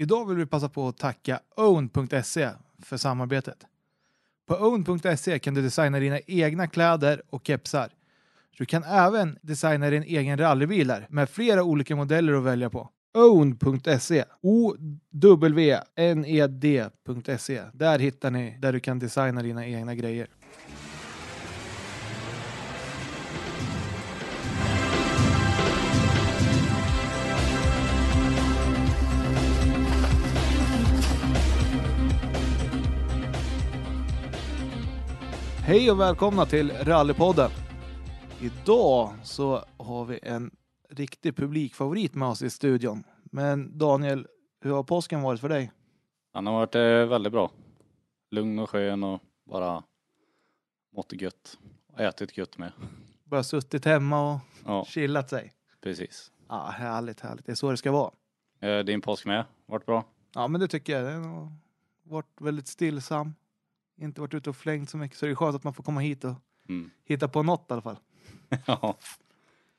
[0.00, 2.50] Idag vill vi passa på att tacka own.se
[2.82, 3.66] för samarbetet.
[4.46, 7.88] På own.se kan du designa dina egna kläder och kepsar.
[8.58, 12.88] Du kan även designa din egen rallybil där med flera olika modeller att välja på.
[13.14, 14.82] Own.se O-W-N-E-D.se
[17.72, 20.28] Där hittar ni där du kan designa dina egna grejer.
[35.70, 37.50] Hej och välkomna till Rallypodden.
[38.40, 40.50] Idag så har vi en
[40.88, 43.04] riktig publikfavorit med oss i studion.
[43.24, 44.26] Men Daniel,
[44.60, 45.72] hur har påsken varit för dig?
[46.32, 47.50] Han har varit eh, väldigt bra.
[48.30, 49.82] Lugn och skön och bara
[50.96, 51.58] mått gött.
[51.92, 52.72] Och ätit gött med.
[53.24, 55.52] Bara suttit hemma och Ja, chillat sig?
[55.80, 56.32] precis.
[56.48, 57.46] Ja, härligt, härligt.
[57.46, 58.10] Det är så det ska vara.
[58.60, 59.44] Eh, Din påsk med?
[59.66, 60.04] Vart bra?
[60.34, 61.12] Ja, men det tycker jag.
[61.12, 61.52] Den har
[62.02, 63.34] varit väldigt stillsam.
[64.00, 65.18] Inte varit ute och flängt så mycket.
[65.18, 66.34] Så det är skönt att man får komma hit och
[66.68, 66.90] Mm.
[67.04, 67.96] hitta på något i alla fall.
[68.66, 68.96] Ja.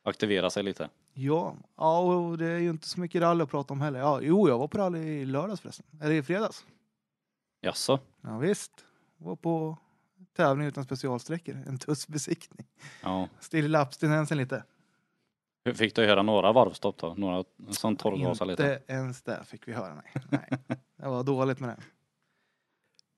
[0.04, 0.90] Aktivera sig lite.
[1.14, 4.00] Ja, ja och det är ju inte så mycket rally att prata om heller.
[4.00, 5.86] Ja, jo, jag var på rally i lördags förresten.
[6.02, 6.66] Eller i fredags.
[7.62, 8.00] Jaså?
[8.22, 8.72] Ja, visst.
[9.18, 9.78] Var på
[10.36, 11.56] tävling utan specialsträckor.
[11.68, 12.68] En tussbesiktning.
[13.04, 13.28] Ja.
[13.40, 14.64] Stilla abstinensen lite.
[15.76, 17.14] Fick du höra några varvstopp då?
[17.18, 18.64] Några som torrgasar lite?
[18.82, 19.94] Inte ens det fick vi höra.
[19.96, 20.12] Nej.
[20.30, 20.60] nej.
[20.96, 21.78] Det var dåligt med det.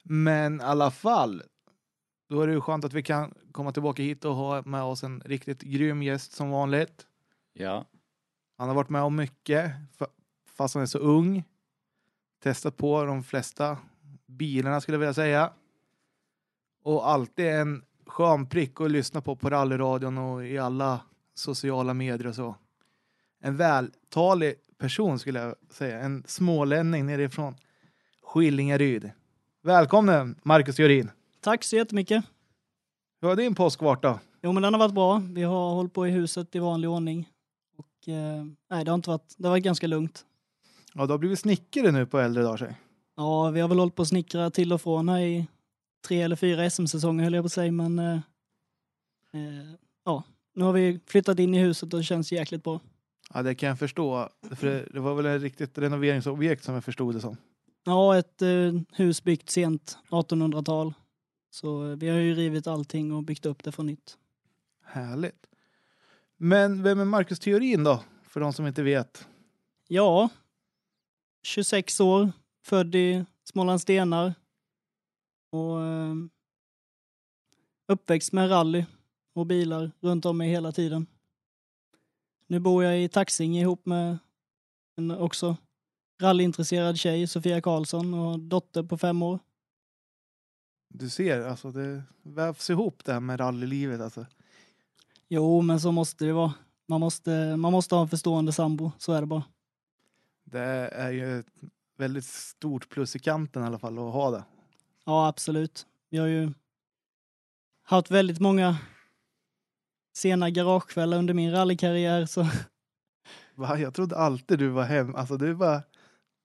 [0.04, 1.44] Men i alla fall.
[2.30, 5.04] Då är det ju skönt att vi kan komma tillbaka hit och ha med oss
[5.04, 7.08] en riktigt grym gäst som vanligt.
[7.54, 7.86] Ja.
[8.58, 10.10] Han har varit med om mycket, fa-
[10.58, 11.44] fast han är så ung.
[12.44, 13.78] Testat på de flesta
[14.26, 15.54] bilarna skulle jag vilja säga.
[16.84, 21.00] Och alltid en skön prick att lyssna på på rallyradion och i alla
[21.34, 22.56] sociala medier och så.
[23.40, 26.00] En vältalig person skulle jag säga.
[26.00, 27.56] En smålänning nerifrån
[28.22, 29.12] Skillingaryd.
[29.66, 31.12] Välkommen Marcus Jorin.
[31.42, 32.26] Tack så jättemycket.
[33.22, 34.20] Hur har din påsk varit då?
[34.42, 35.22] Jo, men den har varit bra.
[35.30, 37.30] Vi har hållit på i huset i vanlig ordning.
[37.78, 40.26] Och, eh, nej, det har inte varit, det har varit ganska lugnt.
[40.94, 42.58] Ja, du har blivit snickare nu på äldre dagar.
[42.58, 42.76] säg.
[43.16, 45.48] Ja, vi har väl hållit på att snickra till och från här i
[46.08, 48.20] tre eller fyra SM-säsonger höll jag på att säga, men eh,
[49.34, 49.74] eh,
[50.06, 50.24] ja,
[50.54, 52.80] nu har vi flyttat in i huset och det känns jäkligt bra.
[53.34, 54.30] Ja, det kan jag förstå.
[54.52, 57.38] För det, det var väl ett riktigt renoveringsobjekt som jag förstod det som.
[57.84, 60.94] Ja, ett eh, hus byggt sent 1800-tal.
[61.50, 64.18] Så eh, vi har ju rivit allting och byggt upp det från nytt.
[64.84, 65.48] Härligt.
[66.38, 68.04] Men vem är Marcus Theorin då?
[68.24, 69.28] För de som inte vet.
[69.88, 70.30] Ja,
[71.44, 72.32] 26 år,
[72.64, 74.34] född i Smålands Stenar.
[75.50, 76.16] Och eh,
[77.88, 78.86] uppväxt med rally
[79.34, 81.08] och bilar runt om mig hela tiden.
[82.48, 84.18] Nu bor jag i Taxing ihop med
[84.96, 85.58] en också
[86.24, 89.40] rallyintresserad tjej, Sofia Karlsson, och dotter på fem år.
[90.90, 94.02] Du ser, alltså det vävs ihop det här med rallylivet.
[94.02, 94.26] Alltså.
[95.28, 96.54] Jo, men så måste det vara.
[96.88, 99.44] Man måste, man måste ha en förstående sambo, så är det bara.
[100.44, 101.48] Det är ju ett
[101.98, 104.44] väldigt stort plus i kanten i alla fall att ha det.
[105.06, 105.86] Ja, absolut.
[106.10, 106.54] Vi har ju
[107.84, 108.78] haft väldigt många
[110.14, 112.26] sena garagekvällar under min rallykarriär.
[112.26, 112.48] Så
[113.56, 113.80] Va?
[113.80, 115.16] Jag trodde alltid du var hem.
[115.16, 115.82] Alltså du bara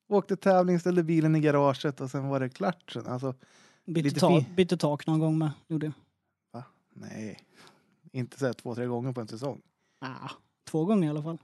[0.09, 2.91] åkte tävling, ställde bilen i garaget och sen var det klart.
[2.91, 3.07] Sen.
[3.07, 3.35] Alltså,
[3.85, 5.51] bytte, Lite ta, bytte tak någon gång med.
[5.69, 5.93] Gjorde
[6.53, 6.63] jag.
[6.95, 7.39] nej.
[8.13, 9.61] Inte så här två, tre gånger på en säsong.
[10.01, 10.31] Ah,
[10.71, 11.39] två gånger i alla fall.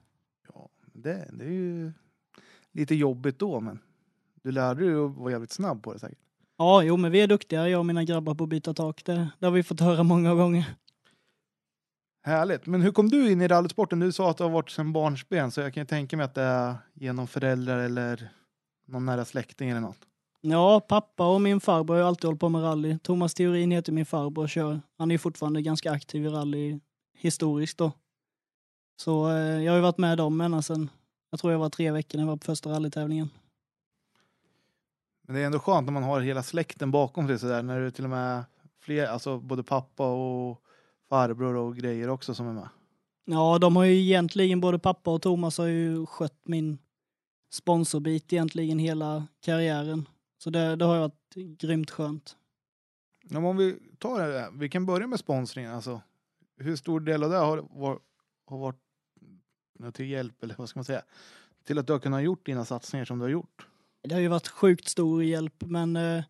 [0.55, 1.93] Ja, det, det är ju
[2.73, 3.79] lite jobbigt då, men
[4.43, 6.19] du lärde dig att vara jävligt snabb på det säkert.
[6.57, 9.05] Ja, jo, men vi är duktiga, jag och mina grabbar, på att byta tak.
[9.05, 10.75] Det, det har vi fått höra många gånger.
[12.23, 12.67] Härligt.
[12.67, 14.01] Men hur kom du in i rallysporten?
[14.01, 16.35] Du sa att du har varit sedan barnsben, så jag kan ju tänka mig att
[16.35, 18.31] det är genom föräldrar eller
[18.85, 19.99] någon nära släkting eller något.
[20.41, 22.99] Ja, pappa och min farbror har ju alltid hållit på med rally.
[22.99, 24.81] Thomas Theorin heter min farbror och kör.
[24.99, 26.81] Han är fortfarande ganska aktiv i rally
[27.19, 27.93] historiskt då.
[28.97, 30.91] Så eh, jag har ju varit med dem ända sedan,
[31.31, 33.31] jag tror jag var tre veckor när jag var på första rallytävlingen.
[35.27, 37.91] Men det är ändå skönt när man har hela släkten bakom sig sådär, när du
[37.91, 38.45] till och med
[38.81, 40.61] fler, alltså både pappa och
[41.09, 42.69] farbror och grejer också som är med.
[43.25, 46.79] Ja, de har ju egentligen, både pappa och Thomas har ju skött min
[47.55, 50.09] sponsorbit egentligen hela karriären.
[50.39, 52.37] Så det, det har ju varit grymt skönt.
[53.23, 55.75] Ja, om vi tar det, här, vi kan börja med sponsringen.
[55.75, 56.01] Alltså,
[56.57, 58.01] hur stor del av det har, var,
[58.47, 58.77] har varit
[59.95, 61.03] till hjälp, eller vad ska man säga,
[61.65, 63.67] till att du har kunnat gjort dina satsningar som du har gjort?
[64.03, 66.25] Det har ju varit sjukt stor hjälp, men eh,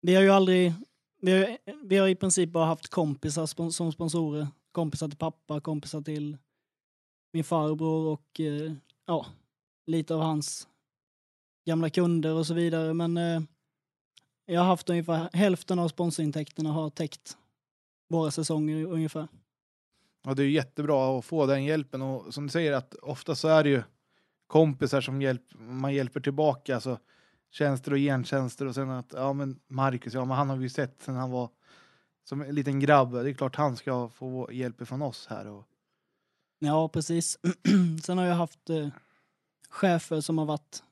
[0.00, 0.74] vi har ju aldrig...
[1.22, 4.48] Vi har, vi har i princip bara haft kompisar spon- som sponsorer.
[4.72, 6.38] Kompisar till pappa, kompisar till
[7.32, 8.72] min farbror och eh,
[9.06, 9.26] ja,
[9.90, 10.68] lite av hans
[11.66, 12.94] gamla kunder och så vidare.
[12.94, 13.40] Men eh,
[14.46, 17.36] jag har haft ungefär hälften av sponsorintäkterna har täckt
[18.08, 19.28] våra säsonger ungefär.
[20.26, 23.48] Och det är jättebra att få den hjälpen och som du säger att ofta så
[23.48, 23.82] är det ju
[24.46, 26.98] kompisar som hjälp, man hjälper tillbaka, alltså
[27.50, 30.68] tjänster och gentjänster och sen att ja men Marcus, ja men han har vi ju
[30.68, 31.50] sett sen han var
[32.24, 35.66] som en liten grabb, det är klart han ska få hjälp från oss här och
[36.62, 37.38] Ja, precis.
[38.02, 38.88] Sen har jag haft eh,
[39.70, 40.82] chefer som har varit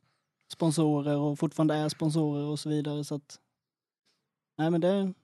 [0.52, 3.04] sponsorer och fortfarande är sponsorer och så vidare.
[3.04, 3.40] Så att,
[4.58, 5.14] nej men det,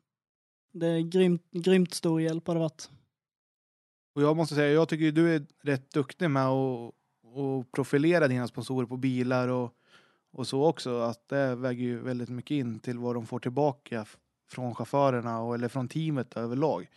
[0.72, 2.90] det är grymt, grymt stor hjälp har det varit.
[4.14, 6.94] Och jag måste säga, jag tycker ju du är rätt duktig med att
[7.36, 9.74] att profilera dina sponsorer på bilar och,
[10.32, 11.00] och så också.
[11.00, 14.06] Att det väger ju väldigt mycket in till vad de får tillbaka
[14.48, 16.90] från chaufförerna och, eller från teamet överlag.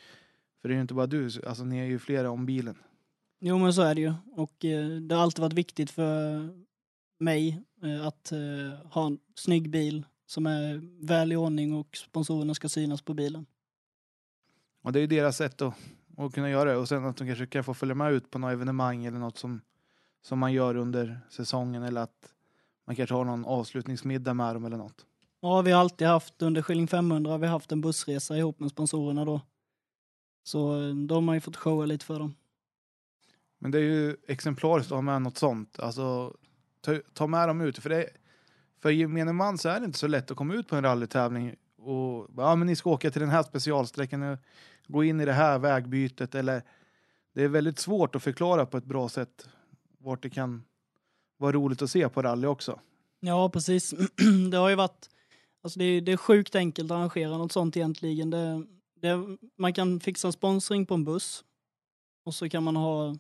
[0.62, 2.75] För det är ju inte bara du, alltså ni är ju flera om bilen.
[3.39, 4.13] Jo men så är det ju.
[4.31, 6.50] Och eh, det har alltid varit viktigt för
[7.19, 12.54] mig eh, att eh, ha en snygg bil som är väl i ordning och sponsorerna
[12.54, 13.45] ska synas på bilen.
[14.81, 15.74] Och det är ju deras sätt att,
[16.18, 16.78] att kunna göra det.
[16.78, 19.38] Och sen att de kanske kan få följa med ut på något evenemang eller något
[19.38, 19.62] som,
[20.22, 21.83] som man gör under säsongen.
[21.83, 22.33] Eller att
[22.88, 25.06] man kanske har någon avslutningsmiddag med dem eller något.
[25.42, 28.72] Ja, vi har alltid haft under Skilling 500 har vi haft en bussresa ihop med
[28.72, 29.42] sponsorerna då.
[30.44, 32.36] Så eh, då har man ju fått showa lite för dem.
[33.59, 35.80] Men det är ju exemplariskt att ha med något sånt.
[35.80, 36.33] Alltså,
[36.81, 37.77] ta, ta med dem ut.
[37.77, 38.09] För, det,
[38.81, 41.56] för gemene man så är det inte så lätt att komma ut på en rallytävling
[41.77, 44.38] och ja, men ni ska åka till den här specialsträckan och
[44.88, 46.36] gå in i det här vägbytet.
[46.36, 46.62] Eller,
[47.33, 49.50] det är väldigt svårt att förklara på ett bra sätt
[49.98, 50.63] vart det kan
[51.38, 52.80] vara roligt att se på rally också.
[53.19, 53.92] Ja, precis.
[54.51, 55.09] det har ju varit...
[55.62, 58.30] Alltså det, är, det är sjukt enkelt att arrangera något sånt egentligen.
[58.30, 58.65] Det,
[59.01, 61.44] det, man kan fixa sponsring på en buss
[62.24, 63.15] och så kan man ha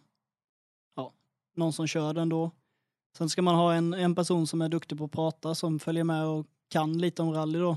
[1.57, 2.51] någon som kör den då.
[3.17, 6.03] Sen ska man ha en, en person som är duktig på att prata som följer
[6.03, 7.71] med och kan lite om rally då.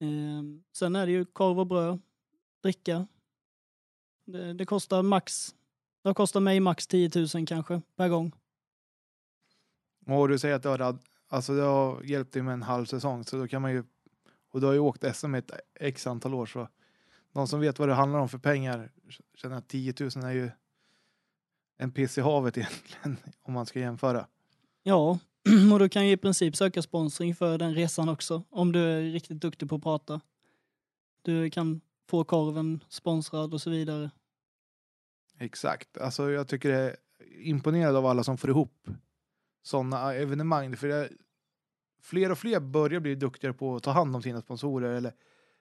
[0.00, 2.00] Eh, sen är det ju korv och bröd,
[2.62, 3.06] dricka.
[4.24, 5.54] Det, det kostar max,
[6.04, 8.32] det kostar mig max 10 000 kanske per gång.
[10.06, 13.24] Och du säger att det har, alltså det har hjälpt dig med en halv säsong
[13.24, 13.84] så då kan man ju
[14.50, 16.68] och du har ju åkt SM ett x antal år så
[17.32, 18.90] de som vet vad det handlar om för pengar
[19.34, 20.50] känner att 10 000 är ju
[21.78, 24.26] en piss i havet egentligen om man ska jämföra.
[24.82, 25.18] Ja,
[25.72, 29.02] och du kan ju i princip söka sponsring för den resan också om du är
[29.02, 30.20] riktigt duktig på att prata.
[31.22, 34.10] Du kan få korven sponsrad och så vidare.
[35.38, 36.96] Exakt, alltså jag tycker det är
[37.40, 38.88] imponerad av alla som får ihop
[39.62, 41.08] sådana evenemang för det,
[42.02, 45.12] fler och fler börjar bli duktigare på att ta hand om sina sponsorer eller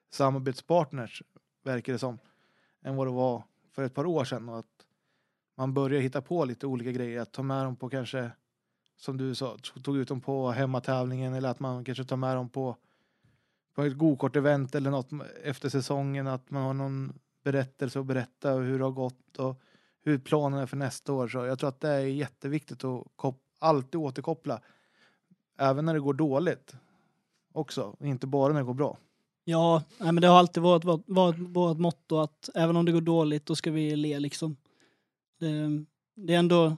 [0.10, 1.24] samarbetspartners
[1.64, 2.20] verkar det som
[2.82, 4.77] än vad det var för ett par år sedan och att
[5.58, 8.32] man börjar hitta på lite olika grejer att ta med dem på kanske
[8.98, 12.50] som du sa, tog ut dem på hemmatävlingen eller att man kanske tar med dem
[12.50, 12.76] på
[13.76, 15.10] på ett gokart-event eller något
[15.44, 19.62] efter säsongen att man har någon berättelse att berätta hur det har gått och
[20.04, 21.28] hur planen är för nästa år.
[21.28, 24.62] Så jag tror att det är jätteviktigt att kop- alltid återkoppla.
[25.58, 26.76] Även när det går dåligt
[27.54, 28.98] också, inte bara när det går bra.
[29.44, 33.02] Ja, nej, men det har alltid varit, varit vårt motto att även om det går
[33.02, 34.56] dåligt då ska vi le liksom.
[35.38, 35.86] Det,
[36.16, 36.78] det är ändå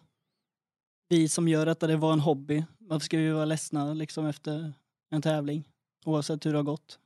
[1.10, 2.66] vi som gör detta, det var en hobby.
[2.78, 4.74] Varför ska vi vara ledsna liksom efter
[5.10, 5.70] en tävling?
[6.06, 7.00] Oavsett hur det har gått.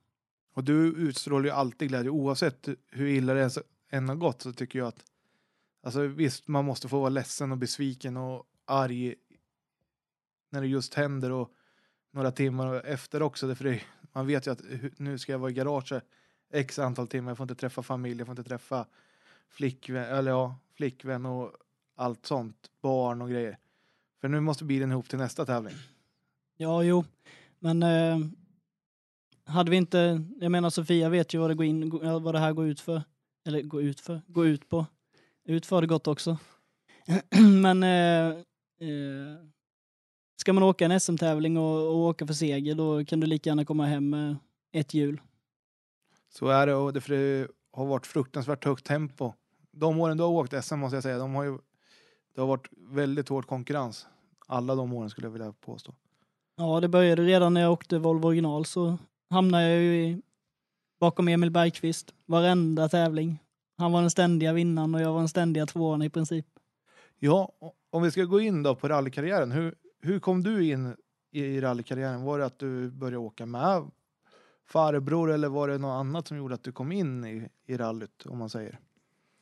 [0.53, 3.57] Och du utstrålar ju alltid glädje oavsett hur illa det
[3.89, 5.05] än har gått så tycker jag att
[5.83, 9.15] alltså visst, man måste få vara ledsen och besviken och arg
[10.50, 11.51] när det just händer och
[12.12, 13.55] några timmar efter också.
[13.55, 13.81] För det,
[14.13, 14.62] man vet ju att
[14.98, 16.03] nu ska jag vara i garaget
[16.51, 17.31] x antal timmar.
[17.31, 18.88] Jag får inte träffa familj, jag får inte träffa
[19.50, 21.51] flickvän, eller ja, flickvän och
[21.96, 22.72] allt sånt.
[22.82, 23.58] Barn och grejer.
[24.22, 25.74] För nu måste bilen ihop till nästa tävling.
[26.58, 27.03] Ja, jo,
[27.60, 28.18] men eh,
[29.46, 32.39] hade vi inte, jag menar Sofia vet ju vad det, går in, gå- vad det
[32.39, 33.01] här går ut för.
[33.46, 34.86] Eller går ut för, går ut på.
[35.46, 36.38] Ut för det gått också.
[37.62, 38.38] men eh,
[38.89, 39.38] eh,
[40.36, 43.65] ska man åka en SM-tävling och, och åka för seger då kan du lika gärna
[43.65, 44.38] komma hem med
[44.72, 45.22] ett hjul.
[46.30, 49.34] Så är det och det, för det har varit fruktansvärt högt tempo.
[49.74, 51.58] De åren du har åkt SM måste jag säga, de har ju,
[52.36, 54.08] det har varit väldigt hård konkurrens.
[54.48, 55.94] Alla de åren skulle jag vilja påstå.
[56.56, 58.98] Ja, det började redan när jag åkte Volvo original så
[59.30, 60.22] hamnade jag ju i,
[61.00, 63.39] bakom Emil Bergqvist varenda tävling.
[63.77, 66.46] Han var den ständiga vinnaren och jag var den ständiga tvåan i princip.
[67.20, 67.51] Ja,
[67.89, 69.51] om vi ska gå in då på rallykarriären.
[69.51, 70.96] Hur, hur kom du in
[71.32, 72.24] i, i rallykarriären?
[72.24, 73.92] Var det att du började åka med
[74.65, 78.25] farbror eller var det något annat som gjorde att du kom in i, i rallyt
[78.25, 78.80] om man säger?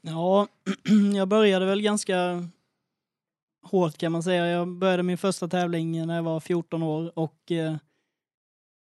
[0.01, 0.47] Ja,
[1.15, 2.47] jag började väl ganska
[3.63, 4.47] hårt kan man säga.
[4.47, 7.75] Jag började min första tävling när jag var 14 år och eh,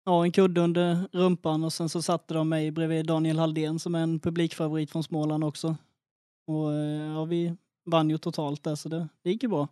[0.05, 3.95] ja, en kudde under rumpan och sen så satte de mig bredvid Daniel Halldén som
[3.95, 5.77] är en publikfavorit från Småland också.
[6.47, 9.69] Och eh, ja, vi vann ju totalt där så det, det gick ju bra.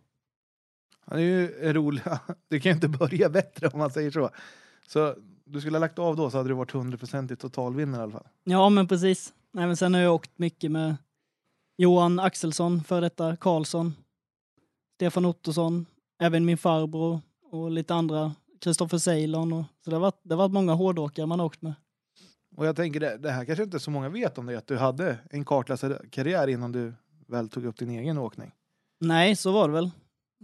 [1.05, 2.03] Ja, det är ju roligt.
[2.47, 4.29] Det kan ju inte börja bättre om man säger så.
[4.87, 5.15] Så
[5.45, 8.11] du skulle ha lagt av då så hade du varit 100% i totalvinnare i alla
[8.11, 8.27] fall.
[8.43, 9.33] Ja, men precis.
[9.51, 10.95] Nej, men sen har jag åkt mycket med
[11.81, 13.93] Johan Axelsson, för detta Karlsson,
[14.95, 15.85] Stefan Ottosson,
[16.21, 17.21] även min farbror
[17.51, 19.53] och lite andra, Kristoffer Ceylon.
[19.53, 21.73] Och, så det har, varit, det har varit många hårdåkare man har åkt med.
[22.55, 24.77] Och jag tänker det, det här kanske inte så många vet om det, att du
[24.77, 26.93] hade en kartläsarkarriär innan du
[27.27, 28.51] väl tog upp din egen åkning.
[28.99, 29.91] Nej, så var det väl.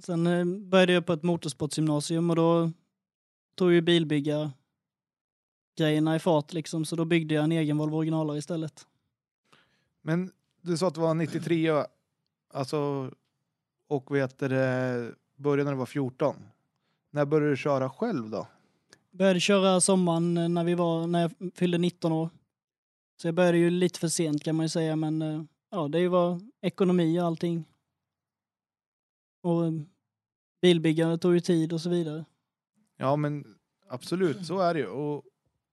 [0.03, 2.71] Sen eh, började jag på ett motorsportsgymnasium och då
[3.55, 4.51] tog ju bilbyggar
[5.77, 8.87] grejerna i fart liksom, så då byggde jag en egen Volvo originalare istället.
[10.01, 10.31] Men
[10.65, 11.87] du sa att det var 93 och-
[12.53, 13.11] alltså,
[13.87, 14.47] och vet du,
[15.35, 16.35] började när du var 14.
[17.11, 18.47] När började du köra själv då?
[19.11, 22.29] Började köra sommaren när, vi var, när jag fyllde 19 år.
[23.21, 26.07] Så jag började ju lite för sent kan man ju säga, men eh, ja, det
[26.07, 27.65] var ekonomi och allting.
[29.41, 29.71] Och eh,
[30.61, 32.25] bilbyggande tog ju tid och så vidare.
[32.97, 33.57] Ja, men
[33.89, 34.87] absolut, så är det ju.
[34.87, 35.23] Och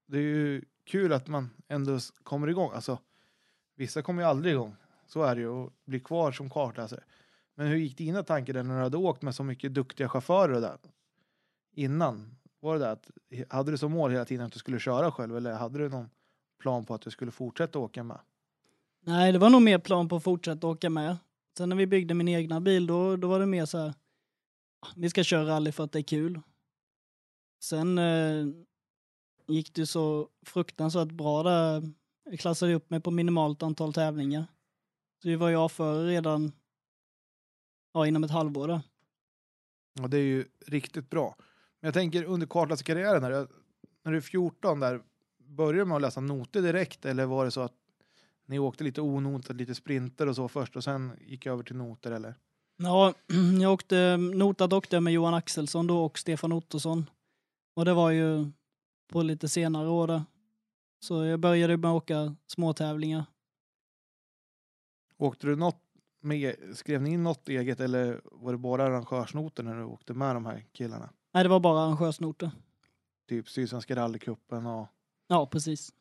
[0.07, 2.71] det är ju kul att man ändå kommer igång.
[2.75, 2.99] Alltså,
[3.77, 4.75] vissa kommer ju aldrig igång.
[5.13, 7.05] Så är det ju och blir kvar som kartläsare.
[7.55, 10.61] Men hur gick dina tankar där när du hade åkt med så mycket duktiga chaufförer
[10.61, 10.79] där?
[11.75, 12.37] Innan?
[12.61, 13.11] Var det där att,
[13.49, 16.11] hade du som mål hela tiden att du skulle köra själv eller hade du någon
[16.61, 18.19] plan på att du skulle fortsätta åka med?
[19.01, 21.17] Nej, det var nog mer plan på att fortsätta åka med.
[21.59, 23.95] Sen när vi byggde min egna bil, då, då var det mer så här,
[24.81, 26.41] ah, vi ska köra rally för att det är kul.
[27.63, 28.47] Sen eh,
[29.49, 31.93] gick det så fruktansvärt bra där.
[32.25, 34.47] Jag klassade upp mig på minimalt antal tävlingar.
[35.25, 36.53] Vi var ju avförare redan
[37.95, 38.81] ja, inom ett halvår där.
[40.03, 41.35] Och det är ju riktigt bra.
[41.81, 43.49] Men jag tänker under kartläsarkarriären, här,
[44.05, 45.03] när du är 14 där,
[45.39, 47.75] började du med att läsa noter direkt eller var det så att
[48.47, 51.77] ni åkte lite onotat, lite sprinter och så först och sen gick jag över till
[51.77, 52.35] noter eller?
[52.77, 53.15] Ja,
[53.61, 57.11] jag åkte, notat åkte jag med Johan Axelsson då och Stefan Ottosson.
[57.75, 58.51] Och det var ju
[59.09, 60.23] på lite senare år där.
[61.01, 63.25] Så jag började med att åka småtävlingar.
[65.23, 65.83] Åkte du något
[66.21, 70.37] med, skrev ni in något eget eller var det bara arrangörsnoter när du åkte med
[70.37, 71.11] de här killarna?
[71.33, 72.51] Nej, det var bara arrangörsnoter.
[73.29, 74.87] Typ Sydsvenska rallycupen och...
[75.27, 75.93] Ja, precis.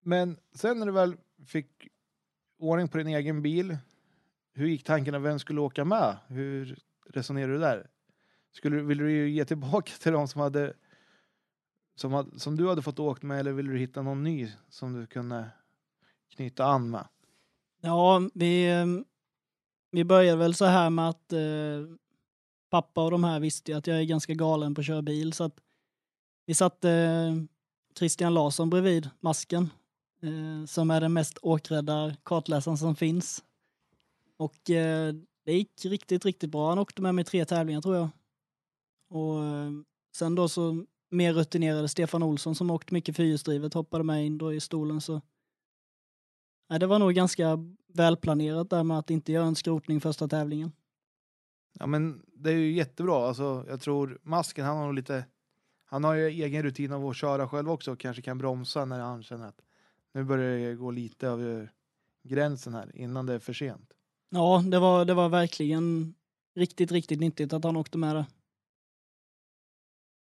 [0.00, 1.88] Men sen när du väl fick
[2.58, 3.76] ordning på din egen bil,
[4.52, 6.16] hur gick tankarna vem skulle åka med?
[6.26, 7.90] Hur resonerade du där?
[8.50, 10.74] Skulle, ville du ge tillbaka till de som hade
[11.94, 15.06] som, som du hade fått åkt med eller ville du hitta någon ny som du
[15.06, 15.50] kunde
[16.36, 17.08] knyta an med?
[17.80, 18.86] Ja, vi, eh,
[19.90, 21.96] vi började väl så här med att eh,
[22.70, 25.32] pappa och de här visste ju att jag är ganska galen på att köra bil
[25.32, 25.60] så att
[26.46, 27.34] vi satte eh,
[27.98, 29.70] Christian Larsson bredvid masken
[30.22, 33.44] eh, som är den mest åkrädda kartläsaren som finns.
[34.36, 36.68] Och eh, det gick riktigt, riktigt bra.
[36.68, 38.08] Han åkte med mig i tre tävlingar tror jag.
[39.10, 39.70] Och eh,
[40.16, 44.52] sen då så mer rutinerade Stefan Olsson som åkt mycket fyrhjulsdrivet hoppade med in då
[44.52, 45.20] i stolen så
[46.72, 50.72] Nej, det var nog ganska välplanerat där med att inte göra en skrotning första tävlingen.
[51.72, 53.28] Ja men det är ju jättebra.
[53.28, 55.24] Alltså, jag tror masken han har nog lite
[55.84, 59.00] han har ju egen rutin av att köra själv också och kanske kan bromsa när
[59.00, 59.60] han känner att
[60.14, 61.72] nu börjar det gå lite över
[62.22, 63.92] gränsen här innan det är för sent.
[64.30, 66.14] Ja, det var, det var verkligen
[66.54, 68.26] riktigt, riktigt nyttigt att han åkte med det.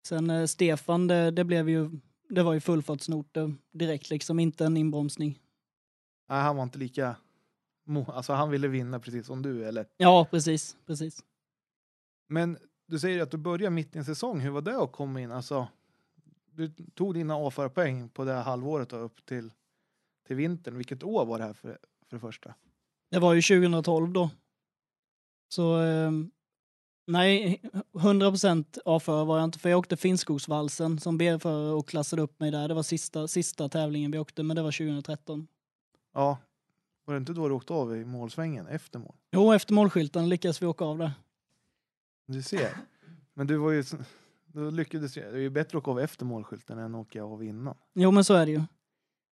[0.08, 1.90] Sen eh, Stefan, det, det blev ju,
[2.30, 5.40] det var ju fullfartsnoter direkt liksom, inte en inbromsning.
[6.29, 7.15] Nej, han var inte lika
[8.08, 9.88] alltså han ville vinna precis som du eller?
[9.98, 11.25] Ja, precis, precis.
[12.27, 14.39] Men du säger att du börjar mitt i en säsong.
[14.39, 15.32] Hur var det att komma in?
[15.32, 15.67] Alltså,
[16.51, 19.51] du tog dina avförarpoäng på det här halvåret och upp till,
[20.27, 20.77] till vintern.
[20.77, 21.77] Vilket år var det här för,
[22.10, 22.53] för det första?
[23.12, 24.29] Det var ju 2012 då.
[25.50, 26.12] Så eh,
[27.08, 27.62] nej,
[27.94, 32.51] 100% avförare var jag inte för jag åkte Finnskogsvalsen som B-förare och klassade upp mig
[32.51, 32.67] där.
[32.67, 35.48] Det var sista, sista tävlingen vi åkte men det var 2013.
[36.15, 36.38] Ja,
[37.05, 39.15] var det inte då du åkte av i målsvängen efter mål?
[39.31, 41.12] Jo, efter målskylten lyckades vi åka av där.
[42.25, 42.77] Du ser.
[43.34, 43.84] Men du var ju,
[44.45, 45.13] då lyckades.
[45.13, 47.75] Det är ju bättre att åka av efter målskylten än att åka av innan.
[47.93, 48.62] Jo, men så är det ju.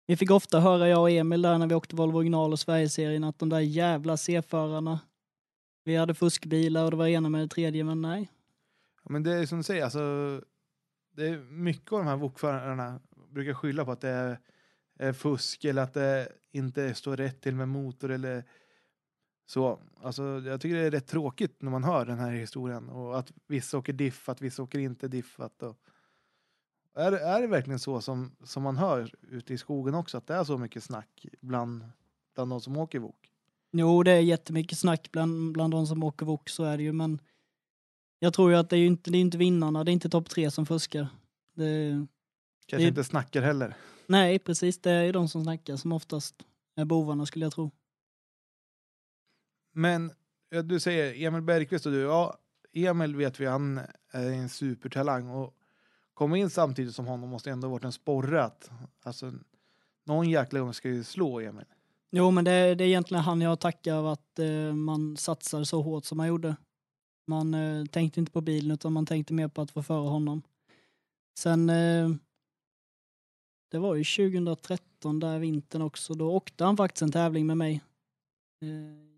[0.06, 3.24] Vi fick ofta höra, jag och Emil där när vi åkte Volvo Original och Sverigeserien,
[3.24, 5.00] att de där jävla C-förarna,
[5.84, 8.30] vi hade fuskbilar och det var ena med det tredje, men nej.
[9.04, 10.00] Ja, Men det är som du säger, alltså,
[11.16, 14.38] det är mycket av de här wokförarna brukar skylla på att det
[14.98, 18.44] är fusk eller att det inte står rätt till med motor eller
[19.46, 23.18] Så alltså, jag tycker det är rätt tråkigt när man hör den här historien och
[23.18, 25.62] att vissa åker diff, att vissa åker inte diffat.
[25.62, 25.76] Och...
[26.94, 30.34] Är, är det verkligen så som, som man hör ute i skogen också, att det
[30.34, 31.84] är så mycket snack bland,
[32.34, 33.32] bland de som åker vok?
[33.72, 36.92] Jo, det är jättemycket snack bland, bland de som åker vok, så är det ju,
[36.92, 37.20] men
[38.18, 40.08] jag tror ju att det är ju inte, det är inte vinnarna, det är inte
[40.10, 41.08] topp tre som fuskar.
[41.54, 42.06] Det,
[42.66, 43.76] Kanske Det- inte snackar heller.
[44.10, 46.34] Nej, precis, det är ju de som snackar som oftast
[46.76, 47.70] är bovarna skulle jag tro.
[49.72, 50.12] Men
[50.64, 52.38] du säger Emil Bergqvist och du, ja,
[52.72, 55.54] Emil vet vi, han är en supertalang och
[56.14, 58.70] komma in samtidigt som honom måste ändå varit en sporre att,
[59.02, 59.32] alltså,
[60.06, 61.64] någon jäkla gång ska ju slå Emil.
[62.10, 65.64] Jo, men det, är- det är egentligen han jag tackar av att eh, man satsar
[65.64, 66.56] så hårt som man gjorde.
[67.26, 70.42] Man eh, tänkte inte på bilen utan man tänkte mer på att få före honom.
[71.38, 72.08] Sen, eh,
[73.70, 77.80] det var ju 2013 där vintern också, då åkte han faktiskt en tävling med mig.
[78.62, 78.68] Eh,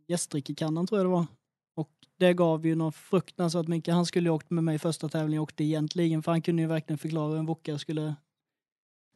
[0.07, 1.27] Gästrikekannan tror jag det var.
[1.75, 3.95] Och det gav ju något fruktansvärt mycket.
[3.95, 6.69] Han skulle ju åkt med mig första tävlingen och åkte egentligen, för han kunde ju
[6.69, 8.15] verkligen förklara hur en wokare skulle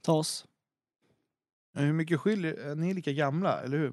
[0.01, 0.47] tas.
[1.75, 3.93] Hur mycket skiljer, är ni lika gamla, eller hur?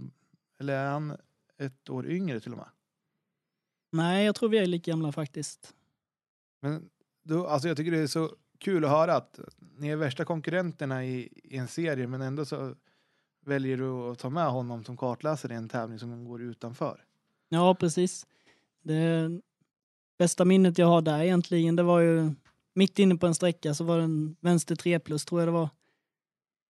[0.60, 1.18] Eller är han
[1.58, 2.70] ett år yngre till och med?
[3.92, 5.76] Nej, jag tror vi är lika gamla faktiskt.
[6.62, 6.90] Men
[7.24, 9.40] då, alltså jag tycker det är så kul att höra att
[9.78, 12.76] ni är värsta konkurrenterna i, i en serie men ändå så
[13.46, 17.04] väljer du att ta med honom som kartläsare i en tävling som går utanför.
[17.50, 18.28] Ja, precis.
[18.84, 19.32] Det
[20.18, 22.32] bästa minnet jag har där egentligen, det var ju
[22.76, 25.52] mitt inne på en sträcka så var det en vänster 3 plus tror jag det
[25.52, 25.70] var.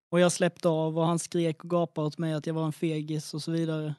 [0.09, 2.73] Och jag släppte av och han skrek och gapade åt mig att jag var en
[2.73, 3.95] fegis och så vidare.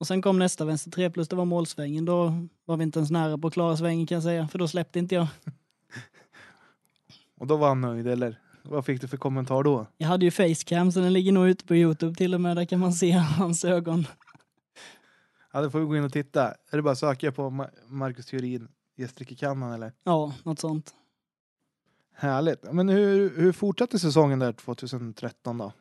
[0.00, 2.04] Och sen kom nästa vänster 3 plus, det var målsvängen.
[2.04, 4.68] Då var vi inte ens nära på att klara svängen kan jag säga, för då
[4.68, 5.26] släppte inte jag.
[7.42, 8.40] Och då var han nöjd eller?
[8.62, 9.86] Vad fick du för kommentar då?
[9.98, 12.64] Jag hade ju facecam så den ligger nog ute på Youtube till och med, där
[12.64, 14.06] kan man se hans ögon.
[15.52, 16.48] Ja, då får vi gå in och titta.
[16.70, 19.92] Är det bara att söka på Ma- Marcus Theorin Gästrikekannan eller?
[20.04, 20.94] Ja, något sånt.
[22.14, 22.72] Härligt.
[22.72, 25.72] Men hur, hur fortsatte säsongen där 2013 då?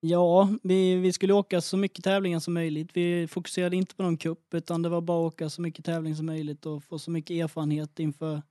[0.00, 2.90] Ja, vi, vi skulle åka så mycket tävlingar som möjligt.
[2.94, 6.16] Vi fokuserade inte på någon kupp utan det var bara att åka så mycket tävling
[6.16, 8.42] som möjligt och få så mycket erfarenhet inför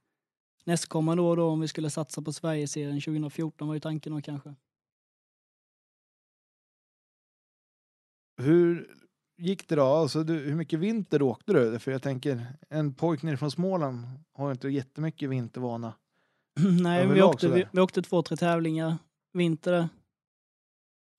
[0.66, 4.56] nästkommande år då om vi skulle satsa på Sverigeserien 2014 var ju tanken då kanske.
[8.42, 8.96] Hur
[9.38, 9.84] gick det då?
[9.84, 11.80] Alltså, du, hur mycket vinter åkte du?
[11.80, 15.94] För jag tänker, en pojk nere från Småland har inte jättemycket vintervana.
[16.82, 18.98] Nej, vi åkte, vi, vi åkte två, tre tävlingar
[19.34, 19.90] vinter där.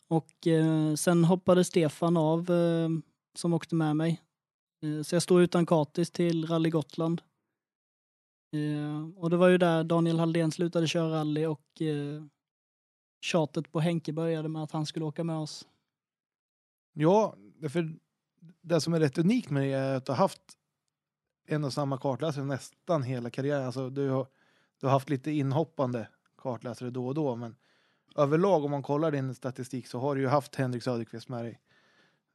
[0.08, 2.88] Och eh, sen hoppade Stefan av eh,
[3.34, 4.22] som åkte med mig.
[4.82, 7.22] Eh, så jag stod utan kartis till Rally Gotland.
[8.54, 12.22] Eh, och det var ju där Daniel Halldén slutade köra rally och eh,
[13.20, 15.68] tjatet på Henke började med att han skulle åka med oss.
[16.92, 17.34] Ja,
[17.68, 17.96] för
[18.60, 20.42] det som är rätt unikt med det är att du har haft
[21.46, 23.66] en och samma kartläsare nästan hela karriären.
[23.66, 24.26] Alltså, du, har,
[24.80, 27.56] du har haft lite inhoppande kartläsare då och då, men
[28.16, 31.60] överlag om man kollar din statistik så har du ju haft Henrik Söderqvist med dig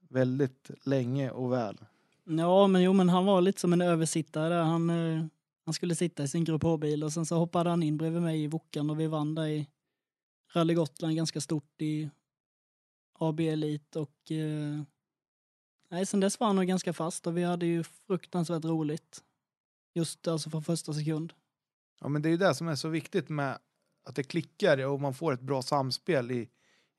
[0.09, 1.77] väldigt länge och väl.
[2.23, 4.53] Ja, men jo, men han var lite som en översittare.
[4.53, 5.25] Han, eh,
[5.69, 8.43] han skulle sitta i sin Grupp H-bil och sen så hoppade han in bredvid mig
[8.43, 9.67] i Wokan och vi vann där i
[10.53, 12.09] Rally Gotland ganska stort i
[13.19, 14.81] AB Elite och eh,
[15.89, 19.23] nej, sen dess var han nog ganska fast och vi hade ju fruktansvärt roligt.
[19.93, 21.33] Just alltså från första sekund.
[21.99, 23.59] Ja, men det är ju det som är så viktigt med
[24.03, 26.49] att det klickar och man får ett bra samspel i,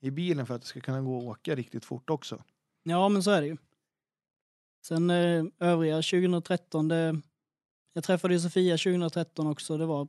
[0.00, 2.42] i bilen för att det ska kunna gå att åka riktigt fort också.
[2.82, 3.56] Ja, men så är det ju.
[4.82, 7.20] Sen eh, övriga 2013, det,
[7.92, 9.76] jag träffade ju Sofia 2013 också.
[9.76, 10.08] Det var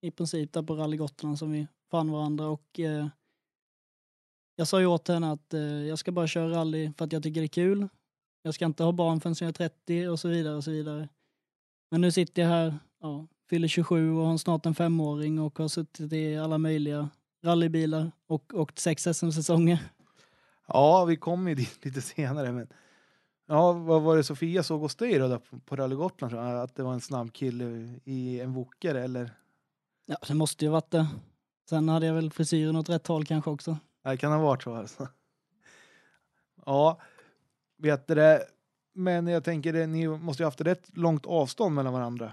[0.00, 3.06] i princip där på Rally Gotland som vi fann varandra och eh,
[4.56, 7.22] jag sa ju åt henne att eh, jag ska bara köra rally för att jag
[7.22, 7.88] tycker det är kul.
[8.42, 11.08] Jag ska inte ha barn förrän jag är 30 och så vidare och så vidare.
[11.90, 15.68] Men nu sitter jag här, ja, fyller 27 och har snart en femåring och har
[15.68, 17.10] suttit i alla möjliga
[17.44, 19.78] rallybilar och åkt sex SM-säsonger.
[20.66, 22.52] Ja, vi kommer ju dit lite senare.
[22.52, 22.68] Men...
[23.46, 26.30] Ja, vad var det Sofia såg hos dig då, där på- på Rally Gotland?
[26.32, 26.60] tror jag?
[26.62, 27.64] Att det var en snabb kille
[28.04, 29.30] i en wokare eller?
[30.06, 31.06] Ja, det måste ju varit det.
[31.68, 33.78] Sen hade jag väl frisyren åt rätt håll kanske också.
[34.04, 35.08] Det kan ha varit så alltså.
[36.66, 37.00] Ja,
[37.78, 38.44] vet du det.
[38.92, 42.32] Men jag tänker, det, ni måste ju haft rätt långt avstånd mellan varandra.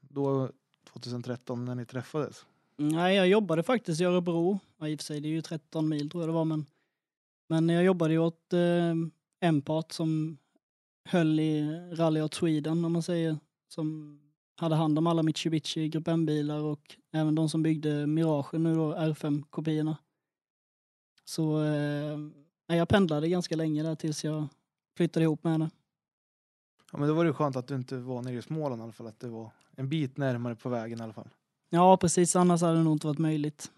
[0.00, 0.50] Då
[0.92, 2.44] 2013 när ni träffades.
[2.76, 4.58] Nej, jag jobbade faktiskt i Örebro.
[4.78, 6.66] Ja, i och för sig, det är ju 13 mil tror jag det var, men,
[7.48, 8.94] men jag jobbade ju åt eh,
[9.48, 10.38] Empart som
[11.04, 13.38] höll i Rally Out Sweden, om man säger,
[13.68, 14.20] som
[14.56, 18.94] hade hand om alla Mitsubishi Grupp M-bilar och även de som byggde Miragen nu då,
[18.94, 19.96] R5-kopiorna.
[21.24, 22.18] Så eh,
[22.66, 24.46] jag pendlade ganska länge där tills jag
[24.96, 25.70] flyttade ihop med henne.
[26.92, 28.92] Ja, men då var det skönt att du inte var nere i Småland i alla
[28.92, 29.06] fall.
[29.06, 31.28] Att det var en bit närmare på vägen i alla fall.
[31.70, 32.36] Ja, precis.
[32.36, 33.72] Annars hade det nog inte varit möjligt.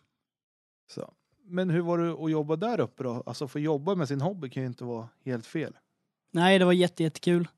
[0.90, 1.12] Så.
[1.42, 3.22] Men hur var det att jobba där uppe då?
[3.26, 5.76] Alltså få jobba med sin hobby kan ju inte vara helt fel.
[6.36, 7.48] Nej, det var jätte, jättekul.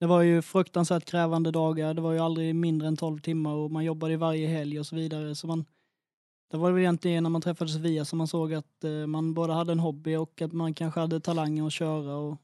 [0.00, 1.94] Det var ju fruktansvärt krävande dagar.
[1.94, 4.96] Det var ju aldrig mindre än 12 timmar och man jobbade varje helg och så
[4.96, 5.34] vidare.
[5.34, 5.64] Så man,
[6.50, 9.52] det var väl egentligen när man träffades via som man såg att eh, man både
[9.52, 12.36] hade en hobby och att man kanske hade talangen att köra och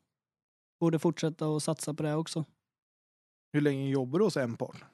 [0.81, 2.45] borde fortsätta och satsa på det också.
[3.53, 4.85] Hur länge jobbade du hos Empart?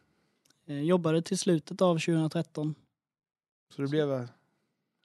[0.66, 2.74] Eh, jobbade till slutet av 2013.
[3.74, 4.28] Så det blev eh,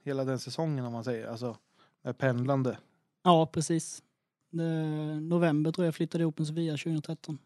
[0.03, 1.57] hela den säsongen om man säger, alltså
[2.01, 2.77] med pendlande.
[3.23, 4.03] Ja, precis.
[4.51, 7.37] Det, november tror jag flyttade ihop med Sofia 2013.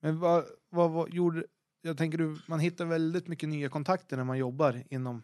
[0.00, 1.44] Men vad, vad, vad gjorde,
[1.82, 5.22] jag tänker du, man hittar väldigt mycket nya kontakter när man jobbar inom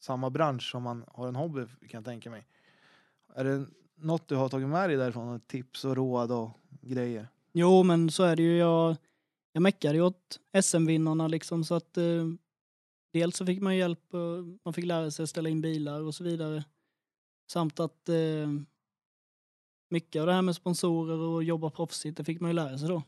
[0.00, 2.46] samma bransch som man har en hobby kan jag tänka mig.
[3.34, 5.40] Är det något du har tagit med dig därifrån?
[5.40, 7.28] Tips och råd och grejer?
[7.52, 8.56] Jo, men så är det ju.
[8.56, 8.96] Jag,
[9.52, 12.26] jag meckade ju åt SM-vinnarna liksom så att eh,
[13.12, 16.14] dels så fick man hjälp, och man fick lära sig att ställa in bilar och
[16.14, 16.64] så vidare.
[17.50, 18.48] Samt att eh,
[19.88, 22.88] mycket av det här med sponsorer och jobba proffsigt, det fick man ju lära sig
[22.88, 23.02] då.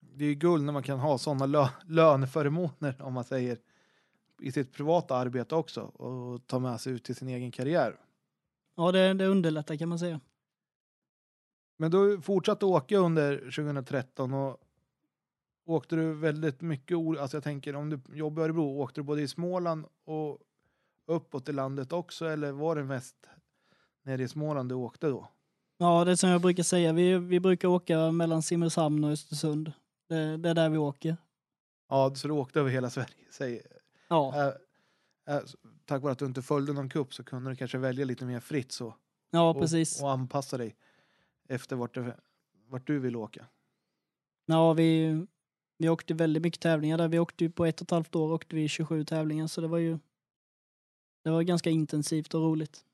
[0.00, 3.58] Det är ju guld när man kan ha sådana lö, löneförmåner om man säger
[4.40, 8.00] i sitt privata arbete också och ta med sig ut till sin egen karriär.
[8.76, 10.20] Ja, det, det underlättar kan man säga.
[11.76, 14.60] Men du fortsatte åka under 2013 och
[15.64, 19.22] åkte du väldigt mycket, alltså jag tänker om du jobbar i Örebro, åkte du både
[19.22, 20.38] i Småland och
[21.06, 23.28] uppåt i landet också eller var det mest
[24.02, 25.28] nere i Småland du åkte då?
[25.78, 29.72] Ja, det är som jag brukar säga, vi, vi brukar åka mellan Simrishamn och Östersund.
[30.08, 31.16] Det, det är där vi åker.
[31.88, 33.14] Ja, så du åkte över hela Sverige.
[33.30, 33.62] Säg,
[34.12, 34.52] Ja,
[35.26, 35.42] äh, äh,
[35.84, 38.40] tack vare att du inte följde någon kupp så kunde du kanske välja lite mer
[38.40, 38.94] fritt så
[39.30, 40.02] ja och, precis.
[40.02, 40.76] och anpassa dig
[41.48, 42.16] efter vart, det,
[42.68, 43.46] vart du vill åka.
[44.46, 45.20] Ja, vi,
[45.78, 47.08] vi åkte väldigt mycket tävlingar där.
[47.08, 49.68] Vi åkte ju på ett och ett halvt år åkte vi 27 tävlingar så det
[49.68, 49.98] var ju
[51.24, 52.84] det var ganska intensivt och roligt.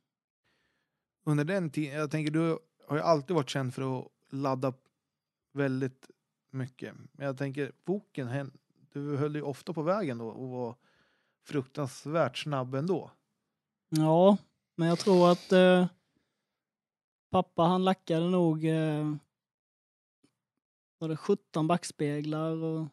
[1.29, 4.73] Under den tiden, jag tänker du har ju alltid varit känd för att ladda
[5.53, 6.11] väldigt
[6.51, 6.95] mycket.
[7.13, 8.51] Men jag tänker boken,
[8.93, 10.77] du höll ju ofta på vägen då och var
[11.47, 13.11] fruktansvärt snabb ändå.
[13.89, 14.37] Ja,
[14.77, 15.87] men jag tror att eh,
[17.31, 19.15] pappa han lackade nog eh,
[20.99, 22.87] var det 17 backspeglar och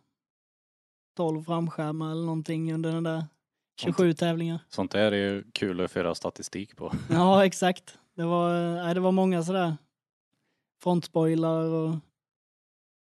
[1.16, 3.26] 12 framskärmar eller någonting under den där
[3.82, 4.60] 27 tävlingar.
[4.70, 6.94] Sånt där är ju kul att föra statistik på.
[7.10, 7.98] Ja, exakt.
[8.16, 9.78] Det var, eh, nej, det var många sådär
[10.84, 11.96] frontspoilar och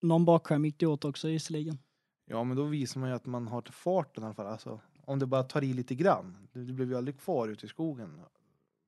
[0.02, 1.78] någon bakskärm gick det åt också visserligen.
[2.26, 4.48] Ja, men då visar man ju att man har till farten i alla fall.
[4.48, 6.48] Alltså, om det bara tar i lite grann.
[6.54, 8.22] Du, du blev ju aldrig kvar ute i skogen.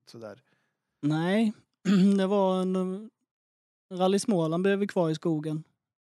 [0.05, 0.43] Sådär.
[1.01, 1.53] Nej,
[2.17, 3.09] det var en...
[3.93, 5.63] Rally Småland blev vi kvar i skogen.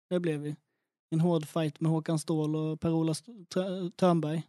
[0.09, 0.55] Det blev vi.
[1.09, 3.13] En hård fight med Håkan Ståhl och Per-Ola
[3.95, 4.43] Törnberg.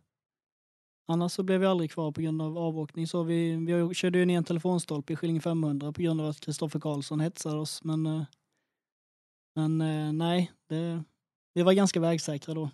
[1.08, 3.06] Annars så blev vi aldrig kvar på grund av avåkning.
[3.06, 6.40] Så vi, vi körde ju ner en telefonstolpe i Skillinge 500 på grund av att
[6.40, 7.84] Kristoffer Karlsson hetsade oss.
[7.84, 8.22] Men, eh,
[9.54, 11.04] men eh, nej, det,
[11.54, 12.70] vi var ganska vägsäkra då.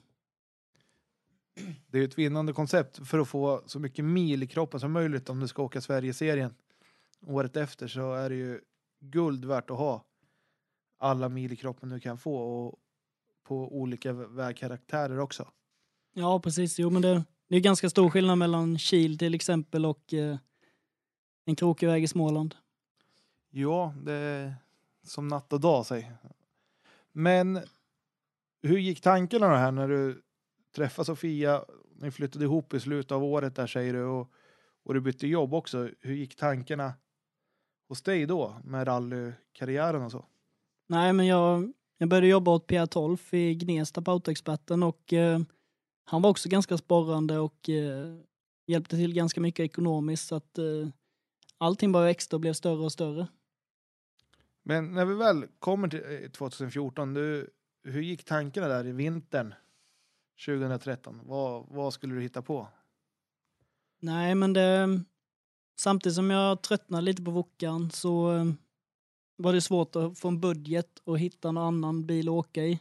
[1.87, 5.29] Det är ett vinnande koncept för att få så mycket mil i kroppen som möjligt
[5.29, 6.55] om du ska åka Sverigeserien
[7.27, 8.61] året efter så är det ju
[9.01, 10.05] guld värt att ha
[10.99, 12.79] alla mil i kroppen du kan få och
[13.43, 15.49] på olika vä- vägkaraktärer också.
[16.15, 16.79] Ja, precis.
[16.79, 20.37] Jo, men det, det är ganska stor skillnad mellan Kil till exempel och eh,
[21.45, 22.55] en krokig väg i Småland.
[23.51, 24.55] Ja, det är
[25.05, 26.13] som natt och dag säg.
[27.13, 27.61] Men
[28.63, 30.23] hur gick tankarna då här när du
[30.77, 31.65] träffade Sofia?
[31.97, 34.33] Ni flyttade ihop i slutet av året där säger du och,
[34.85, 35.91] och du bytte jobb också.
[36.01, 36.93] Hur gick tankarna
[37.89, 40.25] hos dig då med rallykarriären och så?
[40.89, 45.41] Nej, men jag, jag började jobba åt Pierre Tolf i Gnesta på Autoexperten och eh,
[46.05, 48.17] han var också ganska sporrande och eh,
[48.67, 50.89] hjälpte till ganska mycket ekonomiskt så att eh,
[51.59, 53.27] allting bara växte och blev större och större.
[54.63, 57.51] Men när vi väl kommer till eh, 2014, du,
[57.85, 59.55] hur gick tankarna där i vintern
[60.47, 61.21] 2013?
[61.25, 62.69] Vad, vad skulle du hitta på?
[64.01, 64.89] Nej, men det,
[65.77, 68.45] samtidigt som jag tröttnade lite på Wokan så eh,
[69.37, 72.81] var det svårt att få en budget och hitta någon annan bil att åka i.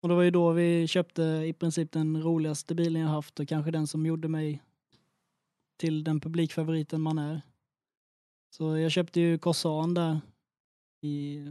[0.00, 3.48] Och det var ju då vi köpte i princip den roligaste bilen jag haft och
[3.48, 4.62] kanske den som gjorde mig
[5.76, 7.42] till den publikfavoriten man är.
[8.50, 10.20] Så jag köpte ju Corsan där
[11.00, 11.46] i,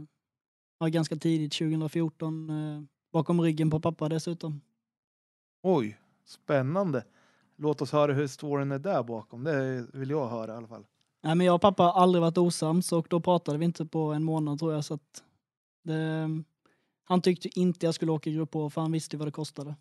[0.78, 2.82] ja, ganska tidigt 2014 eh,
[3.12, 4.60] bakom ryggen på pappa dessutom.
[5.62, 7.04] Oj, spännande.
[7.56, 9.44] Låt oss höra hur storyn är där bakom.
[9.44, 10.86] Det vill jag höra i alla fall.
[11.22, 14.12] Nej, men jag och pappa har aldrig varit osams och då pratade vi inte på
[14.12, 14.84] en månad tror jag.
[14.84, 15.24] Så att
[15.82, 16.28] det,
[17.10, 19.74] han tyckte inte jag skulle åka grupp H för han visste vad det kostade.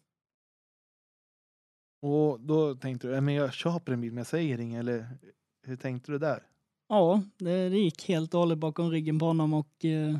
[2.01, 5.17] Och då tänkte du, "Ja, men jag köper en bil men jag säger inget, eller
[5.63, 6.43] hur tänkte du där?
[6.87, 10.17] Ja, det, det gick helt och hållet bakom ryggen på honom och eh,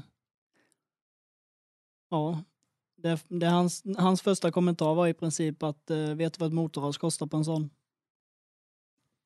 [2.10, 2.44] ja,
[2.98, 6.54] det, det, hans, hans första kommentar var i princip att eh, vet du vad ett
[6.54, 7.70] motorras kostar på en sån?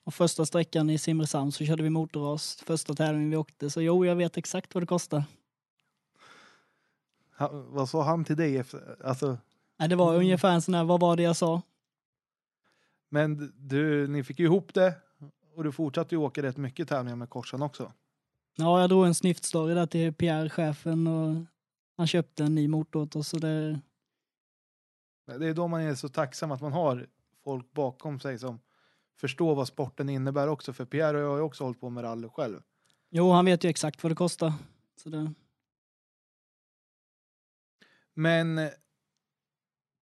[0.06, 4.06] Och första sträckan i Simrishamn så körde vi motorras, första tävlingen vi åkte, så jo,
[4.06, 5.24] jag vet exakt vad det kostar.
[7.36, 9.38] Han, vad sa han till dig efter, alltså,
[9.80, 11.62] Nej, det var ungefär en sån här, vad var det jag sa?
[13.10, 14.96] men du, ni fick ju ihop det
[15.56, 17.92] och du fortsatte ju åka rätt mycket tävlingar med korsan också.
[18.56, 21.46] Ja, jag drog en snyftstory där till Pierre, chefen, och
[21.98, 23.28] han köpte en ny motor åt oss.
[23.30, 23.80] Så det,
[25.26, 27.08] Det är då man är så tacksam att man har
[27.44, 28.60] folk bakom sig som
[29.20, 30.74] förstår vad sporten innebär också.
[30.74, 32.62] För Pierre och jag har ju också hållit på med rally själv.
[33.10, 34.54] jo, han vet ju exakt vad det kostar.
[35.04, 35.34] Så det,
[38.14, 38.70] men eh,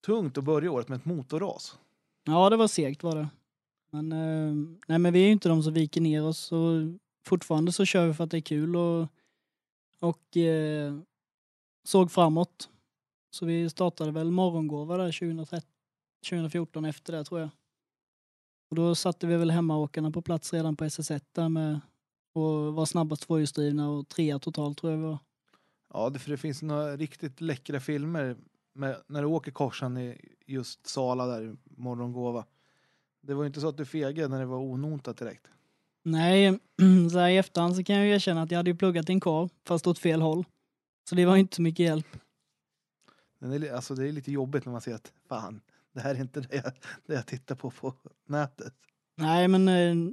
[0.06, 1.78] tungt att börja året med ett motorras.
[2.24, 3.28] ja, det var segt var det.
[3.90, 6.52] Men, eh, nej, men vi är ju inte de som viker ner oss.
[6.52, 6.70] Och
[7.26, 9.08] fortfarande så kör vi för att det är kul och,
[10.00, 10.94] och eh,
[11.84, 12.68] såg framåt.
[13.30, 15.70] Så vi startade väl morgongåva där 2013,
[16.30, 17.50] 2014 efter det tror jag.
[18.70, 21.80] Och då satte vi väl hemmaåkarna på plats redan på SS1 där med
[22.32, 25.18] och var snabbast tvåhjulsdrivna och trea totalt tror jag vi var.
[25.92, 28.36] Ja, det, för det finns några riktigt läckra filmer
[28.72, 32.44] med, när du åker korsan i just Sala där morgongåva.
[33.22, 35.50] Det var ju inte så att du fegade när det var onotat direkt.
[36.02, 36.58] Nej,
[37.12, 39.20] så här i efterhand så kan jag ju erkänna att jag hade ju pluggat in
[39.20, 40.44] kvar fast åt fel håll.
[41.08, 42.16] Så det var inte så mycket hjälp.
[43.38, 45.60] Men det, är, alltså, det är lite jobbigt när man ser att fan,
[45.94, 46.72] det här är inte det jag,
[47.06, 47.94] det jag tittar på på
[48.26, 48.74] nätet.
[49.16, 50.12] Nej, men eh,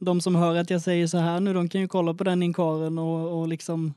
[0.00, 2.42] de som hör att jag säger så här nu, de kan ju kolla på den
[2.42, 3.94] inkaren och, och liksom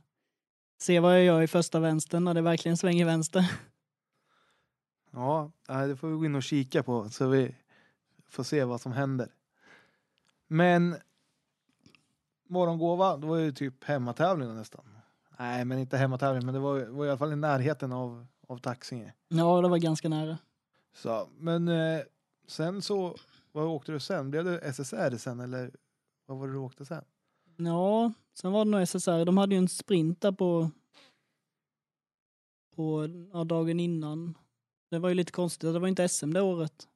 [0.83, 3.51] se vad jag gör i första vänstern när det verkligen svänger vänster.
[5.11, 7.55] Ja, det får vi gå in och kika på så vi
[8.27, 9.29] får se vad som händer.
[10.47, 10.95] Men
[12.47, 14.85] morgongåva, det var ju typ hemmatävling nästan.
[15.39, 18.57] Nej, men inte hemmatävling, men det var, var i alla fall i närheten av, av
[18.57, 19.13] Taxinge.
[19.27, 20.37] Ja, det var ganska nära.
[20.93, 22.01] Så, men eh,
[22.47, 23.15] sen så,
[23.51, 24.31] vad åkte du sen?
[24.31, 25.71] Blev det SSR sen eller
[26.25, 27.03] vad var det du åkte sen?
[27.55, 29.25] Ja, sen var det nog SSR.
[29.25, 30.71] De hade ju en sprint där på,
[32.75, 34.37] på ja, dagen innan.
[34.89, 36.87] Det var ju lite konstigt, det var inte SM det året.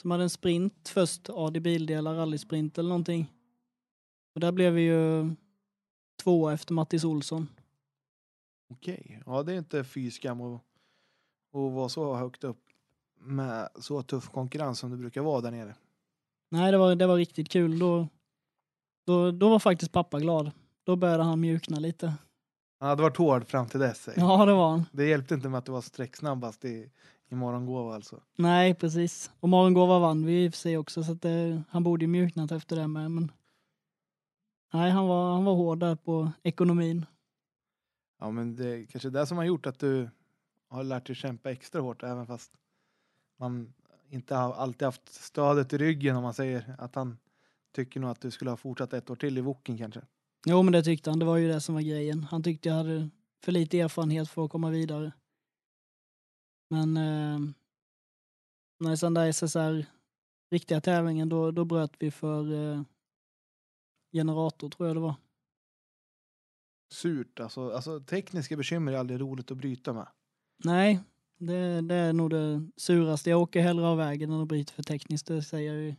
[0.00, 3.32] Som hade en sprint först, AD Bildelar, rallysprint eller någonting.
[4.34, 5.34] Och där blev vi ju
[6.22, 7.48] tvåa efter Mattis Olsson.
[8.68, 10.54] Okej, ja det är inte fy skam att,
[11.52, 12.66] att vara så högt upp
[13.18, 15.74] med så tuff konkurrens som det brukar vara där nere.
[16.48, 17.78] Nej, det var, det var riktigt kul.
[17.78, 18.08] Då,
[19.06, 20.50] då, då var faktiskt pappa glad.
[20.84, 22.14] Då började han mjukna lite.
[22.78, 24.08] Han hade varit hård fram till dess.
[24.16, 24.84] Ja, det var han.
[24.92, 26.90] Det hjälpte inte med att du var sträcksnabbast i,
[27.28, 28.20] i morgongåva alltså.
[28.36, 29.30] Nej, precis.
[29.40, 32.08] Och morgongåva vann vi i och för sig också, så att det, han borde ju
[32.08, 33.10] mjuknat efter det med.
[33.10, 33.32] Men...
[34.72, 37.06] Nej, han var, han var hård där på ekonomin.
[38.20, 40.10] Ja men det är kanske det som har gjort att du
[40.68, 42.52] har lärt dig kämpa extra hårt även fast
[43.36, 43.74] man
[44.08, 47.16] inte har alltid haft stödet i ryggen om man säger att han
[47.76, 50.02] tycker nog att du skulle ha fortsatt ett år till i Woken kanske.
[50.46, 51.18] Jo, men det tyckte han.
[51.18, 52.22] Det var ju det som var grejen.
[52.22, 53.10] Han tyckte jag hade
[53.44, 55.12] för lite erfarenhet för att komma vidare.
[56.70, 57.38] Men eh,
[58.80, 59.86] när sen där SSR,
[60.50, 62.82] riktiga tävlingen, då, då bröt vi för eh,
[64.12, 65.14] generator tror jag det var.
[66.92, 67.70] Surt alltså.
[67.70, 68.00] alltså.
[68.00, 70.08] Tekniska bekymmer är aldrig roligt att bryta med.
[70.64, 71.00] Nej,
[71.38, 73.30] det, det är nog det suraste.
[73.30, 75.94] Jag åker hellre av vägen än att bryta för tekniskt, det säger jag ju.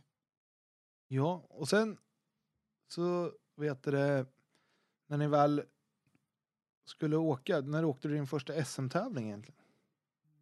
[1.08, 1.98] Ja, och sen
[2.88, 4.26] så vet du det,
[5.06, 5.62] när ni väl
[6.84, 9.60] skulle åka, när åkte du din första SM-tävling egentligen?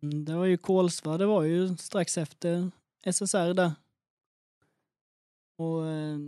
[0.03, 2.71] Mm, Det var ju Kolsva, det var ju strax efter
[3.03, 3.73] SSR där.
[5.57, 6.19] Och eh,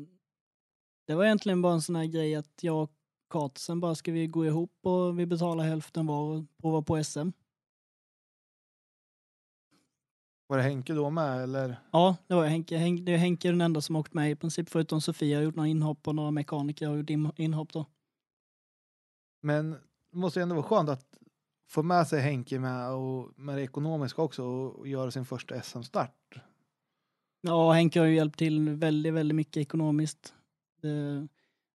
[1.06, 2.92] det var egentligen bara en sån här grej att jag och
[3.28, 7.28] Kartsen bara ska vi gå ihop och vi betalar hälften var och prova på SM.
[10.50, 11.76] Var det Henke då med eller?
[11.90, 12.76] Ja, det var Henke.
[12.76, 15.54] Henke, det är Henke den enda som åkt med i princip förutom Sofia har gjort
[15.56, 17.86] några inhopp och några mekaniker har gjort in- inhopp då.
[19.42, 19.70] Men
[20.12, 21.06] det måste ju ändå vara skönt att
[21.70, 26.40] få med sig Henke med, och, med det ekonomiska också och, göra sin första SM-start.
[27.40, 30.34] Ja, Henke har ju hjälpt till väldigt, väldigt mycket ekonomiskt.
[30.80, 31.28] Det,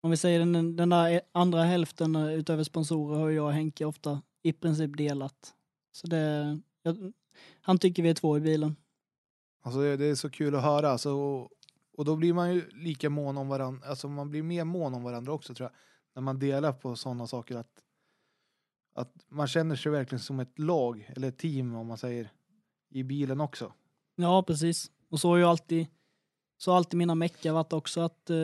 [0.01, 4.21] om vi säger den, den där andra hälften utöver sponsorer har jag och Henke ofta
[4.41, 5.53] i princip delat.
[5.91, 7.13] Så det, jag,
[7.61, 8.75] han tycker vi är två i bilen.
[9.61, 11.49] Alltså det, det är så kul att höra alltså, och,
[11.97, 15.03] Och då blir man ju lika mån om varandra, alltså man blir mer mån om
[15.03, 15.75] varandra också tror jag.
[16.15, 17.83] När man delar på sådana saker att,
[18.93, 22.29] att man känner sig verkligen som ett lag, eller ett team om man säger,
[22.89, 23.73] i bilen också.
[24.15, 24.91] Ja, precis.
[25.09, 25.87] Och så har ju alltid,
[26.57, 28.37] så har alltid mina meckar varit också att eh,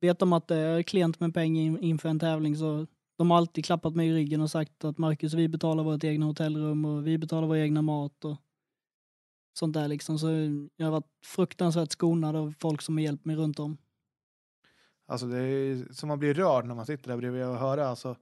[0.00, 2.86] vet de att det är klent med pengar in, inför en tävling så
[3.18, 6.26] de har alltid klappat mig i ryggen och sagt att Marcus, vi betalar vårt egna
[6.26, 8.36] hotellrum och vi betalar vår egna mat och
[9.58, 10.18] sånt där liksom.
[10.18, 10.28] Så
[10.76, 13.76] jag har varit fruktansvärt skonad av folk som har hjälpt mig runt om.
[15.06, 18.16] Alltså det är som man blir rörd när man sitter där bredvid och hör alltså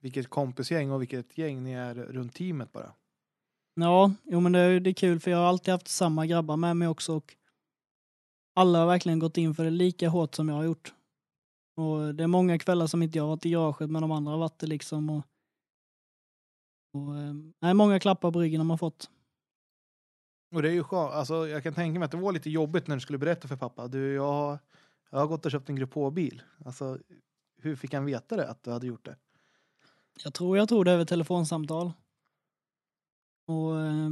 [0.00, 2.92] vilket kompisgäng och vilket gäng ni är runt teamet bara.
[3.74, 6.56] Ja, jo men det är, det är kul för jag har alltid haft samma grabbar
[6.56, 7.36] med mig också och
[8.54, 10.92] alla har verkligen gått in för det lika hårt som jag har gjort.
[11.76, 14.38] Och det är många kvällar som inte jag varit i garaget men de andra har
[14.38, 15.10] varit det liksom.
[15.10, 15.24] Och,
[16.92, 19.10] och, eh, nej, många klappar på ryggen har man fått.
[20.54, 22.86] Och det är ju skönt, alltså jag kan tänka mig att det var lite jobbigt
[22.86, 23.88] när du skulle berätta för pappa.
[23.88, 24.58] Du, jag, har-
[25.10, 26.42] jag har gått och köpt en Grupp H-bil.
[26.64, 26.98] Alltså
[27.56, 29.16] hur fick han veta det, att du hade gjort det?
[30.24, 31.92] Jag tror jag tog det över telefonsamtal.
[33.46, 34.08] Och eh,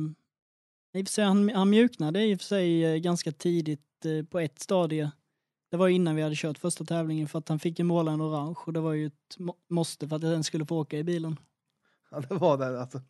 [0.92, 4.24] i och för sig, han, han mjuknade i och för sig eh, ganska tidigt eh,
[4.24, 5.10] på ett stadie.
[5.70, 8.22] Det var innan vi hade kört första tävlingen för att han fick ju måla en
[8.22, 10.98] orange och det var ju ett må- måste för att jag ens skulle få åka
[10.98, 11.36] i bilen.
[12.10, 13.00] Ja, det var det alltså.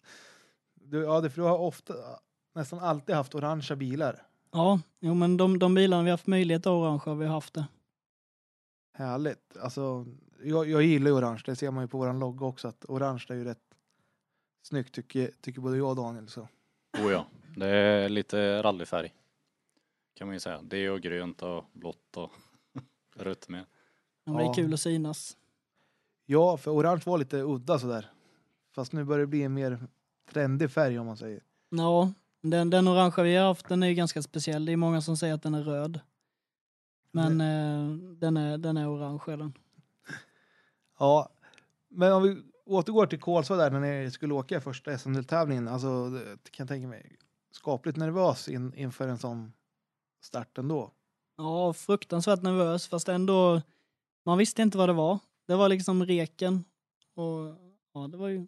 [0.74, 1.94] Du, ja, det, för du har ofta,
[2.54, 4.22] nästan alltid haft orangea bilar.
[4.52, 7.66] Ja, jo men de, de bilarna vi haft möjlighet att orange har vi haft det.
[8.92, 9.56] Härligt.
[9.56, 10.06] Alltså,
[10.42, 13.26] jag, jag gillar ju orange, det ser man ju på våran logga också, att orange
[13.28, 13.74] är ju rätt
[14.62, 16.28] snyggt tycker, tycker både jag och Daniel.
[16.28, 16.40] Så.
[16.98, 19.14] Oh ja, det är lite rallyfärg.
[20.14, 20.60] Kan man ju säga.
[20.62, 22.30] Det och grönt och blått och
[23.24, 23.60] rött med.
[24.24, 24.50] Ja, men Det Ja.
[24.50, 25.36] är kul att synas.
[26.26, 28.10] Ja, för orange var lite udda sådär.
[28.74, 29.78] Fast nu börjar det bli en mer
[30.32, 31.42] trendig färg om man säger.
[31.70, 34.64] Ja, den, den orangea vi har haft den är ju ganska speciell.
[34.64, 36.00] Det är många som säger att den är röd.
[37.12, 39.52] Men eh, den, är, den är orange är den.
[40.98, 41.28] Ja,
[41.88, 45.68] men om vi återgår till Kolsva där när ni skulle åka i första SM-deltävlingen.
[45.68, 47.16] Alltså, det kan jag tänka mig,
[47.50, 49.52] skapligt nervös in, inför en sån
[50.20, 50.92] start ändå.
[51.40, 53.62] Ja, fruktansvärt nervös fast ändå,
[54.24, 55.18] man visste inte vad det var.
[55.46, 56.64] Det var liksom reken
[57.14, 57.56] och
[57.94, 58.46] ja, det var ju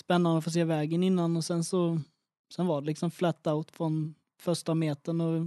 [0.00, 2.00] spännande att få se vägen innan och sen så,
[2.54, 5.46] sen var det liksom flat out från första metern och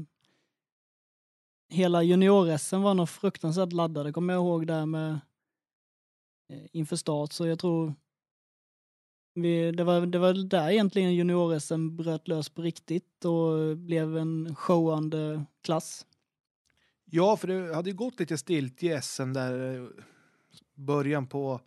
[1.70, 5.20] hela junior var nog fruktansvärt laddade, kommer jag ihåg där med
[6.50, 7.94] eh, inför start så jag tror
[9.34, 14.56] vi, det, var, det var där egentligen junior bröt lös på riktigt och blev en
[14.56, 16.06] showande klass.
[17.16, 19.88] Ja, för det hade ju gått lite stilt i SM där eh,
[20.74, 21.62] början på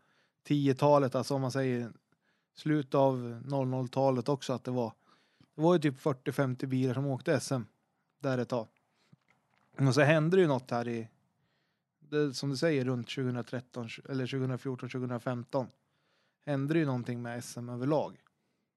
[0.49, 1.93] 10-talet, alltså om man säger
[2.55, 4.93] slut av 00-talet också att det var
[5.55, 7.61] det var ju typ 40-50 bilar som åkte SM
[8.21, 8.67] där ett tag.
[9.79, 11.09] Och så hände det ju något här i
[11.99, 15.67] det, som du säger runt 2013 eller 2014 2015
[16.47, 18.17] hände det ju någonting med SM överlag.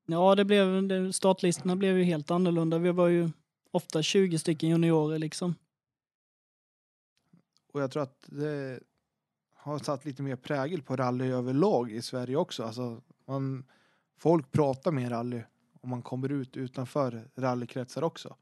[0.05, 2.77] Ja, det blev, startlistorna blev ju helt annorlunda.
[2.77, 3.29] Vi var ju
[3.71, 5.55] ofta 20 stycken juniorer liksom.
[7.71, 8.79] Och jag tror att det
[9.53, 12.63] har satt lite mer prägel på rally överlag i Sverige också.
[12.63, 13.65] Alltså man,
[14.17, 15.43] folk pratar mer rally
[15.81, 18.35] om man kommer ut utanför rallykretsar också.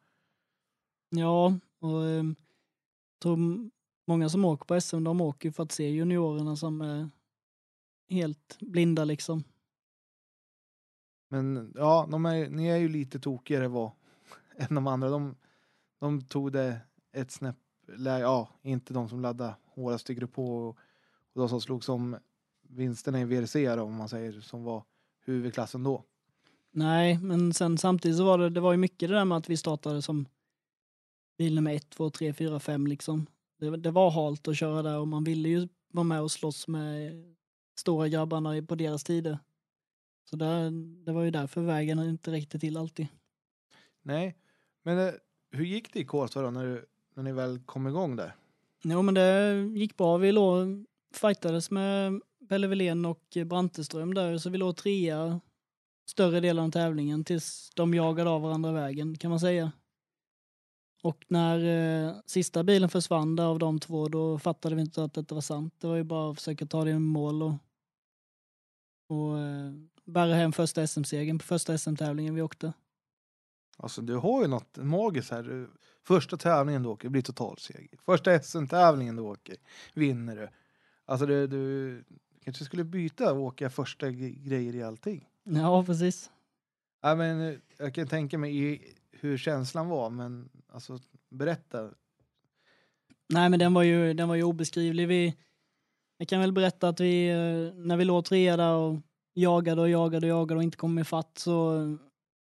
[1.09, 2.23] Ja, och eh,
[3.21, 3.71] tror m-
[4.07, 7.09] många som åker på SM, de åker för att se juniorerna som är
[8.09, 9.43] helt blinda liksom.
[11.29, 13.65] Men ja, de är, ni är ju lite tokigare
[14.57, 15.09] än de andra.
[15.09, 15.35] De,
[15.99, 16.79] de tog det
[17.11, 17.55] ett snäpp.
[17.97, 20.78] Ja, inte de som laddade hårdast i grupp H och,
[21.34, 22.17] och de som slog som
[22.62, 24.84] vinsterna i VRC då, om man säger som var
[25.25, 26.04] huvudklassen då.
[26.71, 29.49] Nej, men sen samtidigt så var det, det var ju mycket det där med att
[29.49, 30.25] vi startade som
[31.38, 33.25] bil nummer ett, två, tre, fyra, fem liksom.
[33.60, 36.67] Det, det var halt att köra där och man ville ju vara med och slåss
[36.67, 37.13] med
[37.80, 39.39] stora grabbarna på deras tider.
[40.30, 40.71] Så där,
[41.06, 43.08] det var ju därför vägen inte räckte till alltid.
[44.02, 44.38] Nej,
[44.84, 45.13] men eh,
[45.52, 46.86] hur gick det i Kolsva då när, du,
[47.19, 48.36] när ni väl kom igång där?
[48.84, 50.17] Jo men det gick bra.
[50.17, 55.39] Vi låg, fightades med Pelle Wilén och Branteström där så vi låg trea
[56.09, 59.72] större delen av tävlingen tills de jagade av varandra vägen kan man säga.
[61.03, 61.59] Och när
[62.07, 65.41] eh, sista bilen försvann där av de två då fattade vi inte att detta var
[65.41, 65.74] sant.
[65.78, 67.53] Det var ju bara att försöka ta det i mål och,
[69.07, 69.72] och eh,
[70.05, 72.74] bära hem första SM-segern på första SM-tävlingen vi åkte.
[73.80, 75.67] Alltså du har ju något magiskt här.
[76.03, 77.99] Första tävlingen du åker blir totalseger.
[78.05, 79.55] Första SM-tävlingen du åker
[79.93, 80.49] vinner du.
[81.05, 82.03] Alltså du, du
[82.43, 85.27] kanske skulle byta och åka första grejer i allting.
[85.43, 86.30] Ja precis.
[87.01, 90.99] Ja, men eh, jag kan tänka mig hur känslan var, men alltså
[91.30, 91.89] berätta.
[93.34, 95.07] Nej, men den var ju, den var ju obeskrivlig.
[95.07, 95.36] Vi,
[96.17, 98.99] jag kan väl berätta att vi, eh, när vi låg trea där och
[99.34, 101.97] jagade och jagade och jagade och inte kom ifatt så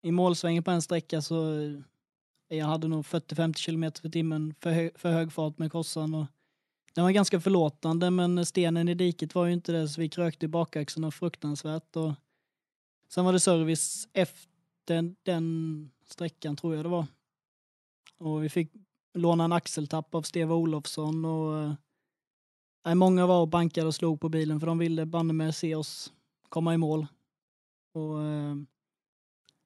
[0.03, 4.71] i målsvängen på en sträcka så eh, jag hade nog 40-50 kilometer för timmen för,
[4.71, 6.27] hö, för hög fart med korsan och
[6.95, 10.47] den var ganska förlåtande men stenen i diket var ju inte det så vi krökte
[10.47, 12.13] i bakaxeln fruktansvärt och
[13.09, 17.07] sen var det service efter den sträckan tror jag det var.
[18.19, 18.73] Och vi fick
[19.15, 21.77] låna en axeltapp av Steve Olofsson och
[22.87, 25.75] äh, många var och bankade och slog på bilen för de ville banne med se
[25.75, 26.13] oss
[26.49, 27.07] komma i mål.
[27.95, 28.55] Och, äh,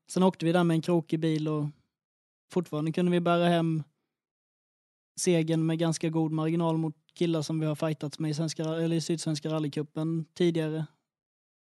[0.07, 1.67] sen åkte vi där med en krokig bil och
[2.51, 3.83] fortfarande kunde vi bära hem
[5.17, 8.97] segern med ganska god marginal mot killar som vi har fightats med i, svenska, eller
[8.97, 10.87] i Sydsvenska rallycupen tidigare.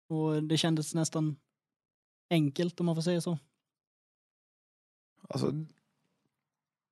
[0.08, 1.36] Och det kändes nästan
[2.30, 3.38] enkelt om man får säga så.
[5.30, 5.52] Alltså,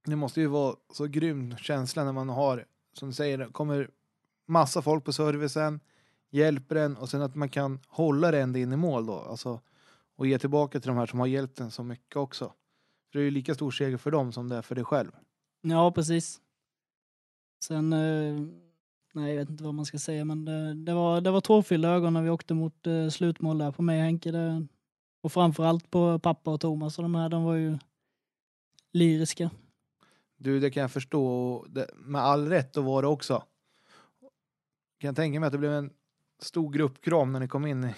[0.05, 3.89] det måste ju vara så grym känsla när man har, som du säger, kommer
[4.45, 5.79] massa folk på servicen,
[6.29, 9.19] hjälper en och sen att man kan hålla det ända in i mål då.
[9.19, 9.61] Alltså,
[10.15, 12.53] och ge tillbaka till de här som har hjälpt en så mycket också.
[13.11, 15.11] För det är ju lika stor seger för dem som det är för dig själv.
[15.61, 16.41] Ja, precis.
[17.63, 18.41] Sen, eh,
[19.13, 21.89] nej jag vet inte vad man ska säga, men det, det var, det var tårfyllda
[21.89, 24.31] ögon när vi åkte mot eh, slutmål där på mig och Henke.
[24.31, 24.67] Det,
[25.21, 27.77] och framförallt på pappa och Thomas och de här, de var ju
[28.93, 29.49] lyriska.
[30.37, 31.25] Du, det kan jag förstå.
[31.25, 33.43] Och det, med all rätt då var det också.
[34.97, 35.93] Kan jag tänka mig att det blev en
[36.39, 37.93] stor gruppkram när ni kom in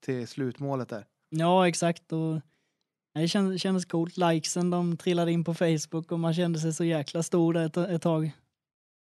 [0.00, 1.06] till slutmålet där.
[1.28, 2.12] Ja, exakt.
[2.12, 2.40] Och
[3.14, 4.16] det kändes, kändes coolt.
[4.16, 8.02] Likesen de trillade in på Facebook och man kände sig så jäkla stor ett, ett
[8.02, 8.30] tag.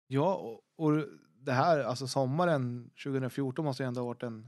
[0.06, 1.04] Ja, och, och
[1.38, 4.46] det här, alltså sommaren 2014 måste ju ändå ha varit en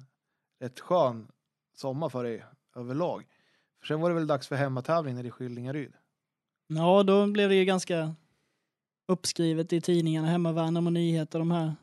[0.60, 1.28] rätt skön
[1.74, 2.44] sommar för dig
[2.76, 3.26] överlag.
[3.80, 5.92] För sen var det väl dags för hemmatävling nere i Skillingaryd?
[6.66, 8.14] Ja, då blev det ju ganska
[9.08, 11.74] uppskrivet i tidningarna, hemma Värnamo Nyheter, de här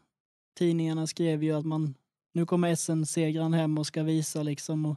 [0.57, 1.95] tidningarna skrev ju att man,
[2.33, 4.85] nu kommer SN-segraren hem och ska visa liksom.
[4.85, 4.95] Och,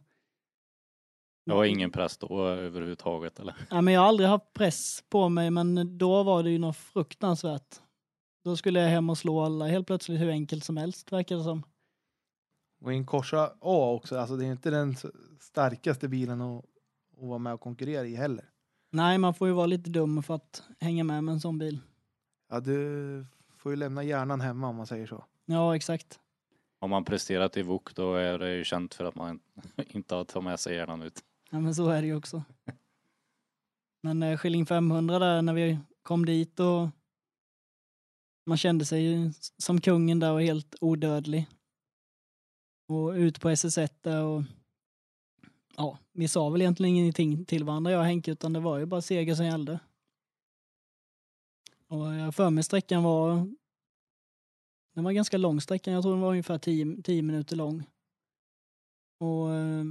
[1.46, 3.54] det var ingen press då överhuvudtaget eller?
[3.70, 6.76] Ja, men jag har aldrig haft press på mig, men då var det ju något
[6.76, 7.80] fruktansvärt.
[8.44, 11.44] Då skulle jag hem och slå alla helt plötsligt hur enkelt som helst verkar det
[11.44, 11.62] som.
[12.80, 14.96] Och i en Corsa A också, alltså det är inte den
[15.40, 16.64] starkaste bilen att,
[17.20, 18.44] att vara med och konkurrera i heller.
[18.90, 21.80] Nej, man får ju vara lite dum för att hänga med med en sån bil.
[22.50, 23.26] Ja, du
[23.56, 25.24] får ju lämna hjärnan hemma om man säger så.
[25.44, 26.20] Ja, exakt.
[26.78, 29.40] Om man presterat i VOK då är det ju känt för att man
[29.88, 31.20] inte har tagit med sig hjärnan ut.
[31.50, 32.44] Ja, men så är det ju också.
[34.02, 36.88] Men eh, Skilling 500 där när vi kom dit och
[38.46, 41.46] man kände sig ju som kungen där och helt odödlig.
[42.88, 44.42] Och ut på SS1 där och
[45.76, 48.86] ja, vi sa väl egentligen ingenting till varandra jag och Henke utan det var ju
[48.86, 49.80] bara seger som gällde.
[51.88, 53.54] Och jag för mig sträckan var
[54.94, 57.84] den var ganska lång sträckan, jag tror den var ungefär 10 minuter lång.
[59.20, 59.84] Och eh,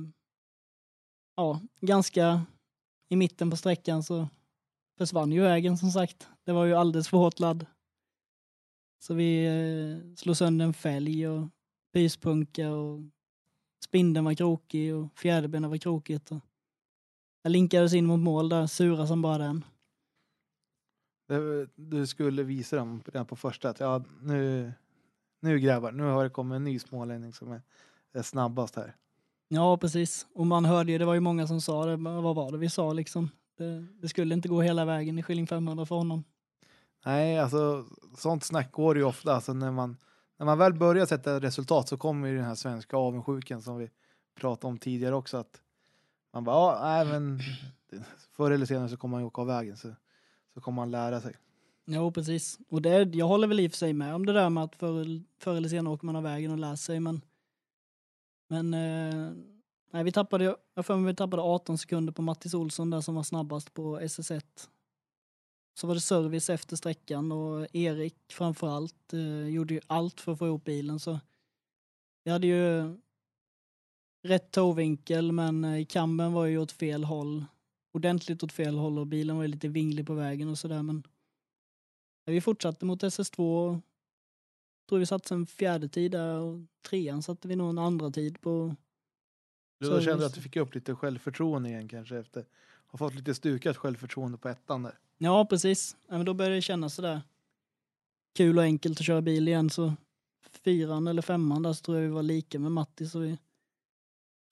[1.35, 2.45] ja, ganska
[3.09, 4.27] i mitten på sträckan så
[4.97, 6.27] försvann ju vägen som sagt.
[6.43, 7.65] Det var ju alldeles för hårt ladd.
[8.99, 11.47] Så vi eh, slog sönder en fälg och
[11.93, 13.01] pyspunka och
[13.83, 16.31] spindeln var krokig och fjäderbenet var krokigt.
[16.31, 16.39] Och
[17.41, 19.65] jag linkades in mot mål där, sura som bara den.
[21.75, 24.73] Du skulle visa dem redan på första att ja, nu,
[25.39, 27.61] nu grabbar, nu har det kommit en ny smålänning som är,
[28.13, 28.95] är snabbast här.
[29.47, 30.27] Ja, precis.
[30.33, 32.69] Och man hörde ju, det var ju många som sa det, vad var det vi
[32.69, 33.29] sa liksom?
[33.57, 36.23] Det, det skulle inte gå hela vägen i Skilling 500 för honom.
[37.05, 37.85] Nej, alltså
[38.17, 39.35] sånt snack går ju ofta.
[39.35, 39.97] Alltså, när, man,
[40.37, 43.89] när man väl börjar sätta resultat så kommer ju den här svenska avundsjukan som vi
[44.39, 45.37] pratade om tidigare också.
[45.37, 45.61] Att
[46.33, 47.39] man bara, ja, nej, men
[48.35, 49.95] förr eller senare så kommer man ju åka av vägen så,
[50.53, 51.35] så kommer man lära sig.
[51.85, 52.59] Jo, precis.
[52.69, 54.75] Och det, jag håller väl i och för sig med om det där med att
[54.75, 57.21] förr, förr eller senare åker man av vägen och lär sig, men
[58.47, 59.31] men eh,
[59.91, 63.15] nej, vi tappade, jag för mig vi tappade 18 sekunder på Mattis Olsson där som
[63.15, 64.69] var snabbast på SS1.
[65.77, 70.39] Så var det service efter sträckan och Erik framförallt eh, gjorde ju allt för att
[70.39, 71.19] få ihop bilen så
[72.23, 72.95] vi hade ju
[74.23, 77.45] rätt tåvinkel men eh, kamben var ju åt fel håll.
[77.93, 81.03] Ordentligt åt fel håll och bilen var ju lite vinglig på vägen och sådär men
[82.25, 83.81] vi fortsatte mot SS2
[84.89, 86.59] tror vi satte en fjärde tid där och
[86.89, 88.75] trean satte vi nog en andra tid på.
[89.79, 92.45] Du då kände att du fick upp lite självförtroende igen kanske efter
[92.87, 94.99] har fått lite stukat självförtroende på ettan där?
[95.17, 95.97] Ja, precis.
[96.07, 97.21] Ja, men då började det kännas sådär
[98.35, 99.93] kul och enkelt att köra bil igen så
[100.63, 103.37] fyran eller femman där så tror jag vi var lika med Matti så vi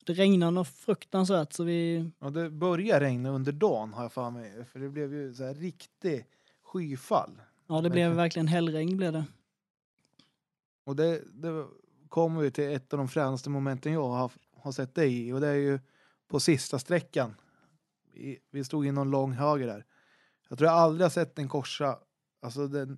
[0.05, 2.11] det regnade något fruktansvärt så vi...
[2.19, 4.65] Ja, det började regna under dagen har jag för mig.
[4.65, 6.25] För det blev ju så här riktig
[6.63, 8.47] skyfall Ja, det blev Verkligen.
[8.47, 9.25] hällregn blev det.
[10.83, 11.65] Och det, det
[12.09, 15.41] kommer vi till ett av de fränaste momenten jag har, har sett dig i och
[15.41, 15.79] det är ju
[16.27, 17.35] på sista sträckan.
[18.13, 19.85] Vi, vi stod i någon lång höger där.
[20.49, 21.99] Jag tror jag aldrig har sett en korsa,
[22.41, 22.97] alltså den,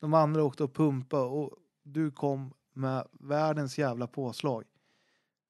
[0.00, 1.50] de andra åkte och pumpa och
[1.82, 4.64] du kom med världens jävla påslag.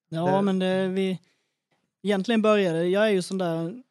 [0.09, 1.21] Ja, Det- men det vi...
[2.03, 3.83] Egentligen började, jag är ju sån där...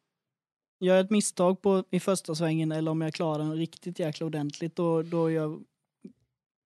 [0.82, 4.26] Gör jag ett misstag på, i första svängen eller om jag klarar den riktigt jäkla
[4.26, 5.58] ordentligt då, då, gör,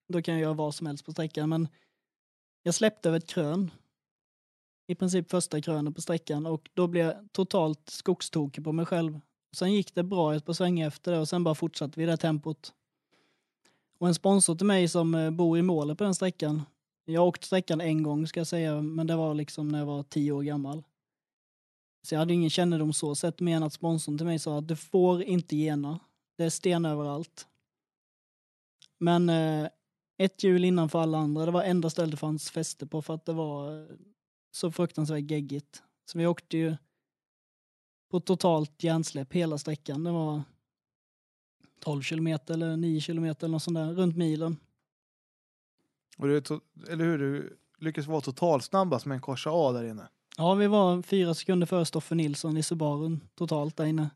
[0.09, 1.49] då kan jag göra vad som helst på sträckan.
[1.49, 1.69] Men
[2.63, 3.71] jag släppte över ett krön.
[4.87, 9.21] I princip första krönet på sträckan och då blev jag totalt skogstokig på mig själv.
[9.53, 12.17] Sen gick det bra ett par svängar efter det och sen bara fortsatte vi det
[12.17, 12.73] tempot.
[13.99, 16.63] Och en sponsor till mig som eh, bor i målet på den sträckan.
[17.05, 19.87] Jag har åkt sträckan en gång ska jag säga, men det var liksom när jag
[19.87, 20.85] var tio år gammal.
[22.03, 24.69] Så jag hade ingen kännedom så sett mer än att sponsorn till mig sa att
[24.69, 26.01] du får inte gena.
[26.37, 27.47] Det är sten överallt.
[28.99, 29.69] Men eh,
[30.25, 33.27] ett hjul innanför alla andra, det var enda stället det fanns fäste på för att
[33.27, 33.87] det var eh,
[34.51, 35.83] så fruktansvärt geggigt.
[36.07, 36.77] Så vi åkte ju
[38.11, 40.05] på totalt hjärnsläpp hela sträckan.
[40.05, 40.43] Det var
[41.81, 44.57] 12 kilometer eller 9 kilometer eller något sånt där, runt milen.
[46.19, 46.43] Och du,
[46.89, 50.09] eller hur, du lyckas vara totalsnabbast med en korsa A där inne.
[50.37, 54.11] Ja, vi var fyra sekunder före Stoffe Nilsson i Subarun totalt där inne.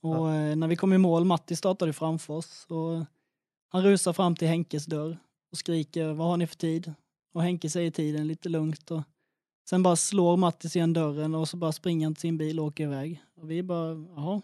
[0.00, 2.66] Och eh, när vi kom i mål, Matti startade framför oss.
[2.68, 3.04] Och
[3.72, 5.18] han rusar fram till Henkes dörr
[5.50, 6.94] och skriker vad har ni för tid?
[7.32, 8.90] Och Henke säger tiden lite lugnt.
[8.90, 9.02] Och
[9.68, 12.66] sen bara slår Mattis igen dörren och så bara springer han till sin bil och
[12.66, 13.22] åker iväg.
[13.34, 14.42] Och vi bara, jaha,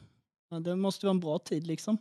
[0.51, 1.99] ja, det måste vara en bra tid liksom.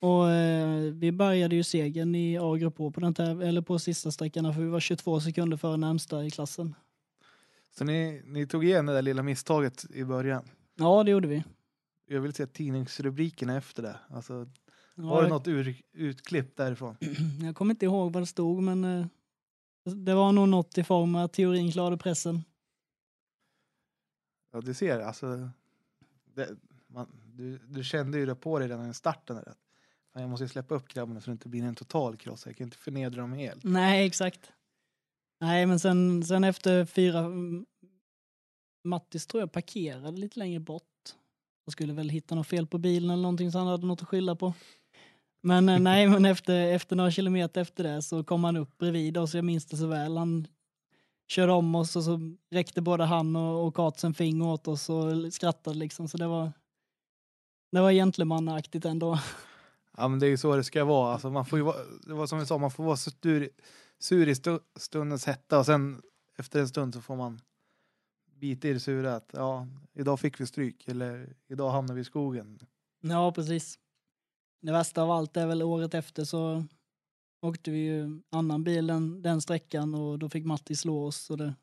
[0.00, 4.54] Och eh, vi började ju segern i A-grupp på, den här, eller på sista sträckan
[4.54, 6.74] för vi var 22 sekunder före närmsta i klassen.
[7.78, 10.42] Så ni, ni tog igen det där lilla misstaget i början.
[10.74, 11.44] Ja, det gjorde vi.
[12.06, 13.96] Jag vill se tidningsrubrikerna efter det.
[14.08, 14.46] Alltså,
[14.96, 16.96] har du jag, något ur, utklipp därifrån?
[17.42, 19.06] jag kommer inte ihåg vad det stod, men eh,
[19.84, 22.44] det var nog något i form av att teorin klarade pressen.
[24.52, 25.00] Ja, du ser.
[25.00, 25.50] Alltså,
[26.34, 29.44] det, man, du, du kände ju det på dig redan i starten.
[30.12, 32.46] Fan, jag måste ju släppa upp grabbarna så det inte blir en total kross.
[32.46, 33.64] Jag kan inte förnedra dem helt.
[33.64, 34.52] Nej, exakt.
[35.40, 37.18] Nej, men sen, sen efter fyra...
[37.18, 37.66] mm,
[38.84, 40.84] Mattis tror jag parkerade lite längre bort.
[41.64, 44.08] Jag skulle väl hitta något fel på bilen eller någonting så han hade något att
[44.08, 44.54] skylla på.
[45.42, 49.18] Men eh, nej, men efter, efter några kilometer efter det så kom han upp bredvid
[49.18, 50.16] oss, jag minns det så väl.
[50.16, 50.46] Han
[51.28, 52.20] körde om oss och så
[52.50, 56.08] räckte både han och, och Katsen finger åt oss och skrattade liksom.
[56.08, 56.52] Så det var,
[57.72, 59.18] det var gentlemannaaktigt ändå.
[59.96, 61.12] Ja, men det är ju så det ska vara.
[61.12, 61.76] Alltså, man får ju vara,
[62.06, 63.50] det var som vi sa, man får vara sur,
[63.98, 66.02] sur i stu, stundens hetta och sen
[66.38, 67.40] efter en stund så får man
[68.40, 72.04] bita i det sura att ja, idag fick vi stryk eller idag hamnar vi i
[72.04, 72.58] skogen.
[73.00, 73.78] Ja, precis.
[74.60, 76.64] Det värsta av allt är väl året efter så
[77.40, 81.16] åkte vi ju annan bil den, den sträckan och då fick Matti slå oss.
[81.16, 81.54] Så det,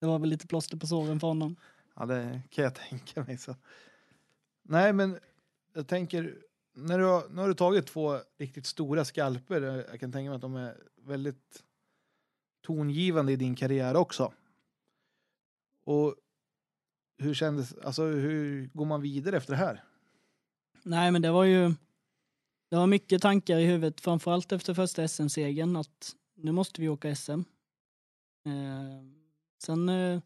[0.00, 1.56] det var väl lite plåster på såren för honom.
[1.94, 3.38] Ja, det kan jag tänka mig.
[3.38, 3.56] så.
[4.62, 5.18] Nej, men
[5.74, 6.38] jag tänker,
[6.74, 9.62] när du har, nu har du tagit två riktigt stora skalper.
[9.90, 11.62] Jag kan tänka mig att de är väldigt
[12.66, 14.32] tongivande i din karriär också.
[15.84, 16.14] Och
[17.18, 19.84] hur kändes, alltså hur går man vidare efter det här?
[20.82, 21.74] Nej, men det var ju
[22.70, 27.14] det var mycket tankar i huvudet, framförallt efter första SM-segern att nu måste vi åka
[27.14, 27.40] SM.
[28.46, 29.02] Eh,
[29.62, 30.20] sen eh,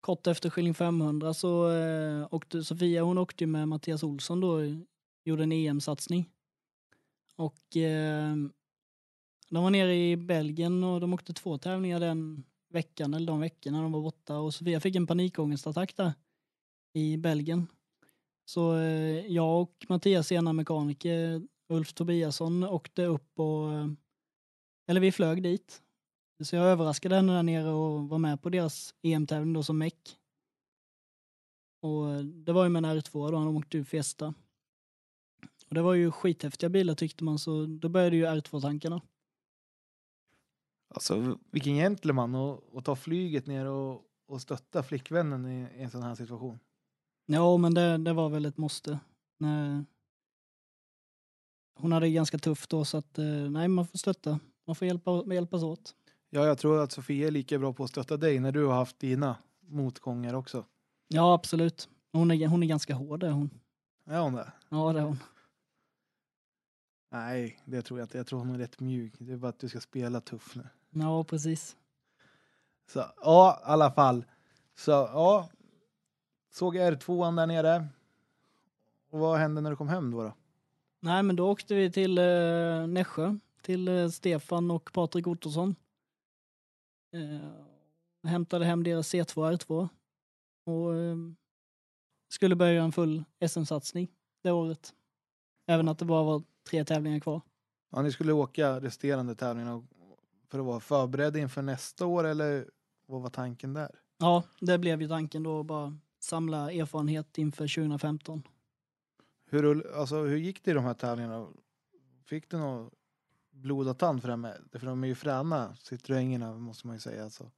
[0.00, 4.60] kort efter Skilling 500 så eh, åkte Sofia, hon åkte ju med Mattias Olsson då,
[5.24, 6.30] gjorde en EM-satsning.
[7.36, 8.36] Och eh,
[9.50, 13.82] de var nere i Belgien och de åkte två tävlingar den veckan eller de veckorna
[13.82, 16.12] de var borta och Sofia fick en panikångestattack där
[16.92, 17.66] i Belgien.
[18.44, 23.88] Så eh, jag och Mattias ena mekaniker, Ulf Tobiasson, åkte upp och, eh,
[24.86, 25.82] eller vi flög dit.
[26.42, 30.18] Så jag överraskade henne där nere och var med på deras EM-tävling då som meck.
[31.82, 34.34] Och eh, det var ju med en R2 då, han åkte ju Fiesta.
[35.68, 39.02] Och det var ju skithäftiga bilar tyckte man, så då började ju R2-tankarna.
[40.94, 46.02] Alltså vilken gentleman och ta flyget ner och, och stötta flickvännen i, i en sån
[46.02, 46.58] här situation.
[47.26, 48.98] Ja, men det, det var väl ett måste.
[49.38, 49.84] Nej.
[51.74, 54.40] Hon hade det ganska tufft då, så att eh, nej, man får stötta.
[54.66, 55.94] Man får hjälpa, hjälpas åt.
[56.30, 58.74] Ja, jag tror att Sofia är lika bra på att stötta dig när du har
[58.74, 60.64] haft dina motgångar också.
[61.08, 61.88] Ja, absolut.
[62.12, 63.50] Hon är, hon är ganska hård, är hon.
[64.06, 64.52] Är hon det?
[64.68, 65.18] Ja, det är hon.
[67.10, 68.18] Nej, det tror jag inte.
[68.18, 69.14] Jag tror hon är rätt mjuk.
[69.18, 70.68] Det är bara att du ska spela tuff nu.
[70.90, 71.76] Ja, precis.
[72.86, 74.24] Så ja, i alla fall.
[74.76, 75.48] Så ja,
[76.52, 77.86] såg R2an där nere.
[79.10, 80.22] Och vad hände när du kom hem då?
[80.22, 80.32] då?
[81.04, 85.76] Nej, men då åkte vi till eh, Nässjö, till eh, Stefan och Patrik Ottosson.
[87.12, 89.88] Eh, hämtade hem deras C2 R2
[90.66, 91.16] och eh,
[92.28, 94.08] skulle börja en full SM-satsning
[94.42, 94.94] det året.
[95.66, 97.40] Även att det bara var tre tävlingar kvar.
[97.90, 99.86] Ja, ni skulle åka resterande tävlingarna
[100.50, 102.70] för att vara förberedda inför nästa år eller
[103.06, 103.90] vad var tanken där?
[104.18, 108.42] Ja, det blev ju tanken då bara samla erfarenhet inför 2015.
[109.54, 111.46] Hur, alltså, hur gick det i de här tävlingarna?
[112.26, 112.90] Fick du någon
[113.50, 114.58] blodad tand för det här med?
[114.72, 117.24] För de är ju fräna, Citroengerna måste man ju säga.
[117.24, 117.50] Alltså.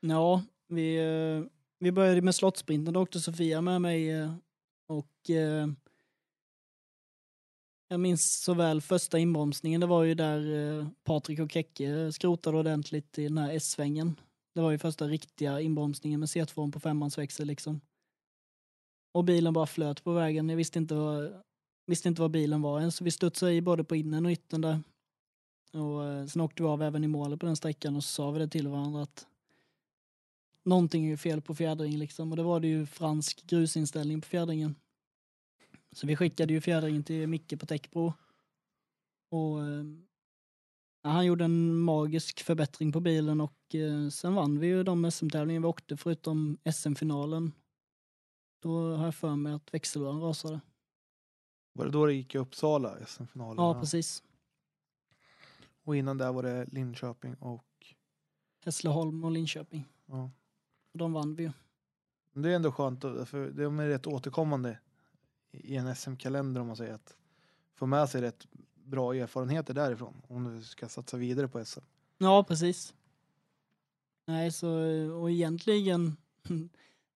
[0.00, 2.94] Ja, vi, eh, vi började med slottsprinten.
[2.94, 4.34] Då åkte Sofia med mig eh,
[4.86, 5.68] och eh,
[7.88, 9.80] jag minns så väl första inbromsningen.
[9.80, 14.20] Det var ju där eh, Patrik och Kekke skrotade ordentligt i den här S-svängen.
[14.54, 17.80] Det var ju första riktiga inbromsningen med C2 på femmansväxel liksom.
[19.12, 20.48] Och bilen bara flöt på vägen.
[20.48, 21.42] Jag visste inte vad,
[21.86, 24.60] visste inte vad bilen var än, så vi studsade i både på innen och yttern
[24.60, 24.82] där.
[25.72, 28.30] Och eh, sen åkte vi av även i målet på den sträckan och så sa
[28.30, 29.26] vi det till varandra att
[30.64, 32.30] någonting är ju fel på fjädringen liksom.
[32.30, 34.74] Och det var det ju fransk grusinställning på fjädringen.
[35.92, 38.12] Så vi skickade ju fjädringen till Micke på Techpro.
[39.30, 39.84] Och eh,
[41.02, 45.10] ja, han gjorde en magisk förbättring på bilen och eh, sen vann vi ju de
[45.10, 47.52] SM-tävlingar vi åkte förutom SM-finalen.
[48.60, 50.60] Då har jag för mig att växellådan rasade.
[51.72, 53.64] Var det då det gick i Uppsala, SM-finalen?
[53.64, 54.22] Ja, precis.
[55.84, 57.94] Och innan där var det Linköping och...
[58.64, 59.84] Hässleholm och Linköping.
[60.06, 60.30] Ja.
[60.92, 61.52] Och de vann vi ju.
[62.32, 64.78] Det är ändå skönt, för de är rätt återkommande
[65.50, 67.16] i en SM-kalender om man säger att
[67.74, 71.80] få med sig rätt bra erfarenheter därifrån om du ska satsa vidare på SM.
[72.18, 72.94] Ja, precis.
[74.26, 74.68] Nej, så
[75.12, 76.16] och egentligen,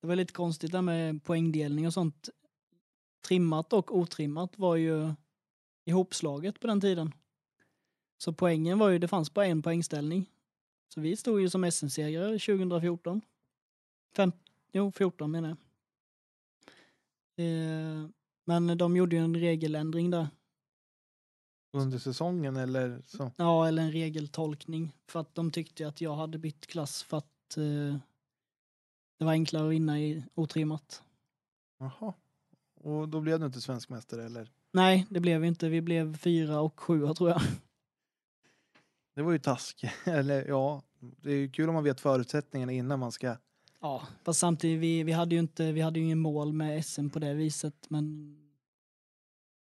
[0.05, 2.29] det var lite konstigt där med poängdelning och sånt.
[3.27, 5.15] Trimmat och otrimmat var ju
[5.85, 7.13] ihopslaget på den tiden.
[8.19, 10.31] Så poängen var ju, det fanns bara en poängställning.
[10.95, 13.21] Så vi stod ju som SM-segrare 2014.
[14.17, 14.33] Fem,
[14.73, 15.59] jo, 14 menar jag.
[17.47, 18.09] Eh,
[18.45, 20.29] men de gjorde ju en regeländring där.
[21.73, 23.31] Under säsongen eller så.
[23.37, 24.97] Ja, eller en regeltolkning.
[25.07, 27.97] För att de tyckte att jag hade bytt klass för att eh,
[29.19, 31.03] det var enklare att vinna i otrimmat.
[31.79, 32.13] Jaha.
[32.81, 34.51] Och då blev du inte svensk mästare eller?
[34.73, 35.69] Nej, det blev vi inte.
[35.69, 37.41] Vi blev fyra och sjua tror jag.
[39.15, 39.85] Det var ju task.
[40.05, 43.37] eller ja, det är ju kul om man vet förutsättningarna innan man ska.
[43.81, 47.09] Ja, fast samtidigt, vi, vi hade ju inte, vi hade ju ingen mål med SM
[47.09, 48.37] på det viset, men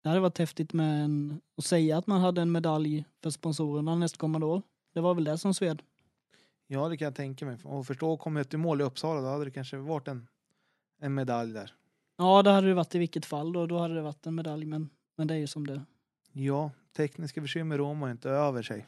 [0.04, 3.96] det hade varit häftigt med en, att säga att man hade en medalj för sponsorerna
[3.96, 4.62] nästkommande år.
[4.94, 5.82] Det var väl det som sved.
[6.74, 7.58] Ja, det kan jag tänka mig.
[7.64, 10.28] Och förstå, kom jag till mål i Uppsala, då hade det kanske varit en,
[11.00, 11.74] en medalj där.
[12.18, 13.68] Ja, det hade det varit i vilket fall då.
[13.68, 15.86] Då hade det varit en medalj, men, men det är ju som det.
[16.32, 18.88] Ja, tekniska bekymmer rår man inte över sig.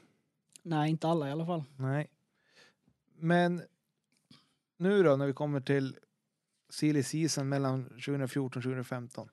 [0.62, 1.64] Nej, inte alla i alla fall.
[1.78, 2.10] Nej.
[3.16, 3.62] Men
[4.78, 5.98] nu då när vi kommer till
[6.70, 9.30] silly season mellan 2014 och 2015.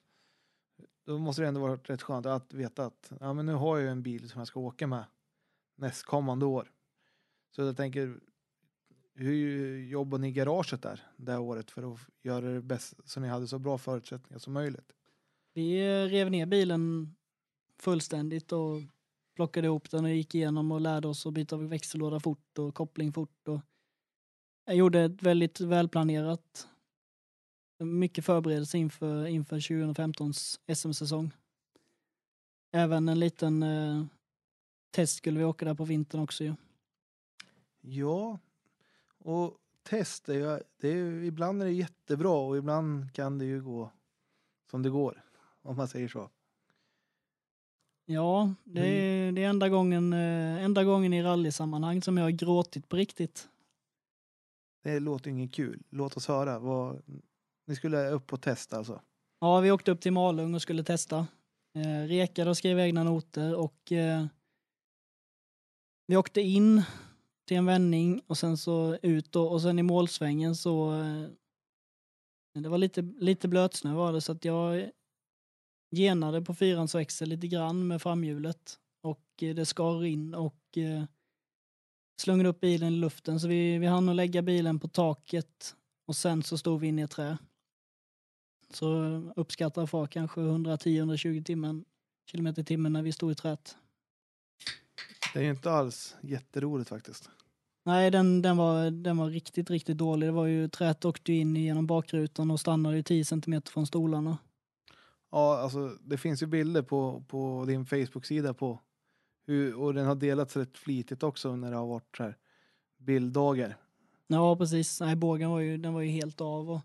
[1.07, 3.85] Då måste det ändå vara rätt skönt att veta att ja, men nu har jag
[3.85, 5.05] ju en bil som jag ska åka med
[5.77, 6.71] nästkommande år.
[7.51, 8.21] Så jag tänker,
[9.23, 13.21] hur jobbar ni i garaget där, det här året för att göra det bäst så
[13.21, 14.93] ni hade så bra förutsättningar som möjligt?
[15.55, 17.15] Vi eh, rev ner bilen
[17.79, 18.83] fullständigt och
[19.35, 23.13] plockade ihop den och gick igenom och lärde oss att byta växellåda fort och koppling
[23.13, 23.49] fort.
[23.49, 23.61] Och
[24.65, 26.69] jag gjorde ett väldigt välplanerat,
[27.79, 31.31] mycket förberedelse inför, inför 2015s SM-säsong.
[32.73, 34.05] Även en liten eh,
[34.91, 36.55] test skulle vi åka där på vintern också ju.
[37.81, 38.39] Ja,
[39.25, 43.45] och test är ju, det är ju, ibland är det jättebra och ibland kan det
[43.45, 43.91] ju gå
[44.71, 45.25] som det går,
[45.63, 46.31] om man säger så.
[48.05, 52.31] Ja, det är, det är enda, gången, eh, enda gången i rallysammanhang som jag har
[52.31, 53.49] gråtit på riktigt.
[54.83, 55.83] Det låter inget kul.
[55.91, 56.59] Låt oss höra.
[56.59, 57.03] Vad,
[57.67, 59.01] ni skulle upp och testa alltså?
[59.41, 61.27] Ja, vi åkte upp till Malung och skulle testa.
[61.75, 64.27] Eh, rekade och skrev egna noter och eh,
[66.07, 66.83] vi åkte in
[67.51, 71.29] till en vändning och sen så ut och, och sen i målsvängen så eh,
[72.55, 74.91] det var lite, lite blötsnö var det så att jag
[75.97, 81.05] genade på fyrans växel lite grann med framhjulet och eh, det skar in och eh,
[82.21, 85.77] slungade upp bilen i luften så vi, vi hann att lägga bilen på taket
[86.07, 87.39] och sen så stod vi inne i ett trä.
[88.73, 88.89] Så
[89.37, 91.85] uppskattar far kanske 110-120 timmen,
[92.31, 93.77] kilometer i timmen när vi stod i träet.
[95.33, 97.31] Det är ju inte alls jätteroligt faktiskt.
[97.83, 100.29] Nej, den, den, var, den var riktigt, riktigt dålig.
[100.29, 104.39] Det var ju, träet åkte in genom bakrutan och stannade ju 10 centimeter från stolarna.
[105.31, 108.79] Ja, alltså det finns ju bilder på, på din Facebook-sida på
[109.47, 112.37] hur, och den har delats rätt flitigt också när det har varit så här
[112.99, 113.77] bilddagar.
[114.27, 115.01] Ja, precis.
[115.01, 116.71] Nej, bågen var ju, den var ju helt av.
[116.71, 116.81] Och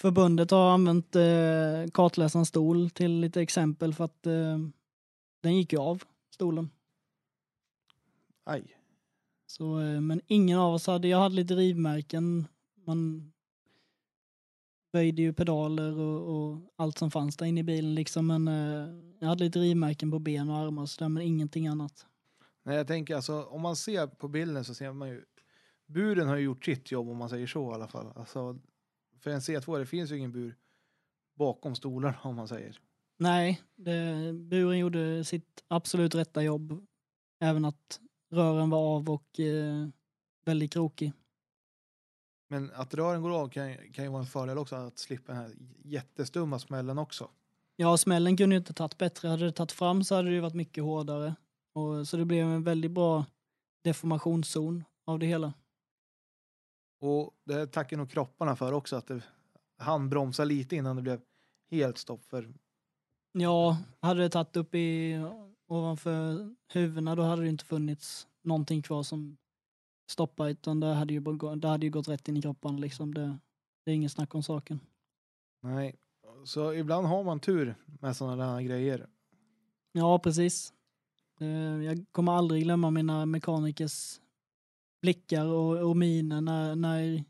[0.00, 4.58] förbundet har använt eh, kartläsarens stol till lite exempel för att eh,
[5.40, 6.70] den gick ju av, stolen.
[8.44, 8.76] Aj.
[9.56, 12.46] Så, eh, men ingen av oss hade, jag hade lite rivmärken.
[12.86, 13.32] Man
[14.92, 18.26] böjde ju pedaler och, och allt som fanns där inne i bilen liksom.
[18.26, 18.88] Men eh,
[19.20, 22.06] jag hade lite rivmärken på ben och armar och så där, men ingenting annat.
[22.62, 25.24] Nej, jag tänker alltså om man ser på bilden så ser man ju
[25.86, 28.12] buren har ju gjort sitt jobb om man säger så i alla fall.
[28.16, 28.58] Alltså,
[29.20, 30.56] för en C2 det finns ju ingen bur
[31.34, 32.80] bakom stolarna om man säger.
[33.16, 36.86] Nej, det, buren gjorde sitt absolut rätta jobb.
[37.40, 38.00] Även att
[38.34, 39.88] rören var av och eh,
[40.44, 41.12] väldigt krokig.
[42.48, 45.42] Men att rören går av kan, kan ju vara en fördel också att slippa den
[45.42, 45.52] här
[45.84, 47.30] jättestumma smällen också.
[47.76, 49.28] Ja, smällen kunde ju inte tagit bättre.
[49.28, 51.34] Hade det tagit fram så hade det ju varit mycket hårdare.
[51.72, 53.26] Och, så det blev en väldigt bra
[53.82, 55.52] deformationszon av det hela.
[57.00, 59.22] Och det tackar nog kropparna för också att det
[59.78, 61.20] han bromsa lite innan det blev
[61.70, 62.54] helt stopp för
[63.32, 65.14] Ja, hade det tagit upp i
[65.68, 69.36] ovanför huvudena då hade det inte funnits någonting kvar som
[70.10, 73.14] stoppar utan det hade ju, bara det hade ju gått rätt in i kroppen liksom.
[73.14, 73.38] Det,
[73.84, 74.80] det är ingen snack om saken.
[75.62, 75.96] nej.
[76.46, 79.06] Så ibland har man tur med sådana där grejer.
[79.92, 80.72] Ja, precis.
[81.40, 81.48] Eh,
[81.82, 84.20] Jag kommer aldrig glömma mina mekanikers
[85.02, 87.24] blickar och, och miner när, när,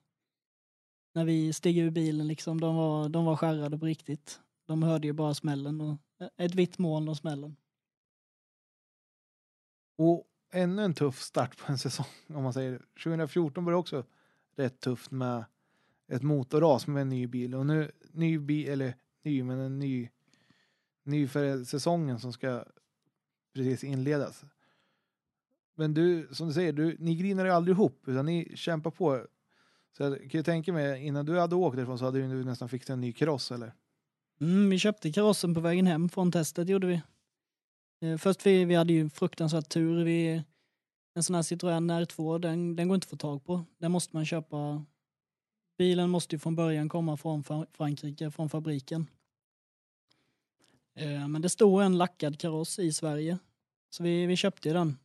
[1.14, 2.28] när vi steg ur bilen.
[2.28, 2.60] Liksom.
[2.60, 4.40] De, var, de var skärrade på riktigt.
[4.66, 5.96] De hörde ju bara smällen och
[6.36, 7.56] ett vitt moln och smällen.
[9.96, 12.78] Och ännu en tuff start på en säsong om man säger.
[13.04, 14.04] 2014 var det också
[14.56, 15.44] rätt tufft med
[16.08, 20.08] ett motorras med en ny bil och nu ny bil eller ny men en ny
[21.02, 22.64] ny för säsongen som ska
[23.54, 24.44] precis inledas.
[25.74, 29.26] Men du som du säger, du, ni grinar ju aldrig ihop utan ni kämpar på.
[29.96, 32.68] Så jag kan ju tänka mig innan du hade åkt därifrån så hade du nästan
[32.68, 33.74] fixat en ny kross eller?
[34.40, 37.02] Mm, vi köpte karossen på vägen hem från testet gjorde vi.
[38.04, 40.04] Eh, först vi, vi hade ju fruktansvärt tur.
[40.04, 40.42] Vi,
[41.14, 43.64] en sån här Citroën R2, den, den går inte att få tag på.
[43.78, 44.84] Den måste man köpa.
[45.78, 49.10] Bilen måste ju från början komma från Frankrike, från fabriken.
[50.94, 53.38] Eh, men det stod en lackad kaross i Sverige.
[53.90, 54.98] Så vi, vi köpte den.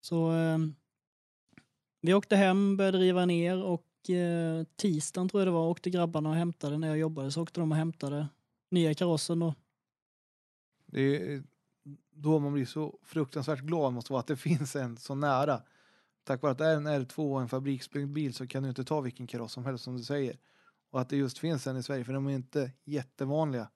[0.00, 0.58] Så eh,
[2.00, 3.86] vi åkte hem, började riva ner och
[4.76, 7.32] tisdagen tror jag det var åkte grabbarna och hämtade när jag jobbade.
[7.32, 8.28] Så åkte de och hämtade
[8.70, 9.54] nya karossen då.
[10.86, 11.42] Det är
[12.10, 15.62] då man blir så fruktansvärt glad måste vara att det finns en så nära.
[16.24, 18.84] Tack vare att det är en R2 och en fabriksbyggd bil så kan du inte
[18.84, 20.38] ta vilken kaross som helst som du säger.
[20.90, 23.68] Och att det just finns en i Sverige för de är inte jättevanliga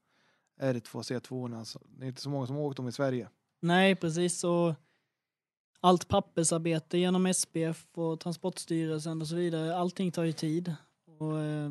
[0.61, 1.81] R2 C2 alltså.
[1.89, 3.29] Det är inte så många som har åkt dem i Sverige.
[3.61, 4.45] Nej, precis.
[4.45, 4.75] Och
[5.81, 10.75] allt pappersarbete genom SPF och Transportstyrelsen och så vidare, allting tar ju tid.
[11.19, 11.71] Och, eh,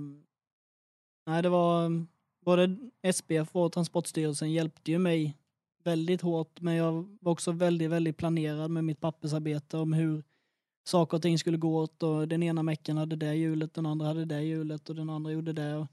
[1.26, 2.06] nej, det var
[2.46, 2.78] både
[3.14, 5.38] SPF och Transportstyrelsen hjälpte ju mig
[5.86, 10.24] väldigt hårt, men jag var också väldigt, väldigt planerad med mitt pappersarbete om hur
[10.84, 14.08] saker och ting skulle gå åt och den ena mecken hade det hjulet, den andra
[14.08, 15.88] hade det hjulet och den andra gjorde det.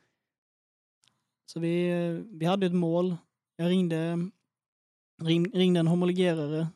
[1.46, 1.92] Så vi,
[2.24, 3.16] vi hade ett mål.
[3.56, 4.30] Jag ringde
[5.22, 6.68] ring, ringde en homologerare.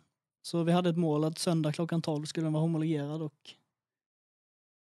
[0.42, 3.54] Så vi hade ett mål att söndag klockan 12 skulle den vara homologerad och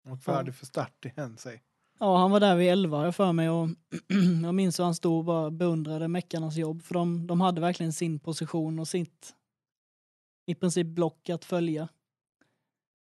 [0.04, 1.62] Och färdig för start igen säg.
[1.98, 3.68] Ja, han var där vid 11 har jag för mig och
[4.42, 7.92] jag minns hur han stod och bara beundrade meckarnas jobb för de, de hade verkligen
[7.92, 9.34] sin position och sitt
[10.46, 11.88] i princip block att följa.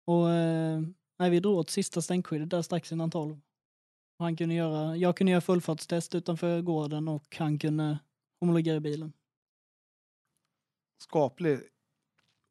[0.06, 0.82] Och eh,
[1.20, 3.42] nej, vi drog åt sista stänkskyddet där strax innan 12.
[4.18, 8.00] Och Han kunde göra, jag kunde göra fullfartstest utanför gården och han kunde
[8.40, 9.14] homologera bilen.
[11.04, 11.60] Skaplig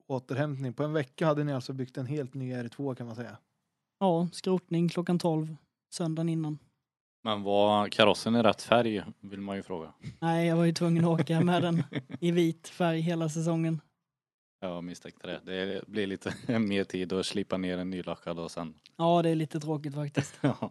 [0.06, 0.72] återhämtning.
[0.72, 3.38] På en vecka hade ni alltså byggt en helt ny R2 kan man säga.
[3.98, 5.56] Ja, skrotning klockan 12
[5.96, 6.58] söndagen innan.
[7.24, 9.92] Men var karossen i rätt färg vill man ju fråga.
[10.20, 11.82] Nej, jag var ju tvungen att åka med den
[12.20, 13.80] i vit färg hela säsongen.
[14.60, 15.40] Jag misstänkte det.
[15.44, 18.74] Det blir lite mer tid att slipa ner en nylackad och sen...
[18.96, 20.38] Ja, det är lite tråkigt faktiskt.
[20.42, 20.70] Ja.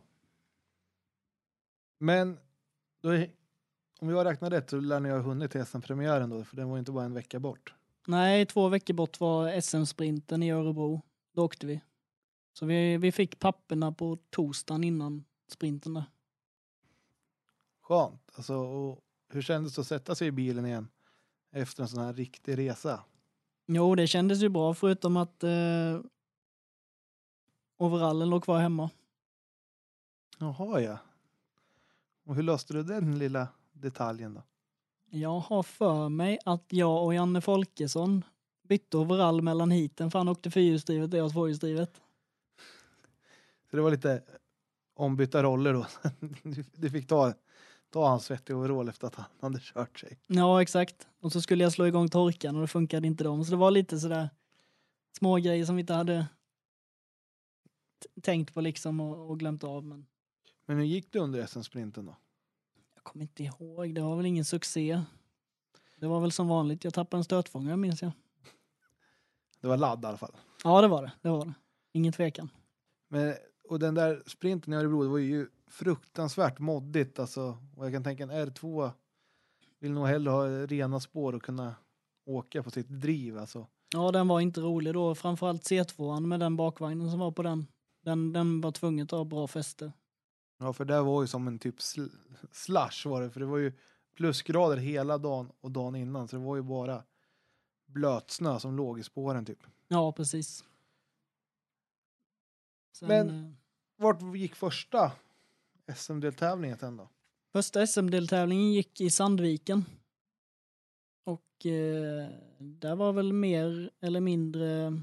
[1.99, 2.37] Men
[3.01, 3.29] då är,
[4.01, 6.79] om jag räknar rätt så lär ni ha hunnit till SM-premiären då för den var
[6.79, 7.73] inte bara en vecka bort.
[8.07, 11.01] Nej, två veckor bort var SM-sprinten i Örebro.
[11.35, 11.81] Då åkte vi.
[12.59, 16.03] Så vi, vi fick papperna på torsdagen innan sprinten där.
[17.81, 18.31] Skönt.
[18.35, 18.99] Alltså, och
[19.29, 20.87] hur kändes det att sätta sig i bilen igen
[21.51, 23.03] efter en sån här riktig resa?
[23.67, 25.99] Jo, det kändes ju bra förutom att eh,
[27.77, 28.89] overallen låg kvar hemma.
[30.37, 30.97] Jaha ja.
[32.25, 34.43] Och hur löste du den lilla detaljen då?
[35.09, 38.23] Jag har för mig att jag och Janne Folkesson
[38.63, 42.01] bytte overall mellan heaten för han åkte fyrhjulsdrivet och jag tvåhjulsdrivet.
[43.69, 44.23] Så det var lite
[44.93, 45.87] ombytta roller då.
[46.73, 47.33] Du, fick ta,
[47.89, 50.19] ta hans svettiga overall efter att han hade kört sig.
[50.27, 51.07] Ja, exakt.
[51.19, 53.45] Och så skulle jag slå igång torkan och det funkade inte dem.
[53.45, 54.29] Så det var lite sådär
[55.17, 56.27] små grejer som vi inte hade
[58.21, 59.83] tänkt på liksom och, och glömt av.
[59.83, 60.05] Men
[60.65, 62.15] Men hur gick det under SM-sprinten då?
[62.95, 63.95] jag kommer inte ihåg.
[63.95, 65.01] Det var väl ingen succé.
[65.97, 66.83] Det var väl som vanligt.
[66.83, 68.11] Jag tappade en stötfångare minns jag.
[69.61, 70.35] Det var ladd i alla fall.
[70.63, 71.11] Ja, det var det.
[71.21, 71.53] Det var det.
[71.91, 72.49] Ingen tvekan.
[73.07, 73.35] Men,
[73.69, 77.57] och den där sprinten i Örebro, det var ju fruktansvärt moddigt alltså.
[77.75, 78.91] Och jag kan tänka en R2
[79.79, 81.75] vill nog hellre ha rena spår och kunna
[82.25, 83.67] åka på sitt driv alltså.
[83.93, 85.15] Ja, den var inte rolig då.
[85.15, 87.67] Framförallt C2 med den bakvagnen som var på den.
[88.03, 89.91] Den, den var tvungen att ha bra fäste.
[90.59, 92.01] Ja, för det var ju som en typ sl
[92.51, 93.73] slush var det, för det var ju
[94.17, 97.03] plusgrader hela dagen och dagen innan, så det var ju bara
[97.87, 99.59] blötsnö som låg i spåren typ.
[99.87, 100.63] Ja, precis.
[102.95, 103.51] Sen, Men- eh,
[103.97, 105.11] Vart gick första
[105.95, 107.09] SM-deltävlingen sen då?
[107.51, 109.85] Första SM-deltävlingen gick i Sandviken.
[111.25, 112.29] Och eh,
[112.59, 114.93] där var väl mer eller mindre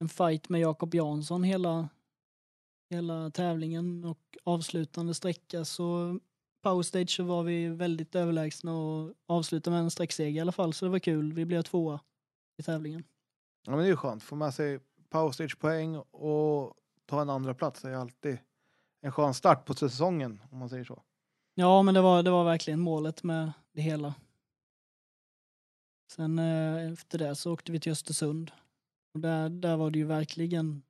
[0.00, 1.88] en fight med Jakob Jansson hela,
[2.90, 6.18] hela tävlingen och avslutande sträcka så
[6.62, 10.84] powerstage så var vi väldigt överlägsna och avslutade med en sträckseger i alla fall så
[10.84, 11.32] det var kul.
[11.32, 12.00] Vi blev tvåa
[12.58, 13.04] i tävlingen.
[13.64, 14.22] Ja, men det är ju skönt.
[14.22, 16.74] Få med sig powerstage-poäng och
[17.08, 18.38] ta en andra plats är alltid
[19.00, 21.02] en skön start på säsongen, om man säger så.
[21.54, 24.14] Ja, men det var, det var verkligen målet med det hela.
[26.10, 28.50] Sen eh, efter det så åkte vi till Östersund.
[29.14, 30.82] Och där, där var det ju verkligen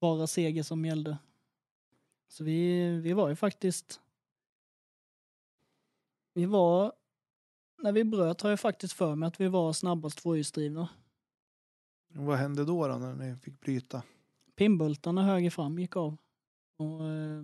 [0.00, 1.18] bara seger som gällde.
[2.28, 4.00] Så vi, vi var ju faktiskt...
[6.34, 6.92] Vi var...
[7.82, 10.88] När vi bröt har jag faktiskt för mig att vi var snabbast tvåhjulsdrivna.
[12.08, 14.02] Vad hände då, då när ni fick bryta?
[14.56, 16.16] Pinnbultarna höger fram gick av.
[16.76, 17.42] Och, eh,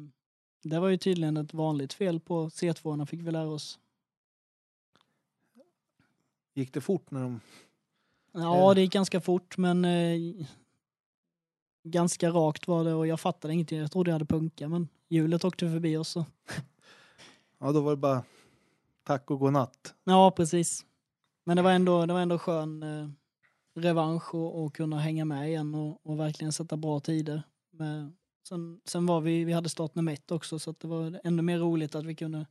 [0.63, 3.79] det var ju tydligen ett vanligt fel på C2 fick vi lära oss.
[6.55, 7.41] Gick det fort när de...
[8.33, 8.75] Ja, Eh.
[8.75, 10.47] det gick ganska fort men eh,
[11.85, 13.79] ganska rakt var det och jag fattade ingenting.
[13.79, 16.09] Jag trodde jag hade punka men hjulet åkte förbi oss.
[16.09, 16.25] Så.
[17.61, 18.23] Ja, då var det bara
[19.03, 19.95] tack och godnatt.
[20.05, 20.87] Ja, precis.
[21.45, 23.09] Men det var ändå, det var ändå skön eh,
[23.81, 27.43] revansch och, och kunna hänga med igen och, och verkligen sätta bra tider.
[27.71, 28.13] Med,
[28.49, 31.59] sen, sen var vi, vi hade startnummer ett också så att det var ännu mer
[31.59, 32.47] roligt att vi kunde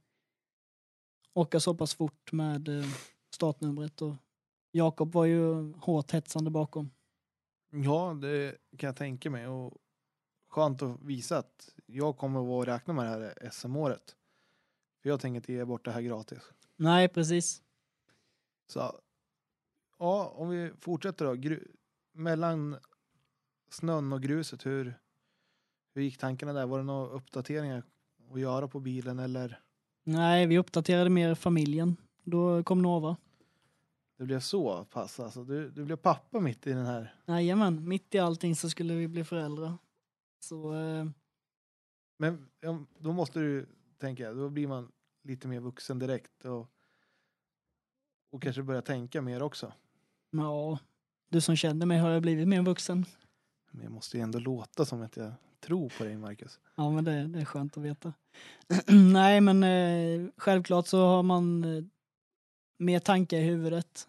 [1.33, 2.85] åka så pass fort med eh,
[3.33, 4.01] startnumret.
[4.01, 4.15] Och
[4.71, 6.91] Jakob var ju hårt hetsande bakom.
[7.69, 9.47] Ja, det kan jag tänka mig.
[9.47, 9.77] Och
[10.49, 14.15] skönt att visa att jag kommer att räkna med det här SM-året.
[15.01, 16.51] För jag tänker inte ge bort det här gratis.
[16.75, 17.61] Nej, precis.
[18.67, 18.99] Så
[19.97, 21.33] ja, om vi fortsätter då.
[21.33, 21.67] Gru-
[22.11, 22.77] mellan
[23.69, 24.93] snön och gruset, hur,
[25.93, 26.65] hur gick tankarna där?
[26.65, 27.83] Var det några uppdateringar
[28.33, 29.61] att göra på bilen eller
[30.03, 31.95] Nej, vi uppdaterade mer familjen.
[32.23, 33.17] Då kom Nova.
[34.17, 35.19] det blev så pass?
[35.19, 37.15] Alltså, du, du blev pappa mitt i den här.
[37.25, 39.77] Jajamän, mitt i allting så skulle vi bli föräldrar.
[40.39, 41.05] Så eh,
[42.17, 42.49] Men
[42.97, 43.67] då måste du
[43.97, 44.91] tänka, då blir man
[45.23, 46.67] lite mer vuxen direkt och,
[48.31, 49.73] och kanske börja tänka mer också.
[50.31, 50.79] Ja,
[51.29, 53.05] du som känner mig har jag blivit mer vuxen.
[53.71, 56.59] Men jag måste ju ändå låta som att jag tror på dig, Marcus.
[56.75, 58.13] Ja, men det, det är skönt att veta.
[59.13, 61.83] Nej, men eh, självklart så har man eh,
[62.77, 64.07] mer tankar i huvudet.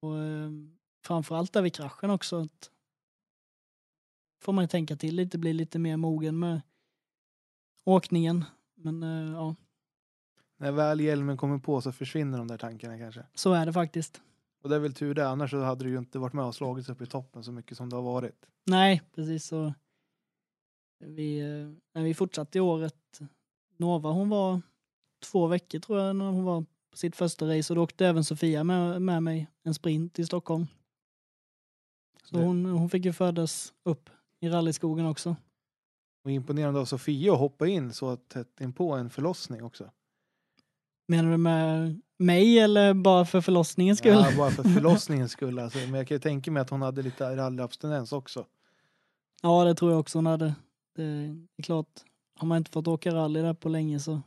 [0.00, 0.50] Och eh,
[1.04, 2.42] framförallt där vid kraschen också.
[2.42, 2.70] Att
[4.40, 6.60] får man ju tänka till lite, bli lite mer mogen med
[7.84, 8.44] åkningen.
[8.74, 9.54] Men eh, ja,
[10.56, 13.24] När väl hjälmen kommer på så försvinner de där tankarna kanske.
[13.34, 14.20] så är det faktiskt.
[14.62, 16.54] Och det är väl tur det, annars så hade du ju inte varit med och
[16.54, 18.46] slagits upp i toppen så mycket som det har varit.
[18.66, 19.74] Nej, precis så.
[21.04, 23.20] Vi, eh, när vi fortsatte i året,
[23.76, 24.62] Nova hon var
[25.30, 28.24] två veckor tror jag när hon var på sitt första race och då åkte även
[28.24, 30.66] Sofia med, med mig en sprint i Stockholm.
[32.24, 34.10] Så Det- hon, hon fick ju födas upp
[34.40, 35.36] i rallyskogen också.
[36.24, 39.90] Och imponerande av Sofia att hoppa in så tätt in på en förlossning också.
[41.08, 44.12] Menar du med mig eller bara för förlossningens skull?
[44.12, 45.58] Ja, bara för förlossningens skull.
[45.58, 45.78] Alltså.
[45.78, 48.46] Men jag kan ju tänka mig att hon hade lite rallyabstinens också.
[49.42, 50.54] Ja, det tror jag också hon hade.
[50.96, 52.00] Det är klart,
[52.34, 54.22] har man inte fått åka rally där på länge så...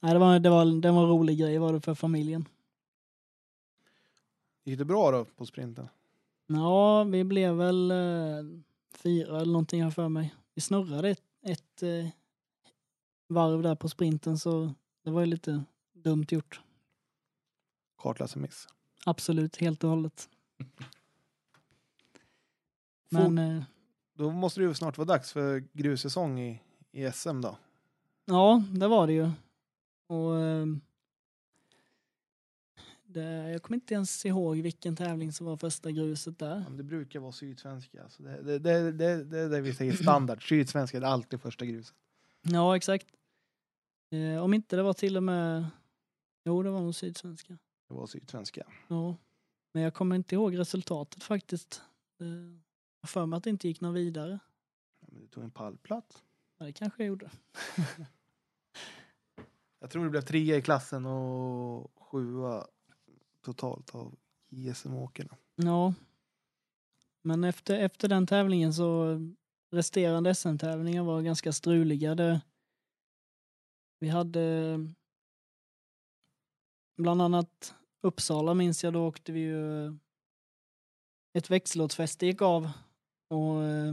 [0.00, 2.48] Nej, det var, det var, det var en rolig grej var det för familjen.
[4.64, 5.88] Gick det bra då på sprinten?
[6.46, 7.96] Ja, vi blev väl eh,
[8.94, 10.34] fyra eller någonting här för mig.
[10.54, 12.08] Vi snurrade ett, ett eh,
[13.28, 15.64] varv där på sprinten så det var ju lite
[16.02, 16.60] dumt gjort.
[17.98, 18.68] Kartläsarmiss.
[19.06, 20.28] Absolut, helt och hållet.
[23.08, 23.62] Men, eh,
[24.14, 26.60] Då måste det ju snart vara dags för grussäsong i,
[26.92, 27.58] i SM då.
[28.24, 29.30] ja, det var det ju.
[30.06, 30.66] Och eh,
[33.04, 36.58] det, jag kommer inte ens ihåg vilken tävling som var första gruset där.
[36.68, 38.08] Men det brukar vara sydsvenska.
[38.08, 40.42] Så det, det, det, det, det är det vi säger standard.
[40.48, 41.94] Sydsvenska är alltid första gruset.
[42.42, 43.06] Ja, exakt.
[44.10, 45.66] Eh, om inte det var till och med...
[46.44, 47.58] Jo, det var nog Sydsvenska.
[47.88, 48.66] Det var sydsvenska.
[48.88, 49.16] Ja.
[49.72, 51.82] Men jag kommer inte ihåg resultatet faktiskt.
[52.18, 52.58] Det,
[53.00, 54.38] jag för mig att det inte gick någon vidare.
[55.00, 56.22] Ja, men Du tog en pallplats.
[56.58, 57.30] Ja, det kanske jag gjorde.
[59.80, 62.66] Jag tror det blev trea i klassen och sjua
[63.40, 64.14] totalt av
[64.48, 65.36] ISM-åkarna.
[65.54, 65.94] Ja.
[67.22, 69.18] Men efter, efter den tävlingen så
[69.70, 72.14] resterande SM-tävlingar var ganska struliga.
[72.14, 72.40] Det,
[73.98, 74.78] vi hade
[76.96, 79.86] bland annat Uppsala minns jag, då åkte vi ju
[81.34, 82.70] ett växellådsfäste gick av
[83.28, 83.92] och eh,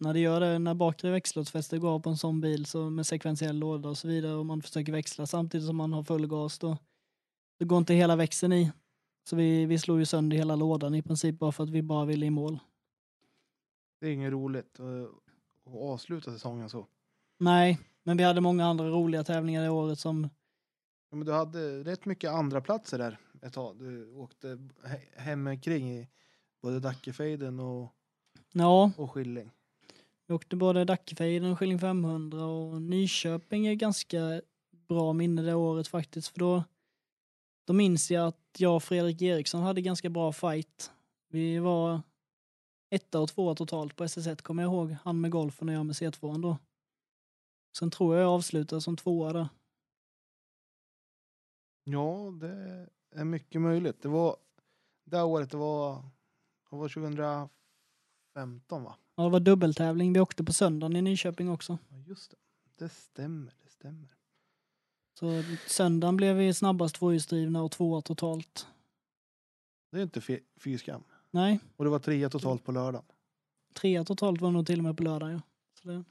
[0.00, 3.06] när det gör det, när bakre växellådsfästet går av på en sån bil så med
[3.06, 6.58] sekventiell låda och så vidare och man försöker växla samtidigt som man har full gas
[6.58, 6.76] då,
[7.58, 8.72] då går inte hela växeln i.
[9.28, 12.04] Så vi, vi slog ju sönder hela lådan i princip bara för att vi bara
[12.04, 12.58] ville i mål.
[14.00, 15.08] Det är inget roligt att,
[15.66, 16.86] att avsluta säsongen så.
[17.38, 20.28] Nej, men vi hade många andra roliga tävlingar det året som,
[21.10, 23.78] Ja, men du hade rätt mycket andra platser där ett tag.
[23.78, 24.46] Du åkte
[24.84, 26.08] he- hemikring i
[26.62, 27.92] både Dackefejden och,
[28.52, 29.50] ja, och Skilling.
[30.26, 34.40] vi åkte både Dackefejden och Skilling 500 och Nyköping är ganska
[34.88, 36.64] bra minne det året faktiskt för då,
[37.66, 40.90] då minns jag att jag och Fredrik Eriksson hade ganska bra fight.
[41.28, 42.00] Vi var
[42.90, 44.96] etta och tvåa totalt på SS1 kommer jag ihåg.
[45.02, 46.58] Han med golfen och jag med C2 då.
[47.78, 49.48] Sen tror jag jag avslutade som tvåa där.
[51.90, 54.02] Ja, det är mycket möjligt.
[54.02, 54.36] Det var
[55.04, 56.02] det här året, det var,
[56.70, 57.50] det var 2015
[58.84, 58.96] va?
[59.16, 60.12] Ja, det var dubbeltävling.
[60.12, 61.78] Vi åkte på söndagen i Nyköping också.
[61.88, 62.36] Ja, just det.
[62.84, 64.08] Det stämmer, det stämmer.
[65.18, 68.66] Så söndagen blev vi snabbast tvåhjulsdrivna och tvåa totalt.
[69.90, 70.20] Det är inte
[70.56, 71.04] fy skam.
[71.30, 73.04] Nej, Och det var trea totalt på lördagen.
[73.74, 75.32] trea totalt var nog till och med på lördag.
[75.32, 75.40] Ja.
[75.82, 76.04] Så det,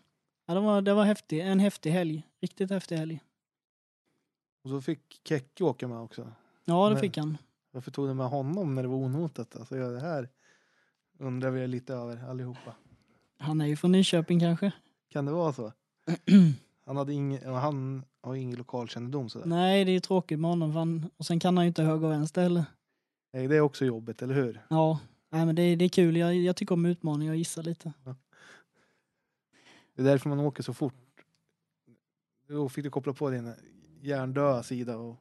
[0.45, 2.23] ja, det var, det var häftig, en häftig helg.
[2.41, 3.19] Riktigt häftig helg.
[4.63, 6.31] Och så fick Kekki åka med också.
[6.65, 7.37] Ja, det Men- fick han.
[7.71, 9.55] Varför tog du med honom när det var onotat?
[9.55, 10.29] Alltså, ja, det här
[11.19, 12.75] undrar vi lite över allihopa.
[13.37, 14.71] Han är ju från Nyköping kanske.
[15.09, 15.73] Kan det vara så?
[16.85, 19.45] Han, hade ingen, ja, han har ingen lokalkännedom sådär.
[19.45, 20.71] Nej, det är ju tråkigt med honom.
[20.71, 22.65] Han, och sen kan han ju inte höger och vänster heller.
[23.33, 24.61] Nej, det är också jobbigt, eller hur?
[24.69, 24.99] Ja,
[25.29, 26.17] nej, men det, är- det är kul.
[26.17, 27.93] Jag, jag tycker om utmaningar och gissa lite.
[29.95, 30.93] Det är därför man åker så fort.
[32.47, 33.53] Då fick du koppla på din
[34.07, 34.97] hjärndöda sida.
[34.97, 35.15] Och,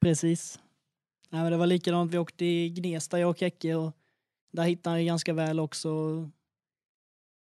[0.00, 0.58] Precis.
[1.30, 2.12] Nej, men det var likadant.
[2.14, 3.74] Vi åkte i Gnesta, jag och Kekke.
[3.74, 3.92] Och
[4.52, 5.90] där hittade han ju ganska väl också.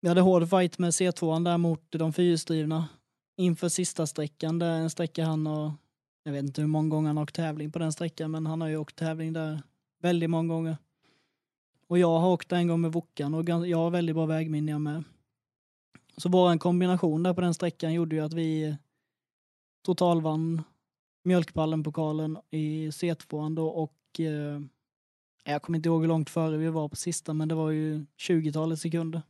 [0.00, 2.88] Vi hade hård fight med C2 där mot de fyrhjulsdrivna.
[3.36, 4.58] Inför sista sträckan.
[4.58, 5.72] Det är en sträcka han har...
[6.24, 8.30] Jag vet inte hur många gånger han har åkt tävling på den sträckan.
[8.30, 9.62] Men han har ju åkt tävling där
[10.02, 10.76] väldigt många gånger.
[11.86, 14.80] Och jag har åkt en gång med Wokan och jag har väldigt bra vägminne jag
[14.80, 15.04] med.
[16.16, 18.76] Så vår kombination där på den sträckan gjorde ju att vi
[19.82, 20.62] totalvann
[21.24, 24.60] mjölkpallen-pokalen i C2 då och eh,
[25.44, 28.06] jag kommer inte ihåg hur långt före vi var på sista men det var ju
[28.18, 29.22] 20-talet sekunder.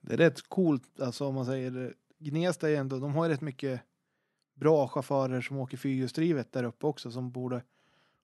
[0.00, 3.40] det är rätt coolt, alltså om man säger Gnesta är ändå, de har ju rätt
[3.40, 3.80] mycket
[4.54, 7.62] bra chaufförer som åker fyrhjulsdrivet där uppe också som borde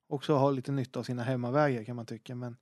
[0.08, 2.34] också ha lite nytta av sina hemmavägar kan man tycka.
[2.34, 2.56] Men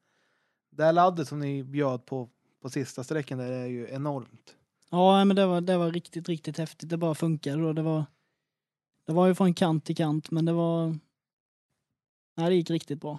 [0.70, 2.28] det här laddet som ni bjöd på
[2.64, 4.56] på sista sträckan där är ju enormt.
[4.90, 6.88] Ja men det var, det var riktigt, riktigt häftigt.
[6.88, 7.72] Det bara funkade då.
[7.72, 8.04] Det var,
[9.06, 10.98] det var ju från kant till kant men det var...
[12.36, 13.18] Nej, det gick riktigt bra.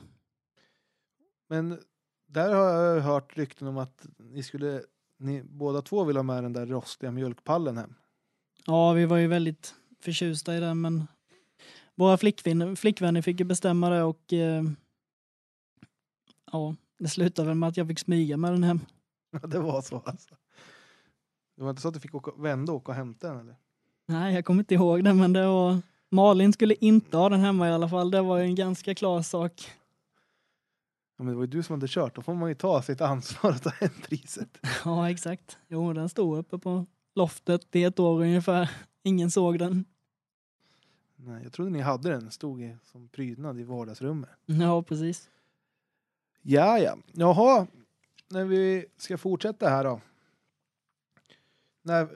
[1.47, 1.79] Men
[2.27, 4.83] där har jag hört rykten om att ni skulle,
[5.17, 7.95] ni båda två vill ha med den där rostiga mjölkpallen hem.
[8.65, 11.07] Ja, vi var ju väldigt förtjusta i den men
[11.95, 14.63] våra flickvänner, flickvänner fick ju bestämma det och eh,
[16.51, 18.79] ja, det slutade väl med att jag fick smyga med den hem.
[19.41, 20.35] Ja, det var så alltså.
[21.55, 23.55] Det var inte så att du fick åka, vända och åka och hämta den eller?
[24.05, 25.81] Nej, jag kommer inte ihåg det, men det var...
[26.09, 28.11] Malin skulle inte ha den hemma i alla fall.
[28.11, 29.71] Det var ju en ganska klar sak.
[31.17, 33.01] Ja, men det var ju du som hade kört, då får man ju ta sitt
[33.01, 34.57] ansvar och ta hem priset.
[34.85, 35.57] Ja, exakt.
[35.67, 36.85] Jo, den stod uppe på
[37.15, 38.71] loftet i ett år ungefär.
[39.03, 39.85] Ingen såg den.
[41.15, 44.29] Nej, jag trodde ni hade den, stod i, som prydnad i vardagsrummet.
[44.45, 45.29] Ja, precis.
[46.41, 46.97] Ja, ja.
[47.13, 47.67] Jaha,
[48.29, 50.01] när vi ska fortsätta här då.
[51.81, 52.07] När,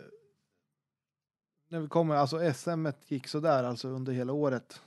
[1.70, 4.82] när vi kommer, alltså SM gick sådär alltså under hela året.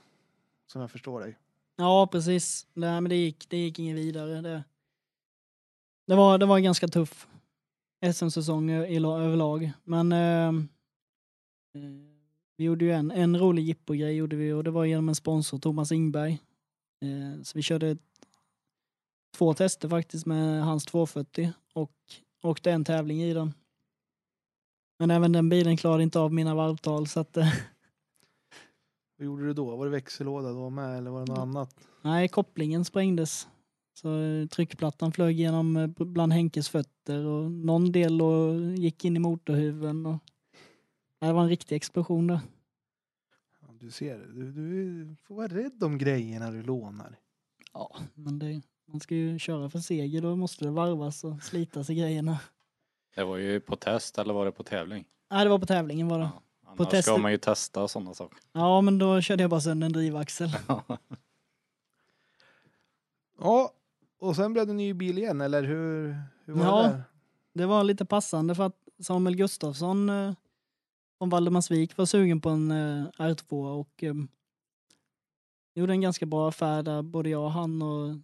[0.67, 1.37] Som jag förstår dig.
[1.75, 2.67] Ja, precis.
[2.73, 4.41] Nej, men det gick, det gick inget vidare.
[4.41, 4.63] Det,
[6.07, 7.27] det, var, det var en ganska tuff
[8.13, 9.71] SM-säsong överlag.
[9.83, 10.67] Men ehm,
[11.75, 11.81] eh,
[12.57, 15.57] vi gjorde ju en, en rolig jippogrej gjorde vi och det var genom en sponsor,
[15.57, 16.39] Thomas Ingberg.
[17.01, 17.97] Eh, så vi körde
[19.37, 21.91] två tester faktiskt med hans 240 och
[22.41, 23.53] åkte en tävling i den.
[25.03, 27.53] Men även den bilen klarade inte av mina varvtal så att eh,
[29.17, 29.75] Vad gjorde du då?
[29.75, 31.49] Var det växellåda var med eller var det något Mm.
[31.49, 31.75] annat?
[32.01, 33.47] Nej, kopplingen sprängdes.
[33.93, 39.15] Så eh, tryckplattan flög genom eh, bland Henkes fötter och någon del och gick in
[39.15, 40.05] i motorhuven.
[40.05, 40.17] Och...
[41.19, 42.39] Det var en riktig explosion där.
[43.61, 47.19] Ja, du ser, du, du får vara rädd om grejerna du lånar.
[47.73, 51.89] Ja, men det, man ska ju köra för seger, då måste det varvas och slitas
[51.89, 52.39] i grejerna.
[53.15, 55.05] Det var ju på test eller var det på tävling?
[55.31, 56.29] Nej, det var på tävlingen var det.
[56.65, 56.75] Ja.
[56.75, 58.39] På Annars test- ska man ju testa sådana saker.
[58.51, 60.49] Ja, men då körde jag bara sönder en drivaxel.
[63.39, 63.73] Ja,
[64.19, 66.81] och sen blev det ny bil igen eller hur, hur var Ja.
[66.81, 67.03] det där?
[67.53, 70.33] Det var lite passande för att Samuel Gustafsson eh,
[71.17, 74.13] från Valdemarsvik var sugen på en eh, R2 och eh,
[75.75, 77.81] gjorde en ganska bra affär där, både jag och han.
[77.81, 78.15] Och...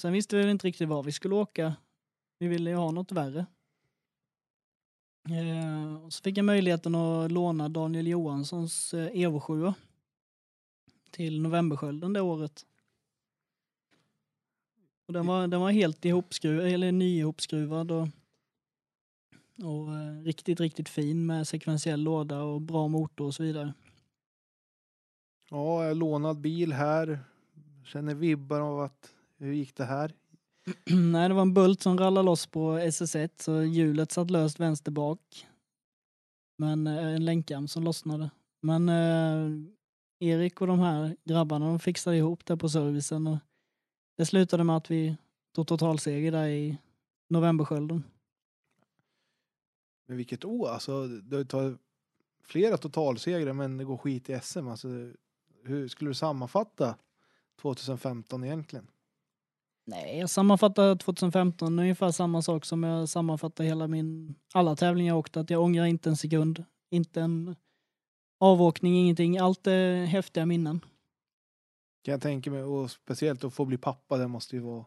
[0.00, 1.74] Sen visste vi inte riktigt var vi skulle åka.
[2.38, 3.46] Vi ville ju ha något värre.
[5.30, 9.72] Eh, och så fick jag möjligheten att låna Daniel Johanssons eh, Evo 7
[11.10, 12.66] till Novemberskölden det året.
[15.06, 18.08] Och den var, den var helt ihopskruvad, eller nyihopskruvad och,
[19.62, 23.74] och eh, riktigt, riktigt fin med sekventiell låda och bra motor och så vidare.
[25.50, 27.20] Ja, jag lånad bil här.
[27.84, 30.14] Känner vibbar av att hur gick det här?
[30.90, 34.90] Nej, det var en bult som rallade loss på SS1 så hjulet satt löst vänster
[34.90, 35.46] bak.
[36.58, 38.30] Men eh, en länkarm som lossnade.
[38.62, 39.50] Men eh,
[40.18, 43.38] Erik och de här grabbarna de fixade ihop det på servicen och
[44.16, 45.16] det slutade med att vi
[45.54, 46.78] tog totalseger där i
[47.28, 48.04] novemberskölden.
[50.06, 50.68] Men vilket år?
[50.68, 51.78] Alltså, det tar
[52.42, 54.68] flera totalsegrar men det går skit i SM.
[54.68, 54.88] Alltså,
[55.62, 56.96] hur skulle du sammanfatta
[57.60, 58.86] 2015 egentligen?
[59.88, 65.18] Nej, jag sammanfattar 2015 ungefär samma sak som jag sammanfattar hela min, alla tävlingar jag
[65.18, 65.36] åkt.
[65.36, 66.64] Att jag ångrar inte en sekund.
[66.90, 67.56] Inte en
[68.40, 69.38] avåkning, ingenting.
[69.38, 70.80] Allt är häftiga minnen.
[72.04, 72.62] Kan jag tänka mig.
[72.62, 74.84] Och speciellt att få bli pappa, det måste ju vara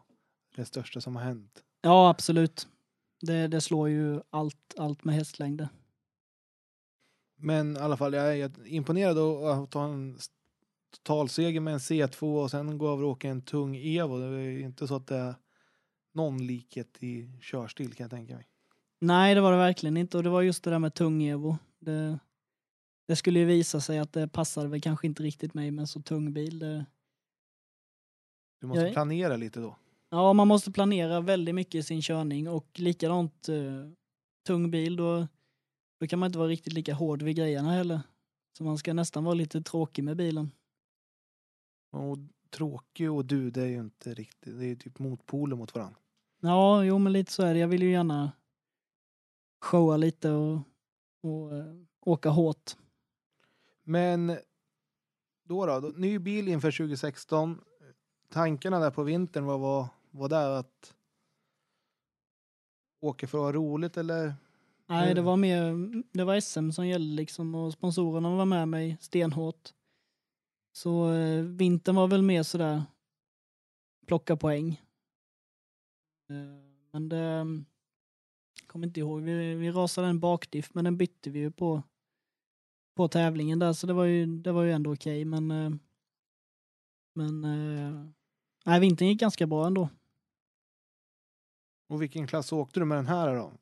[0.56, 1.62] det största som har hänt.
[1.82, 2.68] Ja, absolut.
[3.20, 5.68] Det, det slår ju allt, allt med hästlängder.
[7.36, 10.18] Men i alla fall, jag är imponerad av att ta en
[10.90, 14.18] totalseger med en C2 och sen gå över och åka en tung Evo.
[14.18, 15.34] Det är inte så att det är
[16.14, 18.46] någon likhet i körstil kan jag tänka mig.
[19.00, 20.16] Nej, det var det verkligen inte.
[20.16, 21.58] Och det var just det där med tung Evo.
[21.78, 22.18] Det,
[23.08, 25.86] det skulle ju visa sig att det passade väl kanske inte riktigt mig med en
[25.86, 26.58] så tung bil.
[26.58, 26.86] Det,
[28.60, 29.76] Du måste Jag- planera lite då.
[30.10, 33.88] Ja, man måste planera väldigt mycket i sin körning och likadant eh,
[34.46, 35.26] tung bil då,
[36.00, 38.00] då kan man inte vara riktigt lika hård vid grejerna heller.
[38.58, 40.50] Så man ska nästan vara lite tråkig med bilen.
[41.90, 42.18] Och
[42.50, 45.98] tråkig och du, det är ju inte riktigt, det är ju typ motpoler mot varandra.
[46.40, 47.60] Ja, jo men lite så är det.
[47.60, 48.32] Jag vill ju gärna
[49.60, 50.58] showa lite och,
[51.20, 52.76] och eh, åka hårt.
[53.82, 54.26] Men
[55.44, 57.60] då, då då, ny bil inför 2016.
[58.28, 60.94] Tankarna där på vintern var, var, var där att
[63.00, 64.34] åka för att ha roligt eller?
[64.86, 65.74] Nej, det var mer,
[66.12, 69.72] det var SM som gällde liksom och sponsorerna var med mig stenhårt.
[70.72, 72.82] Så eh, vintern var väl mer sådär
[74.06, 74.82] plocka poäng.
[76.30, 76.36] Eh,
[76.90, 77.16] men det,
[78.60, 81.82] jag kommer inte ihåg, vi, vi rasade en bakdiff men den bytte vi ju på
[82.96, 85.70] på tävlingen där så det var ju, det var ju ändå okej men eh,
[87.14, 88.06] men eh,
[88.64, 89.88] nej, vintern gick ganska bra ändå.
[91.88, 93.52] Och vilken klass åkte du med den här då?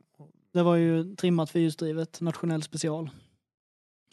[0.52, 3.10] Det var ju trimmat fyrhjulsdrivet, nationell special.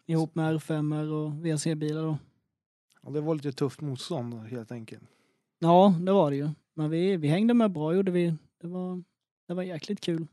[0.06, 2.18] Ihop med R5 och VRC-bilar då.
[3.06, 5.04] Och det var lite tufft motstånd helt enkelt.
[5.60, 6.50] Ja, det var det ju.
[6.74, 8.36] Men vi, vi hängde med bra gjorde vi.
[8.62, 9.04] Det var,
[9.48, 10.28] det var jäkligt kul.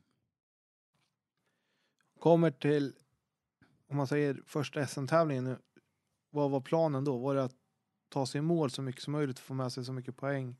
[2.19, 2.93] Kommer till,
[3.89, 5.59] om man säger första SM-tävlingen nu.
[6.31, 7.19] Vad var planen då?
[7.19, 7.55] Var det att
[8.09, 10.57] ta sig i mål så mycket som möjligt och få med sig så mycket poäng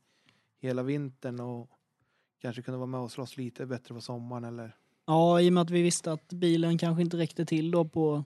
[0.59, 1.69] hela vintern och
[2.41, 4.77] kanske kunna vara med och slåss lite bättre på sommaren eller?
[5.05, 8.23] Ja, i och med att vi visste att bilen kanske inte räckte till då på,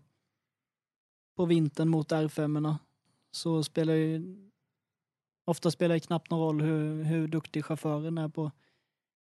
[1.36, 2.78] på vintern mot R5
[3.38, 4.36] så spelar ju
[5.46, 8.52] ofta spelar det knappt någon roll hur, hur duktig chauffören är på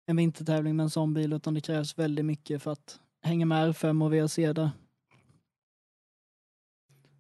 [0.07, 3.69] en vintertävling med en sån bil utan det krävs väldigt mycket för att hänga med
[3.69, 4.71] R5 och VRC där.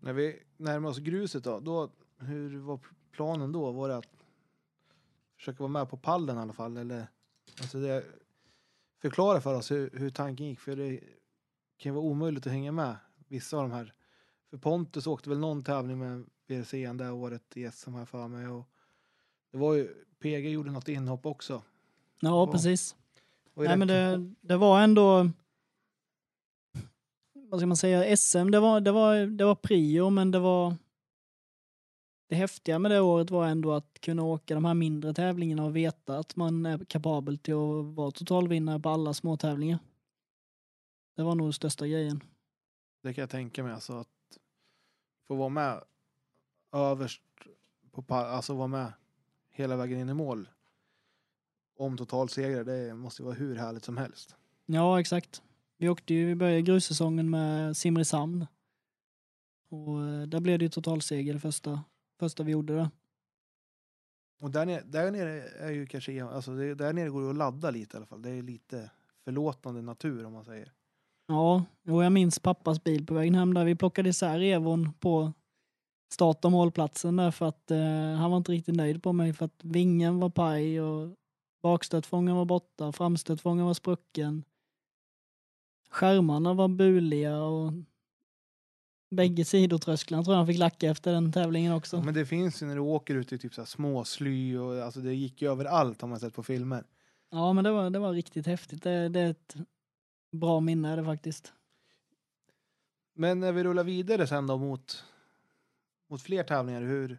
[0.00, 2.80] När vi närmar oss gruset då, då, hur var
[3.12, 3.72] planen då?
[3.72, 4.24] Var det att
[5.36, 6.76] försöka vara med på pallen i alla fall?
[6.76, 7.06] Eller,
[7.60, 8.04] alltså det,
[9.02, 11.00] förklara för oss hur, hur tanken gick, för det
[11.76, 12.96] kan ju vara omöjligt att hänga med
[13.28, 13.94] vissa av de här.
[14.50, 16.24] För Pontus åkte väl någon tävling med
[16.60, 18.48] VRC det året i SM här för mig.
[18.48, 18.68] Och
[19.50, 21.62] det var ju, PG gjorde något inhopp också.
[22.20, 22.52] Ja, Ja.
[22.52, 22.96] precis.
[23.54, 25.30] Och Nej, men det, det var ändå...
[27.32, 28.16] Vad ska man säga?
[28.16, 30.74] SM, det var, det var, det var prio, men det var...
[32.28, 35.76] Det häftiga med det året var ändå att kunna åka de här mindre tävlingarna och
[35.76, 39.78] veta att man är kapabel till att vara totalvinnare på alla små tävlingar.
[41.16, 42.20] Det var nog största grejen.
[43.02, 43.72] Det kan jag tänka mig.
[43.72, 44.08] Alltså att
[45.28, 45.82] få vara med
[46.72, 47.22] överst
[47.90, 48.92] på pa- alltså vara med
[49.50, 50.48] hela vägen in i mål.
[51.76, 54.36] Om totalseger, det måste ju vara hur härligt som helst.
[54.66, 55.42] Ja, exakt.
[55.76, 58.46] Vi åkte ju, vi började grussäsongen med Simrishamn.
[59.68, 61.84] Och eh, där blev det ju totalseger det första,
[62.18, 62.90] första vi gjorde där.
[64.40, 67.36] Och där nere, där nere är ju kanske, alltså det, där nere går det att
[67.36, 68.22] ladda lite i alla fall.
[68.22, 68.90] Det är lite
[69.24, 70.72] förlåtande natur om man säger.
[71.26, 75.32] Ja, och jag minns pappas bil på vägen hem där vi plockade isär Evon på
[76.12, 79.44] start och målplatsen där för att eh, han var inte riktigt nöjd på mig för
[79.44, 81.10] att vingen var paj och
[81.62, 84.44] bakstötfångaren var borta, framstötfångaren var sprucken.
[85.90, 87.72] Skärmarna var buliga och
[89.10, 92.02] bägge sidotrösklarna tror jag han fick lacka efter den tävlingen också.
[92.02, 94.82] Men det finns ju när du åker ut i typ så här små sly och
[94.82, 96.84] alltså det gick ju överallt har man sett på filmer.
[97.30, 98.82] Ja, men det var, det var riktigt häftigt.
[98.82, 99.56] Det, det är ett
[100.32, 101.52] bra minne är det faktiskt.
[103.14, 105.04] Men när vi rullar vidare sen då mot,
[106.12, 107.18] mot fler tävlingar, hur,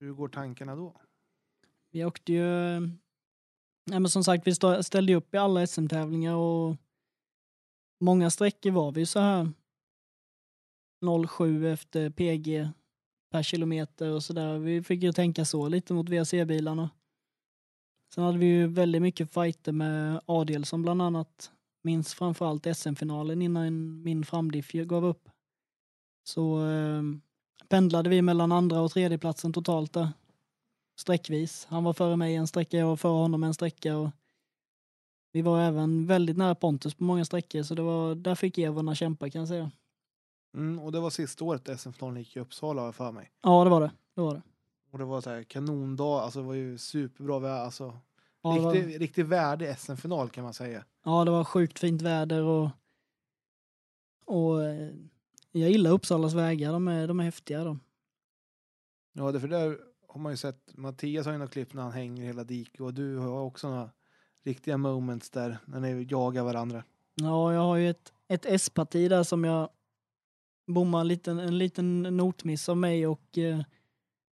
[0.00, 1.00] hur går tankarna då?
[1.90, 2.80] Vi åkte ju...
[3.90, 6.76] Nej, men som sagt, vi ställde ju upp i alla SM-tävlingar och
[8.00, 9.52] många sträckor var vi så här
[11.28, 12.68] 07 efter PG
[13.32, 14.58] per kilometer och sådär.
[14.58, 16.90] Vi fick ju tänka så lite mot VRC-bilarna.
[18.14, 21.52] Sen hade vi ju väldigt mycket fighter med Adelsson bland annat.
[21.82, 25.28] Minns framförallt SM-finalen innan min framdiff gav upp.
[26.26, 27.02] Så eh,
[27.68, 30.08] pendlade vi mellan andra och tredje platsen totalt där
[30.96, 31.66] sträckvis.
[31.70, 33.96] Han var före mig en sträcka, jag var före honom en sträcka.
[33.96, 34.10] Och
[35.32, 38.94] vi var även väldigt nära Pontus på många sträckor, så det var, där fick Evorna
[38.94, 39.70] kämpa kan jag säga.
[40.54, 43.30] Mm, och det var sista året SM-finalen gick i Uppsala har jag för mig.
[43.42, 43.90] Ja, det var det.
[44.14, 44.42] det, var det.
[44.90, 47.98] Och det var så här kanondag, alltså det var ju superbra väder, alltså
[48.42, 50.84] Ja, det var, riktigt, riktigt värdig SM-final kan man säga.
[51.04, 52.70] ja, det var sjukt fint väder och,
[54.24, 54.94] och eh,
[55.60, 57.80] jag gillar Uppsalas vägar, de är, de är häftiga de.
[59.12, 59.78] Ja, det för där
[60.08, 62.94] har man ju sett, Mattias har ju något klipp när han hänger hela diket och
[62.94, 63.90] du har också några
[64.44, 66.84] riktiga moments där när ni jagar varandra.
[67.14, 69.68] Ja, jag har ju ett, ett S-parti där som jag
[70.66, 73.60] bommar en liten, en liten notmiss av mig och eh,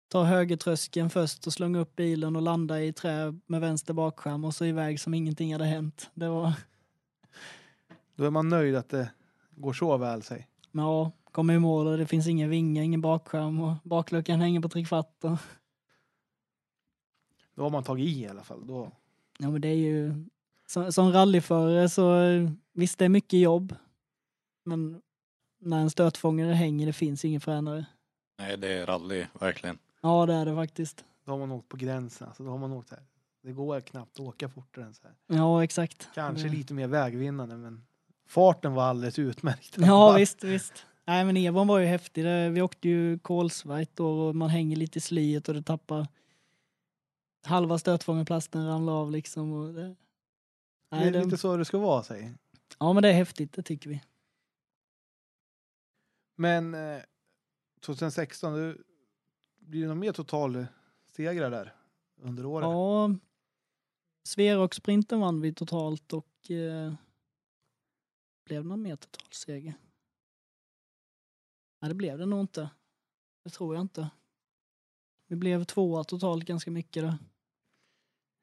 [0.07, 4.55] tar högertröskeln först och slungar upp bilen och landar i trä med vänster bakskärm och
[4.55, 6.09] så iväg som ingenting hade hänt.
[6.13, 6.53] Det var,
[8.15, 9.11] Då är man nöjd att det
[9.51, 10.48] går så väl sig.
[10.71, 14.59] Men ja, kommer i mål och det finns ingen vinge, ingen bakskärm och bakluckan hänger
[14.61, 15.23] på trickfatt.
[15.23, 15.37] Och,
[17.55, 18.67] Då har man tagit i i alla fall.
[18.67, 18.91] Då,
[19.39, 20.25] ja, men det är ju,
[20.67, 22.21] som, som rallyförare så
[22.73, 23.75] visst det är mycket jobb.
[24.63, 25.01] Men
[25.59, 27.85] när en stötfångare hänger, det finns ingen fränare.
[28.39, 29.77] Nej, det är rally, verkligen.
[30.01, 31.05] Ja, det är det faktiskt.
[31.25, 32.27] då har man åkt på gränsen.
[32.27, 33.03] Alltså, då har man åkt här.
[33.43, 35.37] Det går knappt att åka fortare än så här.
[35.37, 36.09] Ja, exakt.
[36.15, 37.85] Kanske Det- lite mer vägvinnande men
[38.29, 39.75] farten var alldeles utmärkt.
[39.77, 40.85] Ja, visst, visst.
[41.05, 42.25] Nej, men Evon var ju häftig.
[42.25, 46.07] Det- Vi åkte ju kolsvart då och man hänger lite i slyet och det tappar
[47.45, 49.53] halva stötfångarplasten ramlar av liksom.
[49.53, 49.81] Och det...
[49.81, 49.95] Det
[50.97, 51.23] Nej, är det...
[51.25, 52.33] lite så det ska vara, säg.
[52.79, 54.01] Ja, men det är häftigt, det tycker vi.
[56.35, 57.01] Men eh,
[57.85, 58.83] 2016, du,
[59.59, 60.65] blir det någon mer total
[61.15, 61.73] segrar där
[62.21, 62.63] under året?
[62.65, 63.15] Ja,
[64.23, 66.93] Sverok-sprinten vann vi totalt och eh,
[68.49, 69.73] blev det någon mer totalseger?
[71.81, 72.69] Nej, det blev det nog inte.
[73.43, 74.09] Det tror jag inte.
[75.27, 77.17] Vi blev tvåa totalt ganska mycket där.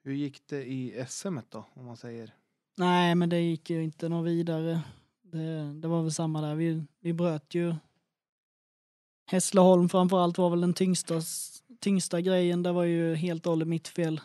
[0.03, 2.35] Hur gick det i SM då, om man säger?
[2.77, 4.83] Nej, men det gick ju inte något vidare.
[5.23, 6.55] Det, det var väl samma där.
[6.55, 7.75] Vi, vi bröt ju.
[9.27, 11.21] Hässleholm framförallt var väl den tyngsta,
[11.81, 12.63] tyngsta grejen.
[12.63, 14.21] Det var ju helt och hållet mitt fel.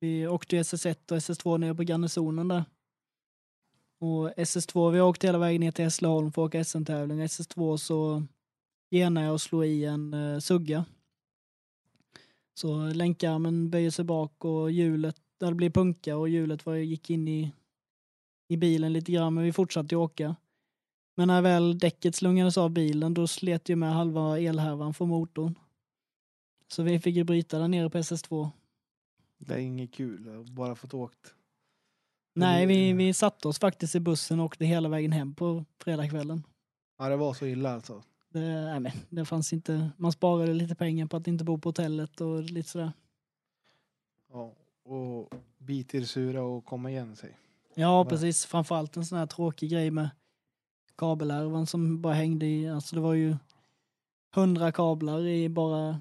[0.00, 2.64] Vi åkte ju SS1 och SS2 ner på garnisonen där.
[4.02, 7.22] Och SS2, vi har åkt hela vägen ner till Hässleholm för att åka SM-tävling.
[7.22, 8.22] SS2 så
[8.90, 10.84] genar jag och slår i en uh, sugga.
[12.54, 17.28] Så länkarmen böjer sig bak och hjulet, det blir punka och hjulet var, gick in
[17.28, 17.52] i,
[18.48, 20.36] i bilen lite grann men vi fortsatte ju åka.
[21.14, 25.58] Men när väl däcket slungades av bilen då slet ju med halva elhärvan från motorn.
[26.68, 28.50] Så vi fick ju bryta där nere på SS2.
[29.38, 30.44] Det är inget kul.
[30.50, 31.34] Bara fått åkt.
[32.34, 36.46] Nej, vi, vi satte oss faktiskt i bussen och åkte hela vägen hem på fredagskvällen.
[36.98, 38.02] Ja, det var så illa alltså.
[38.28, 41.68] Det, nej, men det fanns inte, man sparade lite pengar på att inte bo på
[41.68, 42.92] hotellet och lite sådär.
[44.32, 44.54] Ja,
[44.84, 47.38] och bit i sura och komma igen sig.
[47.74, 48.46] Ja, precis.
[48.46, 50.10] Framförallt en sån här tråkig grej med
[50.96, 53.36] kabelärvan som bara hängde i, alltså det var ju
[54.34, 56.00] hundra kablar i bara,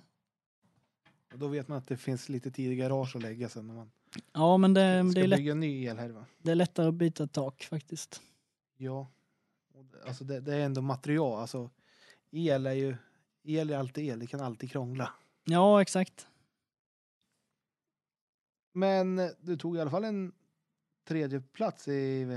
[1.33, 3.73] Och då vet man att det finns lite tid i garage att lägga sen när
[3.73, 3.91] man
[4.33, 4.81] ja men det,
[5.13, 6.25] det, är, lätt, ny elhärva.
[6.37, 8.21] det är lättare att byta tak faktiskt.
[8.77, 9.07] Ja.
[10.05, 11.41] Alltså det, det är ändå material.
[11.41, 11.69] Alltså,
[12.31, 12.95] el är ju
[13.43, 14.19] el är alltid el.
[14.19, 15.13] Det kan alltid krångla.
[15.43, 16.27] Ja, exakt.
[18.73, 20.31] Men du tog i alla fall en
[21.07, 22.27] tredje plats i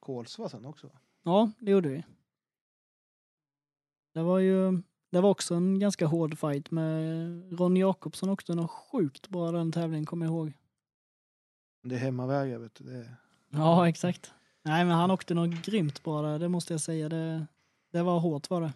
[0.00, 0.86] Kolsva sen också.
[0.86, 0.98] va?
[1.22, 2.04] Ja, det gjorde vi.
[4.12, 8.70] Det var ju, det var också en ganska hård fight med Ron Jakobsson också, något
[8.70, 10.52] sjukt bra den tävlingen kommer jag ihåg.
[11.82, 12.84] Det är hemmavägar vet du.
[12.84, 13.16] Det
[13.50, 14.32] Ja, exakt.
[14.62, 17.08] Nej, men han åkte nog grymt bra där, det måste jag säga.
[17.08, 17.46] Det,
[17.92, 18.72] det var hårt var det.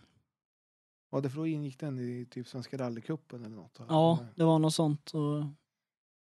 [1.10, 3.78] ja, det för då ingick den i typ Svenska rallycupen eller något.
[3.88, 5.10] Ja, det var något sånt.
[5.10, 5.44] Och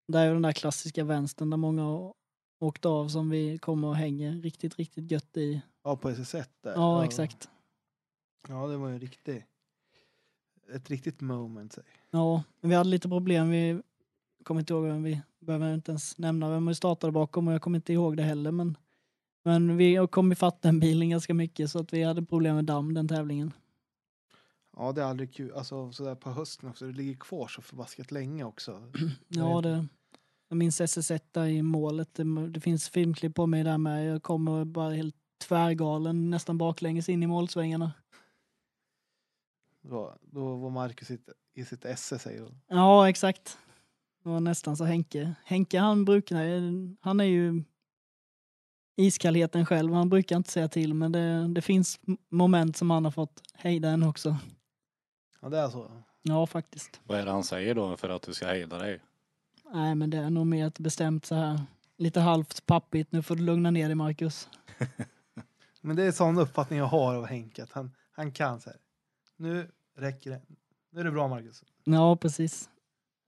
[0.08, 2.14] det är ju den där klassiska vänstern där många har
[2.60, 5.62] åkt av som vi kommer och hänger riktigt, riktigt gött i.
[5.84, 6.74] Ja, på SS1 där.
[6.74, 7.50] Ja, exakt.
[8.48, 9.46] Ja, det var ju en riktig,
[10.74, 11.74] ett riktigt moment.
[11.74, 11.84] Säg.
[12.12, 13.50] Ja, men vi hade lite problem.
[13.50, 13.82] Vi
[14.44, 17.62] kommer inte ihåg vem vi behöver inte ens nämna vem vi startade bakom och jag
[17.62, 18.52] kommer inte ihåg det heller.
[18.52, 18.78] Men,
[19.44, 22.94] men vi kom ifatt den bilen ganska mycket så att vi hade problem med damm
[22.94, 23.54] den tävlingen.
[24.78, 25.54] Ja, det är aldrig kul.
[25.54, 26.86] Alltså sådär på hösten också.
[26.86, 28.84] Det ligger kvar så förbaskat länge också.
[29.28, 29.88] Ja, det,
[30.50, 32.14] jag minns SS1 där i målet.
[32.14, 34.06] Det, det finns filmklipp på mig där med.
[34.08, 35.16] Jag kommer bara helt
[35.48, 37.92] tvärgalen nästan baklänges in i målsvängarna.
[39.82, 43.58] Då, då var Marcus i, sitt- i sitt esse säger och Ja, exakt.
[44.24, 45.36] Det var nästan så Henke.
[45.46, 46.38] Henke han brukar,
[47.06, 47.64] han är ju
[48.96, 49.94] iskallheten själv.
[49.94, 52.00] Han brukar inte säga till men det, det finns
[52.30, 54.38] moment som han har fått hejda en också.
[55.42, 55.92] Ja, det är så.
[56.22, 57.02] Ja, faktiskt.
[57.04, 59.00] Vad är det han säger då för att du ska hejda dig?
[59.74, 61.60] Nej, men det är nog mer ett bestämt så här
[61.98, 63.12] lite halvt pappigt.
[63.12, 64.50] Nu får du lugna ner dig Marcus.
[65.82, 67.64] Men det är sån uppfattning jag har av Henke.
[67.64, 68.80] Att han, han kan så här.
[69.36, 70.42] Nu räcker det.
[70.90, 71.64] Nu är det bra Marcus.
[71.84, 72.70] Ja, precis.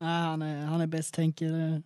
[0.04, 1.82] Nej, han är, han är bäst tänker.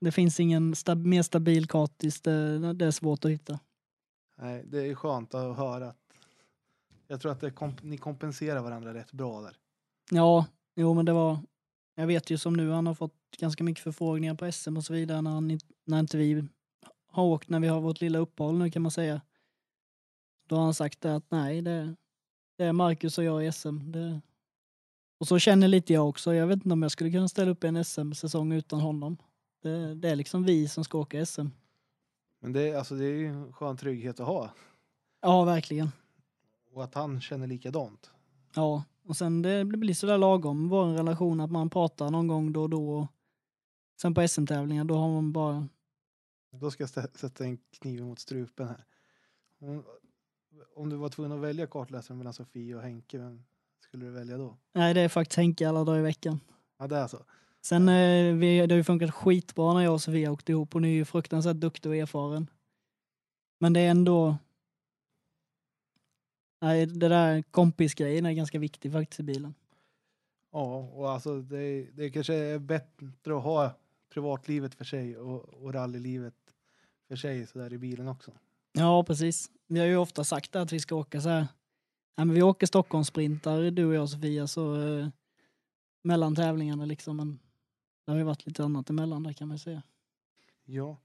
[0.00, 2.20] Det, finns ingen stab, mer stabil kartis.
[2.20, 3.60] Det, det är svårt att hitta.
[4.36, 5.96] Nej, det är skönt att höra att
[7.06, 9.56] jag tror att komp- ni kompenserar varandra rätt bra där.
[10.10, 10.46] Ja,
[10.76, 11.38] jo men det var...
[11.94, 14.92] Jag vet ju som nu, han har fått ganska mycket förfrågningar på SM och så
[14.92, 16.48] vidare när, han, när inte vi
[17.06, 19.20] har åkt, när vi har vårt lilla uppehåll nu kan man säga.
[20.48, 21.96] Då har han sagt att nej, det,
[22.58, 23.92] det är Marcus och jag i SM.
[23.92, 24.20] Det,
[25.24, 26.34] och så känner lite jag också.
[26.34, 29.16] Jag vet inte om jag skulle kunna ställa upp en SM-säsong utan honom.
[29.62, 31.46] Det, det är liksom vi som ska åka SM.
[32.40, 34.50] Men det, är- alltså, det är ju en skön trygghet att ha.
[35.20, 35.88] Ja, verkligen.
[36.72, 38.10] Och att han känner likadant.
[38.54, 42.62] Ja, och sen det blir sådär lagom vår relation att man pratar någon gång då
[42.62, 42.90] och då.
[42.98, 43.06] Och
[44.00, 45.68] sen på SM-tävlingar då har man bara
[46.50, 48.84] Då ska jag sätta en kniv mot strupen här.
[49.60, 49.84] Om,
[50.76, 53.42] om du var tvungen att välja kartläsaren mellan Sofie och Henke, vem
[53.84, 54.56] skulle du välja då?
[54.72, 56.40] Nej, det är faktiskt Henke alla dagar i veckan.
[56.78, 57.24] Ja, det är så.
[57.60, 60.72] Sen eh, vi, det har ju funkat skitbra när jag och Sofia åkte ihop.
[60.72, 62.50] Hon är ju fruktansvärt duktig och erfaren.
[63.58, 64.36] Men det är ändå...
[66.60, 69.54] Nej, det där kompisgrejen är ganska viktig faktiskt i bilen.
[70.52, 73.70] Ja, och alltså det, det kanske är bättre att ha
[74.08, 76.34] privatlivet för sig och, och rallylivet
[77.08, 78.32] för sig så där i bilen också.
[78.72, 79.50] Ja, precis.
[79.66, 81.46] Vi har ju ofta sagt att vi ska åka så här.
[82.16, 85.08] Ja, men vi åker Stockholmssprintar, du och jag Sofia, så eh,
[86.02, 87.16] mellan tävlingarna liksom.
[87.16, 87.38] Men
[88.04, 89.82] det har ju varit lite annat emellan där kan man säga.
[90.64, 90.96] Ja.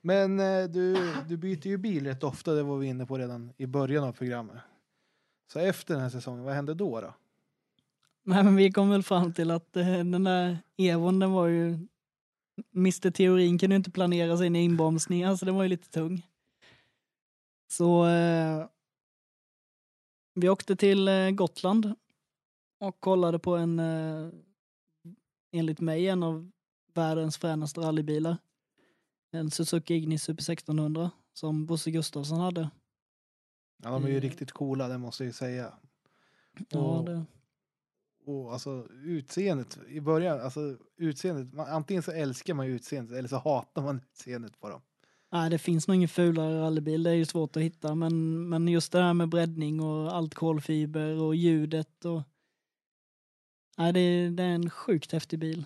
[0.00, 3.52] Men eh, du, du byter ju bil rätt ofta, det var vi inne på redan
[3.56, 4.56] i början av programmet.
[5.52, 7.00] Så efter den här säsongen, vad hände då?
[7.00, 7.14] då?
[8.22, 11.86] Nej, men vi kom väl fram till att eh, den där Evon, den var ju...
[12.74, 16.26] Mr Teorin kunde ju inte planera sin inbromsning, alltså den var ju lite tung.
[17.68, 18.66] Så eh,
[20.34, 21.94] vi åkte till eh, Gotland
[22.80, 24.28] och kollade på en, eh,
[25.52, 26.50] enligt mig, en av
[26.94, 28.36] världens fränaste rallybilar.
[29.32, 32.70] En Suzuki Ignis Super 1600 som Bosse Gustafsson hade.
[33.82, 34.20] Ja, de är ju Eh.
[34.20, 35.72] riktigt coola, det måste jag ju säga.
[36.68, 37.24] Ja, Och- det,
[38.24, 43.28] Och alltså utseendet i början, alltså utseendet, man, antingen så älskar man ju utseendet eller
[43.28, 44.80] så hatar man utseendet på dem.
[45.32, 47.02] Nej, det finns nog ingen fulare rallybil.
[47.02, 47.94] Det är ju svårt att hitta.
[47.94, 52.22] Men, men just det här med breddning och allt kolfiber och ljudet och...
[53.78, 55.64] Nej, det, är- det är en sjukt häftig bil.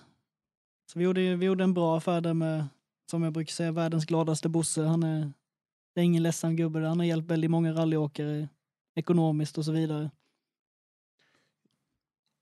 [0.91, 2.67] Så vi gjorde, vi gjorde en bra affär där med,
[3.11, 4.83] som jag brukar säga, världens gladaste Bosse.
[4.83, 5.33] Han är,
[5.95, 6.79] det är ingen ledsen gubbe.
[6.87, 8.49] Han har hjälpt väldigt många rallyåkare
[8.95, 10.11] ekonomiskt och så vidare.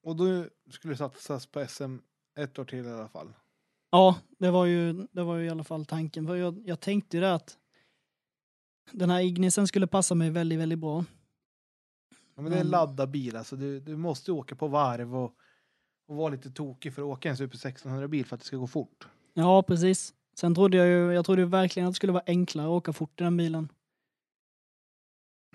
[0.04, 1.98] Och då skulle satsas på SM
[2.36, 3.34] ett år till i alla fall.
[3.94, 6.28] Ja, det var ju, det var ju i alla fall tanken.
[6.28, 7.57] För jag, jag tänkte ju det att
[8.91, 11.06] den här Ignisen skulle passa mig väldigt, väldigt bra.
[12.36, 13.56] Ja, men det är en laddad bil alltså.
[13.56, 15.36] Du, du måste åka på varv och,
[16.07, 18.57] och vara lite tokig för att åka en Super 1600 bil för att det ska
[18.57, 19.07] gå fort.
[19.34, 20.14] Ja, precis.
[20.36, 23.22] Sen trodde jag ju, jag trodde verkligen att det skulle vara enklare att åka fort
[23.22, 23.70] i den bilen.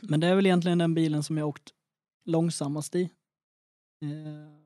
[0.01, 1.73] Men det är väl egentligen den bilen som jag åkt
[2.24, 3.02] långsammast i.
[4.02, 4.57] Eh,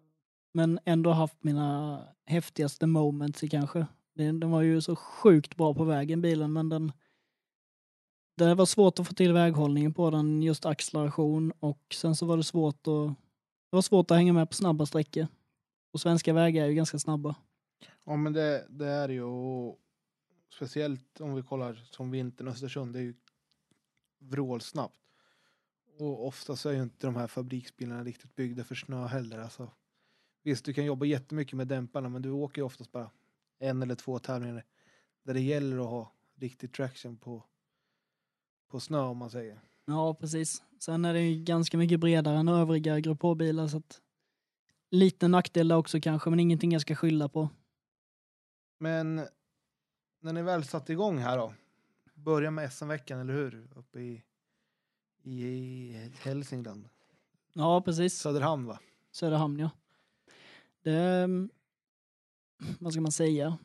[0.53, 3.87] men ändå haft mina häftigaste moments i kanske.
[4.15, 6.93] Den, den var ju så sjukt bra på vägen bilen men den
[8.37, 12.37] det var svårt att få till väghållningen på den, just acceleration och sen så var
[12.37, 13.17] det svårt att
[13.71, 15.27] det var svårt att hänga med på snabba sträckor.
[15.93, 17.37] Och svenska vägar är ju ganska snabba.
[18.05, 19.23] Ja men det, det är ju
[20.57, 22.93] speciellt om vi kollar som vintern Östersund.
[22.93, 23.15] Det är ju
[24.19, 24.99] vrålsnabbt.
[25.99, 29.39] Och ofta så är ju inte de här fabriksbilarna riktigt byggda för snö heller.
[29.39, 29.71] Alltså,
[30.43, 33.11] visst, du kan jobba jättemycket med dämparna men du åker ju oftast bara
[33.59, 34.65] en eller två tävlingar
[35.23, 37.45] där det gäller att ha riktig traction på,
[38.69, 39.61] på snö om man säger.
[39.85, 40.63] Ja, precis.
[40.79, 44.01] Sen är det ju ganska mycket bredare än övriga Grupp H-bilar så att
[44.91, 47.49] lite nackdel där också kanske, men ingenting jag ska skylla på.
[48.79, 49.27] Men
[50.21, 51.55] när ni väl satte igång här då.
[52.15, 53.69] Börja med SM-veckan, eller hur?
[53.77, 54.23] Uppe i,
[55.23, 56.89] i Hälsingland.
[57.53, 58.19] Ja, precis.
[58.19, 58.79] Söderhamn va?
[59.11, 59.71] Söderhamn, ja.
[60.83, 61.51] Det, mm,
[62.79, 63.59] vad ska man säga?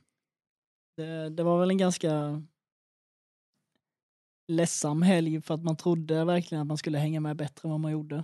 [0.96, 2.42] Det, det var väl en ganska
[4.48, 7.80] ledsam helg för att man trodde verkligen att man skulle hänga med bättre än vad
[7.80, 8.24] man gjorde.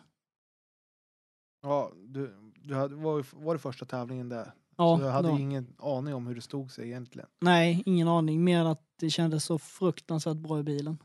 [1.62, 4.54] Ja, du, du hade, var, var det första tävlingen där?
[4.78, 5.40] Ja, så jag hade då.
[5.40, 7.30] ingen aning om hur det stod sig egentligen.
[7.42, 8.44] Nej, ingen aning.
[8.44, 10.98] Mer att det kändes så fruktansvärt bra i bilen.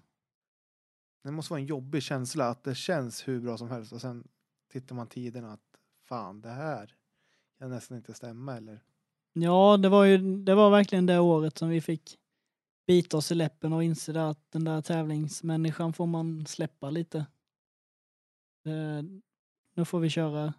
[1.25, 4.29] Det måste vara en jobbig känsla att det känns hur bra som helst och sen
[4.73, 6.98] tittar man tiderna att fan det här
[7.59, 8.81] kan nästan inte stämma eller?
[9.33, 12.19] Ja, det var ju det var verkligen det året som vi fick
[12.87, 17.19] bita oss i läppen och inse att den där tävlingsmänniskan får man släppa lite.
[18.65, 19.03] Eh,
[19.75, 20.55] nu får vi köra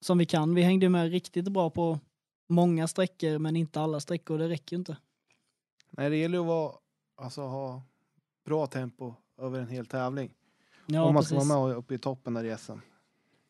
[0.00, 0.54] som vi kan.
[0.54, 2.00] Vi hängde med riktigt bra på
[2.48, 4.38] många sträckor men inte alla sträckor.
[4.38, 4.96] Det räcker ju inte.
[5.90, 6.72] Nej, det gäller att vara,
[7.16, 7.82] alltså, ha
[8.44, 10.34] bra tempo över en hel tävling.
[10.86, 11.50] Ja, om man ska precis.
[11.50, 12.78] vara med uppe i toppen där i SM.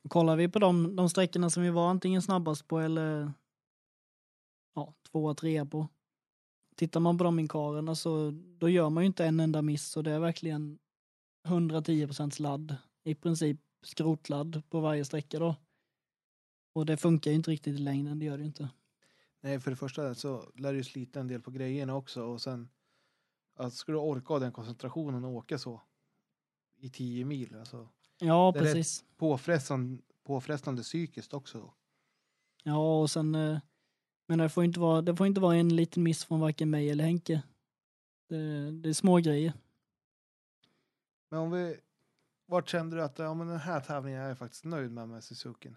[0.09, 3.32] Kollar vi på de, de sträckorna som vi var antingen snabbast på eller
[4.74, 5.89] ja, tvåa, trea på.
[6.76, 10.05] Tittar man på de inkarerna så då gör man ju inte en enda miss och
[10.05, 10.78] det är verkligen
[11.47, 12.76] 110 procents ladd.
[13.05, 15.56] I princip skrotladd på varje sträcka då.
[16.72, 18.68] Och det funkar ju inte riktigt i längden, det gör det ju inte.
[19.40, 22.43] Nej, för det första så lär du ju slita en del på grejerna också och
[22.43, 22.68] sen
[23.55, 25.82] att ska du orka den koncentrationen och åka så
[26.76, 27.89] i 10 mil, alltså
[28.19, 29.05] Ja, Det är precis.
[29.16, 31.74] påfrestande, påfrestande psykiskt också.
[32.65, 33.59] Ja, och sen eh,
[34.28, 36.90] men det får inte vara, det får inte vara en liten miss från varken mig
[36.90, 37.43] eller Henke.
[38.28, 39.53] Det, det är små grejer.
[41.31, 41.77] Men om vi,
[42.47, 45.24] vart kände du att ja, men den här tävlingen är jag faktiskt nöjd med med
[45.24, 45.74] Suzuki?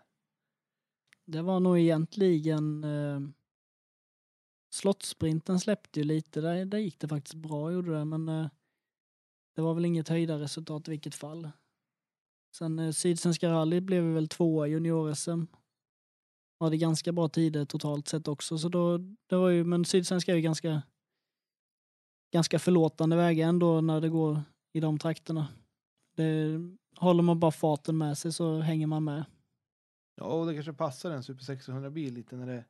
[1.26, 3.20] Det var nog egentligen eh,
[4.74, 8.48] Slottsprinten släppte ju lite, där, där gick det faktiskt bra gjorde det men eh,
[9.56, 11.52] det var väl inget höjda resultat i vilket fall.
[12.52, 15.46] Sen eh, Sydsvenska rally blev vi väl tvåa i junior-SM.
[16.60, 18.98] Hade ganska bra tider totalt sett också så då,
[19.28, 20.82] det var ju, men Sydsvenska är ju ganska
[22.34, 24.42] ganska förlåtande vägar ändå när det går
[24.74, 25.48] i de trakterna.
[26.16, 26.60] Det,
[26.96, 29.26] håller man bara farten med sig så hänger man med.
[30.16, 32.66] Ja, och det kanske passar en Super 600 bil lite när det,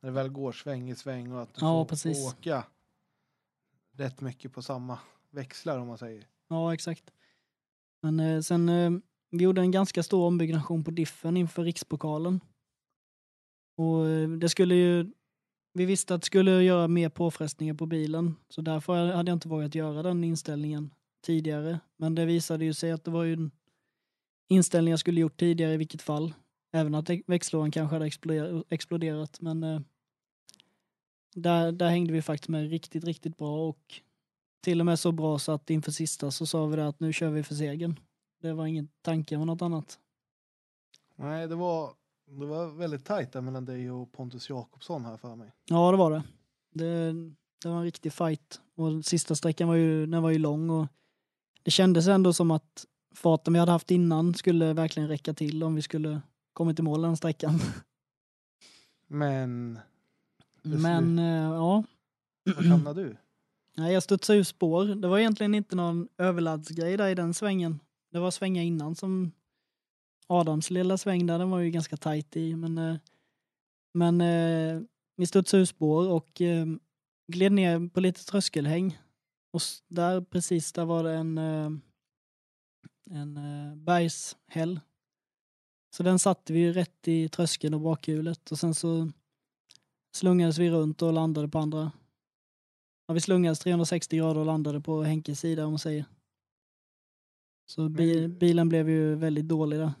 [0.00, 2.26] när det väl går sväng i sväng och att du Ja, får precis.
[2.28, 2.64] åka
[3.92, 4.98] rätt mycket på samma
[5.30, 6.26] växlar om man säger.
[6.48, 7.10] Ja, exakt.
[8.02, 8.90] Men eh, sen, eh,
[9.30, 12.40] vi gjorde en ganska stor ombyggnation på diffen inför rikspokalen.
[13.76, 15.12] Och eh, det skulle ju,
[15.72, 19.48] vi visste att det skulle göra mer påfrestningar på bilen, så därför hade jag inte
[19.48, 20.94] vågat göra den inställningen
[21.24, 21.80] tidigare.
[21.96, 23.50] Men det visade ju sig att det var ju en
[24.48, 26.34] inställning jag skulle gjort tidigare i vilket fall.
[26.72, 28.10] Även att växellådan kanske hade
[28.68, 29.80] exploderat, men eh,
[31.34, 34.00] där, där hängde vi faktiskt med riktigt, riktigt bra och
[34.60, 37.12] till och med så bra så att inför sista så sa vi det att nu
[37.12, 38.00] kör vi för segern.
[38.42, 39.98] Det var ingen tanke med något annat.
[41.16, 41.92] Nej, det var,
[42.26, 45.52] det var väldigt tajt där mellan dig och Pontus Jakobsson här för mig.
[45.64, 46.22] Ja, det var det.
[46.74, 47.12] Det,
[47.62, 50.86] det var en riktig fight Och sista sträckan var ju, den var ju lång och
[51.62, 55.74] det kändes ändå som att farten vi hade haft innan skulle verkligen räcka till om
[55.74, 56.20] vi skulle
[56.52, 57.60] kommit i mål den sträckan.
[59.06, 59.78] Men
[60.62, 61.84] Men eh, ja,
[62.44, 63.16] var hamnade du?
[63.78, 64.84] Nej, jag studsade ur spår.
[64.84, 67.80] Det var egentligen inte någon överladdsgrej där i den svängen.
[68.12, 69.32] Det var svängar innan som
[70.26, 72.56] Adams lilla sväng där, den var ju ganska tajt i.
[72.56, 72.96] Men, eh,
[73.94, 74.80] men eh,
[75.16, 76.66] vi studsade ur spår och eh,
[77.32, 78.98] gled ner på lite tröskelhäng.
[79.52, 81.38] Och där precis där var det en,
[83.10, 83.34] en
[83.84, 84.80] bergshäll.
[85.96, 89.10] Så den satte vi ju rätt i tröskeln och bakhjulet och sen så
[90.14, 91.92] slungades vi runt och landade på andra
[93.08, 96.04] Ja, vi slungades 360 grader och landade på Henkes sida om man säger.
[97.66, 99.92] Så bi Men- bilen blev ju väldigt dålig där.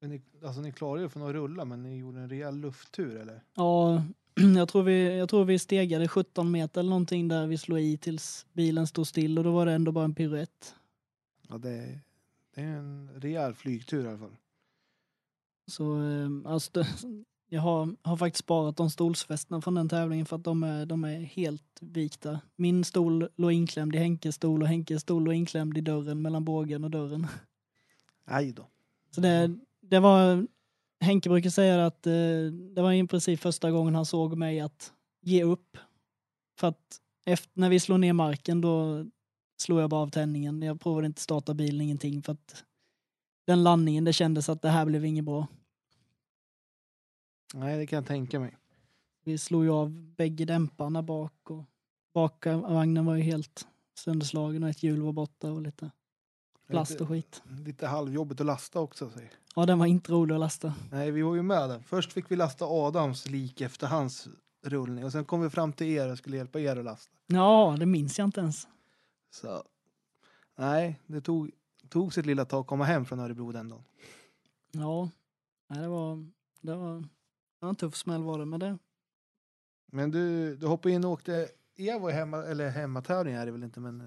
[0.00, 3.16] Men ni, alltså ni klarade ju från att rulla men ni gjorde en rejäl lufttur
[3.16, 3.42] eller?
[3.54, 4.02] Ja,
[4.56, 7.96] jag tror, vi, jag tror vi stegade 17 meter eller någonting där vi slog i
[7.98, 10.74] tills bilen stod still och då var det ändå bara en piruett.
[11.48, 12.00] Ja det,
[12.54, 14.36] det är en rejäl flygtur i alla fall.
[15.70, 16.84] Så eh, alltså,
[17.48, 21.04] jag har, har faktiskt sparat de stolsfästena från den tävlingen för att de är, de
[21.04, 22.40] är helt vikta.
[22.56, 26.44] Min stol låg inklämd i Henkes stol och Henkes stol låg inklämd i dörren mellan
[26.44, 27.26] bågen och dörren.
[28.24, 28.66] Aj då.
[29.10, 30.46] Så det, det var,
[31.00, 32.12] Henke brukar säga att eh,
[32.74, 34.92] det var i princip första gången han såg mig att
[35.22, 35.78] ge upp.
[36.58, 39.04] För att efter, när vi slog ner marken då
[39.60, 40.62] slog jag bara av tändningen.
[40.62, 42.22] Jag provade inte starta bilen, ingenting.
[42.22, 42.64] För att
[43.46, 45.46] den landningen, det kändes att det här blev inget bra.
[47.58, 48.56] Nej det kan jag tänka mig.
[49.24, 51.64] Vi slog ju av bägge dämparna bak och
[52.14, 55.90] bakvagnen var ju helt sönderslagen och ett hjul var borta och lite
[56.66, 57.42] plast och skit.
[57.64, 59.10] Lite halvjobbigt att lasta också.
[59.10, 59.30] Säg.
[59.54, 60.74] Ja, den var inte rolig att lasta.
[60.90, 61.80] Nej vi var ju med där.
[61.80, 64.28] Först fick vi lasta Adams lik efter hans
[64.62, 67.16] rullning och sen kom vi fram till er och skulle hjälpa er att lasta.
[67.26, 68.68] Ja, det minns jag inte ens.
[69.30, 69.62] Så
[70.56, 71.50] nej, det tog,
[71.88, 73.84] tog sitt lilla tag att komma hem från Örebro den dagen.
[74.72, 75.10] Ja,
[75.68, 76.26] nej, det var,
[76.60, 77.04] det var,
[77.60, 78.78] var en tuff smäll var det med det.
[79.92, 83.80] Men du, du hoppade in och åkte Evo hemma, eller hemmatävling är det väl inte
[83.80, 84.06] men eh,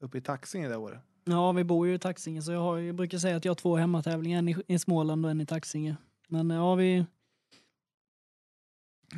[0.00, 1.00] uppe i Taxinge det året.
[1.24, 3.56] Ja, vi bor ju i Taxinge så jag, har, jag brukar säga att jag har
[3.56, 5.96] två hemmatävlingar, en i, i Småland och en i Taxinge.
[6.28, 7.06] Men ja, vi,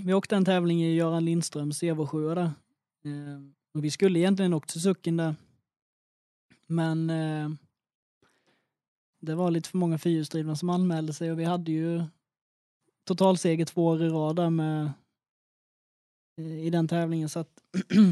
[0.05, 2.43] vi åkte en tävling i Göran Lindströms Evo 7 där.
[2.43, 3.41] Eh,
[3.75, 5.35] och vi skulle egentligen åkt Sucken där.
[6.67, 7.51] Men eh,
[9.21, 12.03] det var lite för många fyrhjulsdrivna som anmälde sig och vi hade ju
[13.09, 14.93] totalseger två år i rad där med
[16.39, 17.63] eh, i den tävlingen så att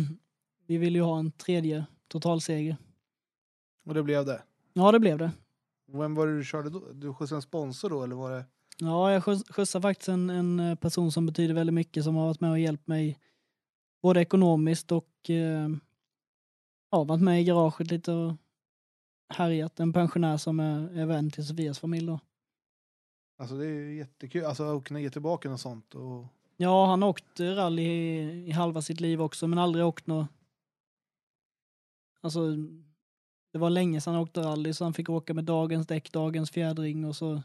[0.66, 2.76] vi ville ju ha en tredje totalseger.
[3.84, 4.42] Och det blev det.
[4.72, 5.30] Ja, det blev det.
[5.92, 6.92] Vem var det du körde då?
[6.92, 8.44] Du skjutsade en sponsor då eller var det?
[8.78, 12.26] Ja, jag skjuts- skjutsar faktiskt en, en eh, person som betyder väldigt mycket som har
[12.26, 13.18] varit med och hjälpt mig
[14.02, 15.68] både ekonomiskt och eh,
[16.90, 18.32] ja, varit med i garaget lite och
[19.28, 19.80] härjat.
[19.80, 22.20] En pensionär som är, är vän till Sofias familj då.
[23.38, 26.26] Alltså det är ju jättekul, alltså att kunna ge tillbaka något sånt och
[26.56, 30.26] Ja, han har åkt rally i, i halva sitt liv också men aldrig åkt något.
[32.20, 32.40] Alltså,
[33.52, 36.50] det var länge sedan han åkte rally så han fick åka med dagens däck, dagens
[36.50, 37.42] fjädring och så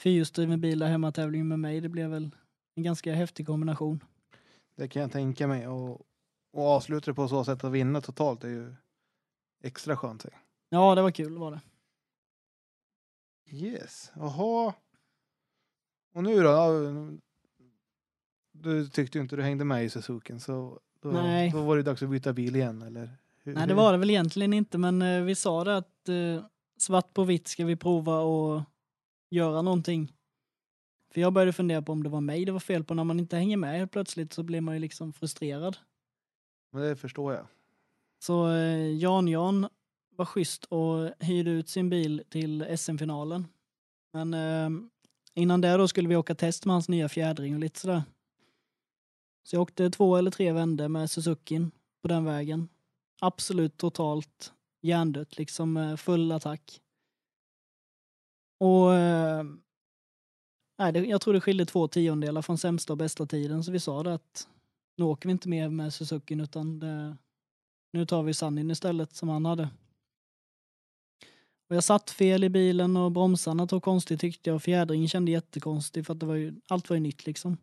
[0.00, 1.80] fyrhjulsdriven bil där hemmatävling med mig.
[1.80, 2.30] Det blev väl
[2.74, 4.04] en ganska häftig kombination.
[4.76, 5.68] det kan jag tänka mig.
[5.68, 6.00] Och,
[6.52, 8.74] och avsluta det på så sätt att vinna totalt är ju
[9.64, 10.26] extra skönt.
[10.68, 11.60] Ja, det var kul var det.
[13.50, 14.74] Yes, jaha.
[16.16, 16.48] Och nu då?
[16.48, 16.70] Ja,
[18.52, 21.50] Du tyckte ju inte du hängde med i Suzuken så då, Nej.
[21.50, 23.10] då var det dags att byta bil igen eller?
[23.42, 26.44] Hur, Nej, det var det väl egentligen inte, men eh, vi sa det att eh,
[26.78, 28.62] svart på vitt ska vi prova och
[29.30, 30.12] göra någonting.
[31.12, 32.94] För jag började fundera på om det var mig det var fel på.
[32.94, 35.76] När man inte hänger med helt plötsligt så blir man ju liksom frustrerad.
[36.72, 37.46] Men det förstår jag.
[38.18, 39.68] Så eh, Jan-Jan
[40.16, 43.46] var schysst och hyrde ut sin bil till SM-finalen.
[44.12, 44.70] Men eh,
[45.36, 48.02] innan det då skulle vi åka test med hans nya fjädring och lite sådär.
[49.44, 51.70] Så jag åkte två eller tre vändor med Suzukin
[52.02, 52.68] på den vägen.
[53.20, 54.52] Absolut totalt
[54.82, 56.80] hjärndött, liksom eh, full attack.
[58.60, 59.44] Och eh,
[60.78, 63.80] nej, det, jag tror det skilde två tiondelar från sämsta och bästa tiden så vi
[63.80, 64.48] sa det att
[64.96, 67.16] nu åker vi inte mer med Suzukin utan det,
[67.92, 69.68] nu tar vi sanin istället som han hade.
[71.68, 75.30] Och jag satt fel i bilen och bromsarna tog konstigt tyckte jag och fjädringen kände
[75.30, 77.56] jättekonstigt för att det var ju, allt var ju nytt liksom.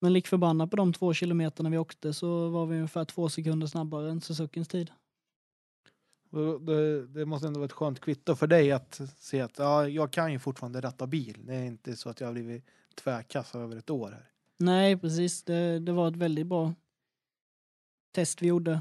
[0.00, 3.66] Men lik förbannat på de två kilometerna vi åkte så var vi ungefär två sekunder
[3.66, 4.90] snabbare än Suzukins tid.
[6.66, 10.12] Det, det måste ändå vara ett skönt kvitto för dig att se att ja, jag
[10.12, 11.46] kan ju fortfarande ratta bil.
[11.46, 12.64] Det är inte så att jag har blivit
[12.94, 14.30] tvärkass över ett år här.
[14.56, 15.42] Nej, precis.
[15.42, 16.74] Det, det var ett väldigt bra
[18.12, 18.80] test vi gjorde.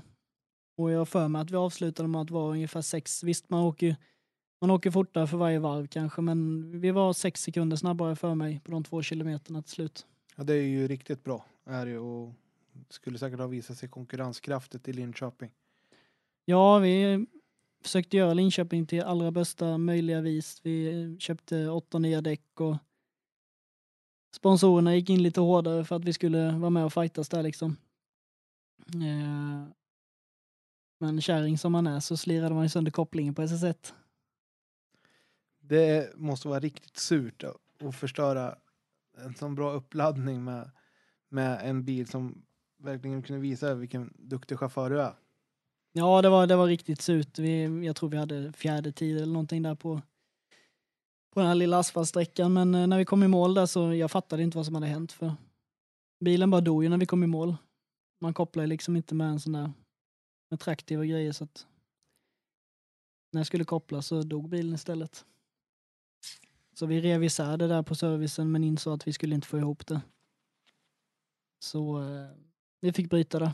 [0.78, 3.24] Och jag har för mig att vi avslutade med att vara ungefär sex.
[3.24, 3.96] Visst, man åker,
[4.62, 8.60] man åker fortare för varje varv kanske, men vi var sex sekunder snabbare för mig
[8.60, 10.06] på de två kilometerna till slut.
[10.36, 11.46] Ja, det är ju riktigt bra.
[11.66, 12.34] Är det, ju, och
[12.90, 15.52] skulle säkert ha visat sig konkurrenskraftigt i Linköping.
[16.46, 17.26] Ja, vi
[17.84, 20.60] försökte göra Linköping till allra bästa möjliga vis.
[20.64, 22.76] Vi köpte åtta nya däck och
[24.36, 27.78] sponsorerna gick in lite hårdare för att vi skulle vara med och fightas där liksom.
[28.94, 29.77] Eh,
[30.98, 33.94] Men kärring som man är så slirade man ju sönder kopplingen på SS1.
[35.60, 38.56] Det måste vara riktigt surt att förstöra
[39.18, 40.72] en sån bra uppladdning med,
[41.30, 42.46] med en bil som
[42.78, 45.14] verkligen kunde visa vilken duktig chaufför du är.
[45.94, 47.40] Ja, det var, det var riktigt surt.
[47.40, 50.02] Vi, jag tror vi hade fjärde tid eller någonting där på,
[51.34, 52.54] på den här lilla asfaltsträckan.
[52.54, 54.88] Men eh, när vi kom i mål där så jag fattade inte vad som hade
[54.88, 55.36] hänt för
[56.20, 57.56] bilen bara dog ju när vi kom i mål.
[58.22, 59.72] Man kopplar liksom inte med en sån där
[60.50, 61.68] med traktiv och grejer så att
[63.32, 65.26] när jag skulle koppla så dog bilen istället.
[66.74, 69.58] Så vi rev isär det där på servicen men insåg att vi skulle inte få
[69.58, 70.02] ihop det.
[71.60, 72.30] Så eh,
[72.80, 73.52] vi fick bryta det.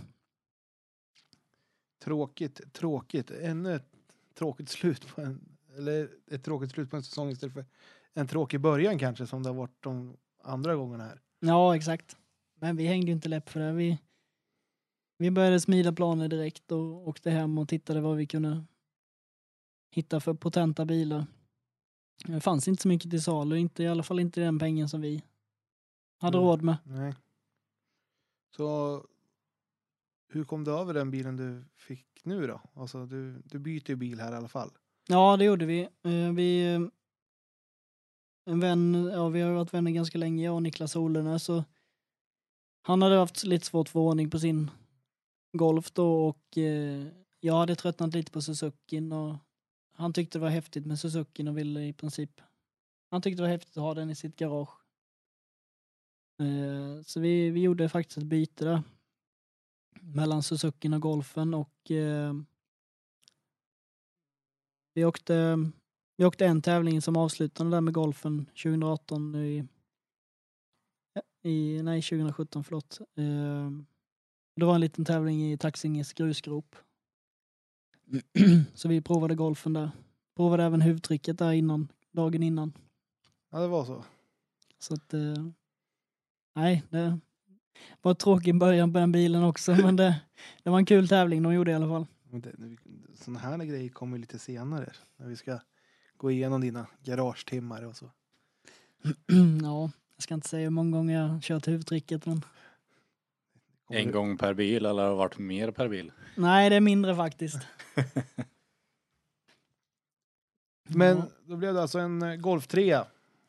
[2.04, 3.32] Tråkigt, tråkigt.
[3.32, 3.94] Ännu ett
[4.34, 7.66] tråkigt slut på en, eller ett tråkigt slut på en säsong istället för
[8.14, 11.22] en tråkig början kanske som det har varit de andra gångerna här.
[11.40, 12.18] Ja, exakt.
[12.56, 13.72] Men vi hängde inte läpp för det.
[13.72, 14.00] Vi,
[15.18, 18.66] vi började smida planer direkt och åkte hem och tittade vad vi kunde
[19.92, 21.26] hitta för potenta bilar.
[22.26, 25.02] Det fanns inte så mycket till salu, inte, i alla fall inte den pengen som
[25.02, 25.24] vi
[26.20, 26.48] hade Mm.
[26.50, 26.78] råd med.
[26.84, 27.14] Nej.
[28.56, 29.02] Så
[30.30, 32.62] hur kom du över den bilen du fick nu då?
[32.74, 34.72] Alltså du, du byter ju bil här i alla fall.
[35.08, 35.82] Ja, det gjorde vi.
[35.82, 36.82] Eh, vi eh,
[38.46, 41.64] en vän, ja vi har varit vänner ganska länge, jag och Niklas Olene, så
[42.82, 44.72] han hade haft lite svårt att få ordning på sin
[45.54, 47.08] Golf då och eh,
[47.40, 49.36] jag hade tröttnat lite på Suzukin och
[49.94, 52.42] han tyckte det var häftigt med Suzukin och ville i princip,
[53.10, 54.80] han tyckte det var häftigt att ha den i sitt garage.
[56.40, 58.82] Eh, så vi, vi gjorde faktiskt ett byte där
[60.02, 62.34] mellan Suzukin och Golfen och eh,
[64.94, 65.58] vi åkte,
[66.18, 69.68] vi åkte en tävling som avslutande där med golfen 2018 i,
[71.44, 73.00] i nej 2017 förlåt.
[73.16, 73.70] Eh,
[74.56, 76.76] det var en liten tävling i Taxinges grusgrop.
[78.74, 79.92] Så vi provade golfen där.
[80.36, 82.74] Provade även huvudtrycket där innan, dagen innan.
[83.52, 84.04] Ja, det var så.
[84.80, 85.48] Så att, eh,
[86.56, 87.20] nej, det
[88.02, 90.22] var en tråkig början på den bilen också, men det,
[90.64, 92.06] det var en kul tävling de gjorde i alla fall.
[93.16, 94.92] Såna här grejer kommer lite senare.
[95.18, 95.60] När vi ska
[96.18, 98.06] gå igenom dina garagetimmar och så.
[99.62, 102.42] ja, jag ska inte säga hur många gånger jag kört huvudtricket, men
[103.94, 106.12] En gång per bil eller har det varit mer per bil?
[106.36, 107.58] nej, det är mindre faktiskt.
[110.90, 111.28] Men Ja.
[111.46, 113.00] då blev det alltså en eh, Golf 3.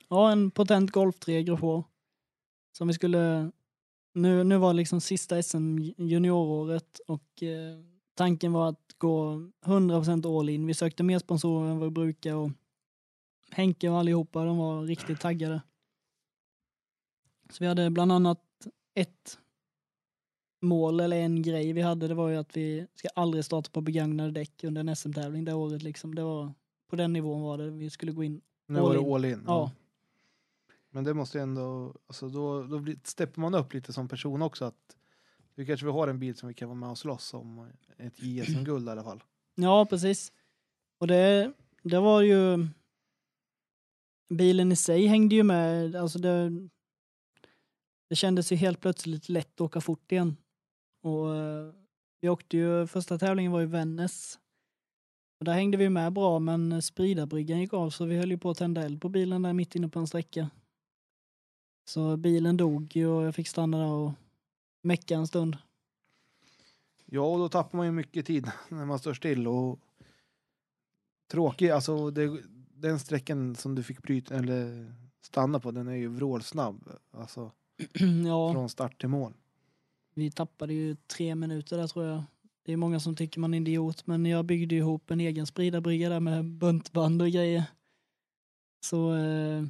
[0.09, 1.85] Ja, en potent Golf 3 Grupp H.
[2.79, 3.51] Som vi skulle...
[4.17, 7.79] Nu, nu var liksom sista SM junioråret och eh,
[8.15, 9.33] tanken var att gå
[9.65, 10.67] 100% all in.
[10.67, 12.51] Vi sökte mer sponsorer än vad vi brukar och
[13.51, 15.63] Henke och allihopa, de var riktigt taggade.
[17.51, 18.41] Så vi hade bland annat
[18.95, 19.39] ett
[20.65, 23.81] mål eller en grej vi hade, det var ju att vi ska aldrig starta på
[23.81, 26.15] begagnade däck under en SM-tävling det året liksom.
[26.15, 26.53] Det var,
[26.91, 28.41] på den nivån var det, vi skulle gå in.
[28.67, 29.05] Nu All var in.
[29.05, 29.45] det all in.
[29.47, 29.71] Ja.
[30.91, 34.43] Men det måste ju ändå, alltså då, då blir, steppar man upp lite som person
[34.43, 34.65] också.
[34.65, 34.97] att
[35.55, 38.23] Vi kanske vill ha en bil som vi kan vara med och slåss om ett
[38.23, 39.23] JSM-guld i alla fall.
[39.55, 40.33] Ja, precis.
[40.99, 42.69] Och det, det var ju...
[44.29, 45.97] Bilen i sig hängde ju med.
[45.97, 46.69] Alltså det,
[48.09, 50.37] det kändes ju helt plötsligt lätt att åka fort igen.
[51.05, 51.73] Och eh,
[52.21, 54.39] vi åkte ju, första tävlingen var i Vännäs.
[55.39, 58.51] Och där hängde vi med bra, men spridarbryggan gick av så vi höll ju på
[58.51, 60.51] att tända eld på bilen där mitt inne på en sträcka.
[61.85, 64.13] Så bilen dog ju och jag fick stanna där och
[64.83, 65.57] mecka en stund.
[67.05, 69.79] Ja, och då tappar man ju mycket tid när man står still och
[71.31, 72.43] tråkig, alltså det,
[72.75, 76.91] den sträckan som du fick bryta eller stanna på, den är ju vrålsnabb.
[77.11, 77.53] Alltså
[78.27, 78.53] ja.
[78.53, 79.35] från start till mål.
[80.15, 82.23] Vi tappade ju tre minuter där tror jag.
[82.63, 86.09] Det är många som tycker man är idiot, men jag byggde ihop en egen spridarbrygga
[86.09, 87.65] där med buntband och grejer.
[88.87, 89.65] Så eh,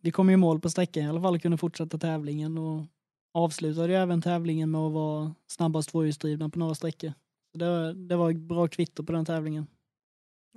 [0.00, 2.84] vi kom ju i mål på sträckan i alla fall och kunde fortsätta tävlingen och
[3.32, 7.12] avslutade ju även tävlingen med att vara snabbast tvåhjulsdrivna på några sträckor.
[7.52, 9.66] Så det, var- det var bra kvitto på den tävlingen.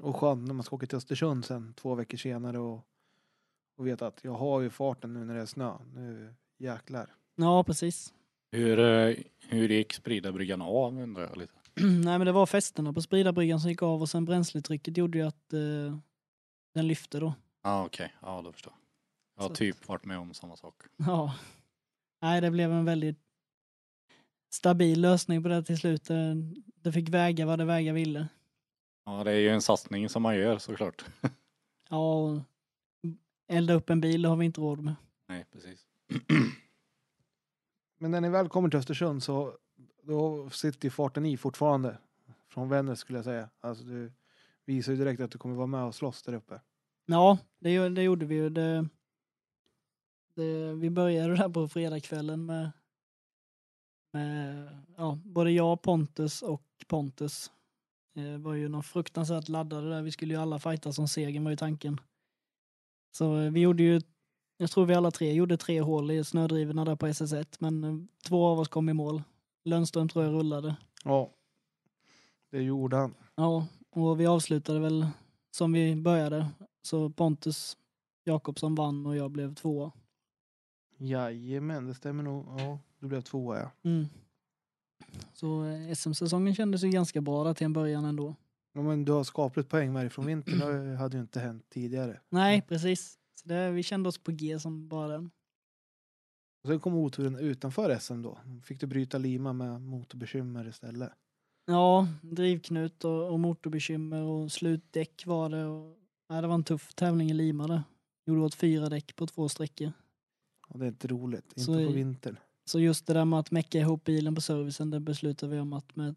[0.02, 2.86] Och skönt när man ska åka till Östersund sen två veckor senare och,
[3.78, 5.74] och veta att jag har ju farten nu när det är snö.
[5.94, 7.16] Nu jäklar.
[7.36, 8.14] Ja, precis.
[8.54, 9.16] Hur, eh,
[9.48, 11.54] hur gick Spridarbryggan av undrar jag lite.
[11.82, 15.24] Nej men det var festerna på Spridarbryggan som gick av och sen bränsletrycket gjorde ju
[15.28, 15.98] att eh,
[16.74, 17.34] den lyfte då.
[17.64, 18.80] Ja okej, ja då förstår jag.
[19.36, 20.76] Jag har Så- typ varit med om samma sak.
[20.98, 21.36] Ja.
[22.22, 23.20] Nej det blev en väldigt
[24.54, 26.04] stabil lösning på det till slut.
[26.04, 26.36] Det,
[26.76, 28.28] det fick väga vad det väga ville.
[29.06, 31.06] Ja det är ju en satsning som man gör såklart.
[31.90, 32.40] Ja, och
[33.48, 34.96] elda upp en bil det har vi inte råd med.
[35.30, 35.86] Nej precis.
[38.04, 39.58] Men när ni väl kommer till Östersund så
[40.02, 41.98] då sitter ju farten i fortfarande.
[42.50, 43.50] Från Vännäs skulle jag säga.
[43.62, 44.12] Alltså du
[44.66, 46.62] visar ju direkt att du kommer vara med och slåss där uppe.
[47.06, 48.50] Ja, det, det gjorde vi ju.
[48.50, 48.88] Det,
[50.36, 52.72] det, vi började där på fredagskvällen med,
[54.12, 54.68] med
[54.98, 57.52] ja, både jag, Pontus och Pontus.
[58.16, 60.02] Eh, det var ju någon fruktansvärt laddade där.
[60.02, 62.02] Vi skulle ju alla fighta som segern var ju tanken.
[63.12, 64.02] Så eh, vi gjorde ju,
[64.64, 67.94] jag tror vi alla tre gjorde tre hål i snödrivorna där på SS1 men eh,
[68.28, 69.24] två av oss kom i mål.
[69.66, 70.76] Lundström tror jag rullade.
[71.04, 71.30] Ja.
[72.52, 73.14] Det gjorde han.
[73.36, 75.08] Ja, och vi avslutade väl
[75.52, 76.50] som vi började.
[76.82, 77.78] Så Pontus
[78.24, 79.92] Jakobsson vann och jag blev tvåa.
[80.98, 82.46] Jajamän, det stämmer nog.
[82.60, 83.72] Ja, du blev tvåa ja.
[83.84, 84.06] Mm.
[85.34, 88.36] Så eh, SM-säsongen kändes ju ganska bra där till en början ändå.
[88.74, 90.60] ja men du har skapligt poäng med dig från vintern.
[90.90, 92.20] Det hade ju inte hänt tidigare.
[92.30, 93.20] Nej, precis.
[93.36, 95.32] Så det, vi kände oss på G som bara den.
[96.64, 98.40] Och sen kom oturen utanför SM då.
[98.64, 101.12] Fick du bryta Lima med motorbekymmer istället.
[101.66, 105.66] Ja, drivknut och, och motorbekymmer och slutdäck var det.
[105.66, 105.98] Och,
[106.30, 107.84] ja, det var en tuff tävling i Lima där.
[108.26, 109.92] Gjorde åt fyra däck på två sträckor.
[110.68, 111.46] Och det är inte roligt.
[111.46, 112.38] Inte Så på i- vintern.
[112.66, 115.74] Så just det där med att mecka ihop bilen på servicen, det beslutade vi om
[115.74, 116.16] att med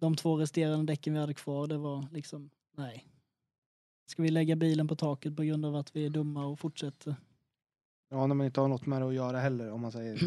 [0.00, 3.06] de två resterande däcken vi hade kvar, det var liksom, nej.
[4.06, 7.16] Ska vi lägga bilen på taket på grund av att vi är dumma och fortsätter?
[8.08, 10.20] Ja, när man inte har något med det att göra heller om man säger.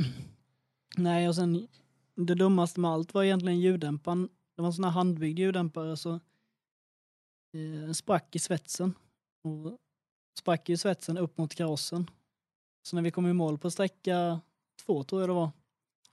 [0.97, 1.67] Nej, och sen
[2.15, 4.29] det dummaste med allt var egentligen ljuddämparen.
[4.55, 6.13] Det var en sån här handbyggd ljuddämpare så
[7.53, 8.93] eh, sprack i svetsen.
[9.43, 9.77] Och
[10.39, 12.09] sprack ju svetsen upp mot karossen.
[12.83, 14.39] Så när vi kom i mål på sträcka
[14.85, 15.51] två tror jag det var.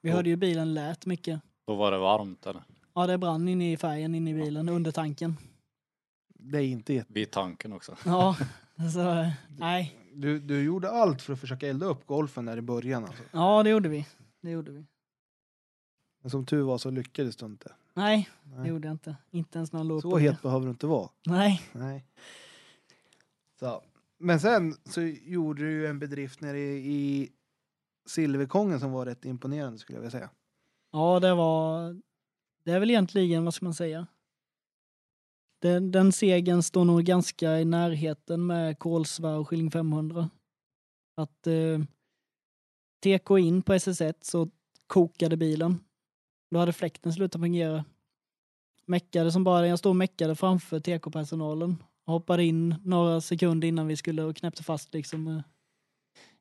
[0.01, 0.15] Vi Ja.
[0.17, 1.41] hörde ju bilen lät mycket.
[1.67, 2.63] Då var det varmt eller?
[2.95, 5.37] Ja, det brann inne i färgen inne i bilen, under tanken.
[6.51, 7.13] Det är inte jätte...
[7.13, 7.97] Vid tanken också.
[8.05, 8.37] Ja,
[8.93, 9.99] så eh, nej.
[10.15, 13.23] Du, du gjorde allt för att försöka elda upp golfen där i början alltså.
[13.33, 14.07] Ja, det gjorde vi.
[14.41, 14.85] Det gjorde vi.
[16.23, 17.73] Men som tur var så lyckades du inte.
[17.95, 18.69] Nej, det Nej.
[18.69, 19.17] gjorde jag inte.
[19.31, 21.09] Inte ens när han låg Så på het behöver du inte vara.
[21.27, 21.63] Nej.
[21.73, 22.05] Nej.
[23.61, 23.83] Så.
[24.19, 27.33] Men sen så gjorde du ju en bedrift nere i, i
[28.07, 30.31] Silverkongen som var rätt imponerande skulle jag vilja säga.
[30.93, 31.97] Ja, det var...
[32.65, 34.07] Det är väl egentligen, vad ska man säga?
[35.67, 40.31] Den, den segern står nog ganska i närheten med Kolsva och Skilling 500.
[41.17, 41.81] Att eh,
[43.03, 44.51] TK in på SS1 så
[44.87, 45.81] kokade bilen.
[46.51, 47.85] Då hade fläkten slutat fungera.
[48.87, 51.83] Meckade som bara jag stod och meckade framför TK-personalen.
[52.07, 55.29] Hoppade in några sekunder innan vi skulle och knäppte fast liksom.
[55.29, 55.43] eh,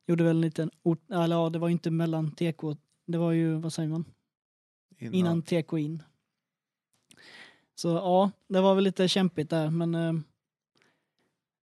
[0.06, 0.70] Gjorde väl en liten,
[1.10, 2.62] eller ja, det var inte mellan TK,
[3.06, 4.04] det var ju, vad säger man?
[4.98, 6.02] innan TK in.
[7.76, 10.12] Så ja, det var väl lite kämpigt där, men eh,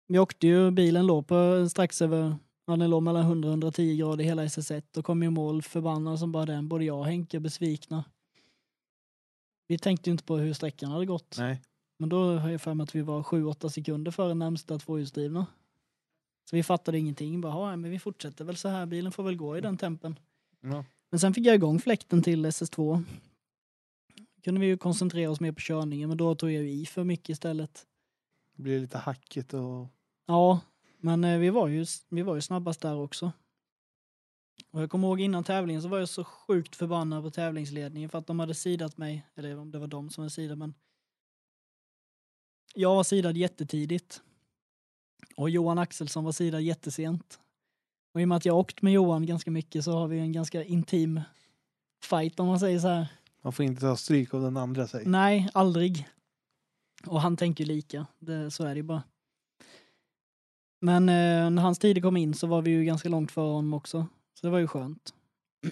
[0.08, 2.36] vi åkte ju, bilen låg på strax över,
[2.68, 6.20] ja den låg mellan 100 och 110 grader hela SS1 och kom i mål förbannad
[6.20, 8.04] som bara den, både jag och Henke besvikna.
[9.68, 11.62] Vi tänkte ju inte på hur sträckan hade gått, Nej.
[11.98, 15.46] men då har jag för mig att vi var 7-8 sekunder före närmsta tvåhjulsdrivna.
[16.50, 19.36] Så vi fattade ingenting, bara ja, men vi fortsätter väl så här, bilen får väl
[19.36, 20.20] gå i den tempen.
[20.62, 20.86] Ja.
[21.10, 23.04] Men sen fick jag igång fläkten till SS2.
[24.44, 27.04] Kunde vi ju koncentrera oss mer på körningen, men då tog jag ju i för
[27.04, 27.88] mycket istället.
[28.56, 29.88] Det blir lite hackigt och
[30.26, 30.60] Ja,
[30.98, 33.32] men eh, vi var ju, vi var ju snabbast där också.
[34.72, 38.18] Och jag kommer ihåg innan tävlingen så var jag så sjukt förbannad på tävlingsledningen för
[38.18, 40.74] att de hade sidat mig, eller om det var de som var sidade, men
[42.76, 44.22] jag var sidad jättetidigt.
[45.36, 47.40] Och Johan Axelsson var sidad jättesent.
[48.14, 50.32] Och i och med att jag åkt med Johan ganska mycket så har vi en
[50.32, 51.22] ganska intim
[52.04, 53.08] fight om man säger så här
[53.42, 55.10] man får inte ta stryk av den andra säger.
[55.10, 56.08] Nej, aldrig.
[57.06, 59.04] Och han tänker ju lika, det, så är det ju bara.
[60.82, 63.74] Men eh, när hans tid kom in så var vi ju ganska långt före honom
[63.74, 64.08] också.
[64.34, 65.14] Så det var ju skönt.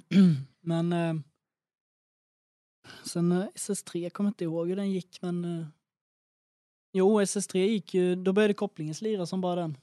[0.59, 1.13] men eh,
[3.03, 5.67] sen eh, SS3 kommer inte ihåg hur den gick men eh,
[6.91, 9.77] Jo, SS3 gick ju, då började kopplingen slira som bara den.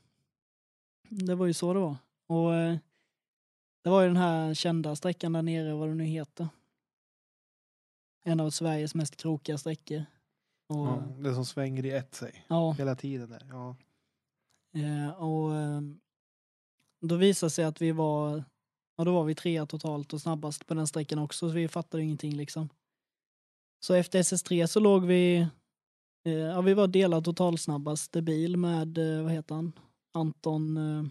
[1.09, 1.97] Det var ju så det var.
[2.27, 2.77] Och eh,
[3.83, 6.49] det var ju den här kända sträckan där nere, vad det nu heter.
[8.27, 10.05] En av Sveriges mest krokiga sträckor.
[10.69, 12.44] Och, Ja, det som svänger i ett sig.
[12.48, 13.47] ja, Hela tiden där.
[13.48, 13.77] Ja.
[14.81, 15.81] eh, och eh,
[17.01, 18.44] då visade sig att vi var
[18.98, 22.03] Ja, då var vi trea totalt och snabbast på den sträckan också, så vi fattade
[22.03, 22.69] ingenting liksom.
[23.81, 25.36] Så efter SS3 så låg vi,
[26.24, 29.73] eh, ja vi var delad total snabbaste bil med, eh, vad heter han,
[30.15, 31.05] Anton eh,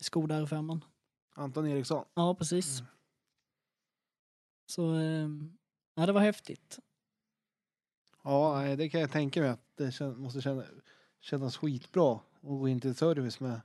[0.00, 0.80] Skoda R5.
[1.34, 2.04] Anton Eriksson.
[2.14, 2.80] Ja, precis.
[2.80, 2.90] Mm.
[4.70, 5.28] Så, eh,
[5.98, 6.78] ja det var häftigt.
[8.24, 10.64] Ja, det kan jag tänka mig att det måste känna,
[11.20, 13.60] kännas skitbra att gå in till service med.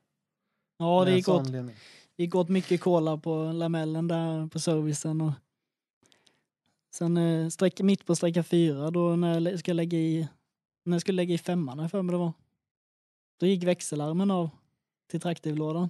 [0.77, 1.47] Ja, det med gick åt,
[2.15, 5.21] gick åt mycket kola på lamellen där på servicen.
[5.21, 5.31] Och
[6.95, 10.27] sen eh, sträcka, mitt på sträcka fyra då när jag ska lägga i,
[10.83, 12.33] när jag skulle lägga i femman för mig det var.
[13.37, 14.49] Då gick växelarmen av
[15.07, 15.89] till traktivlådan.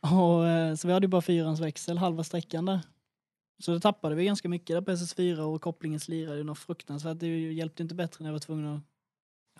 [0.00, 2.80] Och, eh, så vi hade ju bara fyrans växel halva sträckan där.
[3.60, 7.18] Så då tappade vi ganska mycket där på SS4 och kopplingen slirade ju något fruktansvärt.
[7.18, 8.82] Det hjälpte inte bättre när jag var tvungen att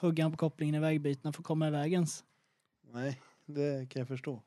[0.01, 2.25] hugga på kopplingen i vägbytena för att komma iväg ens.
[2.93, 4.43] Nej, det kan jag förstå.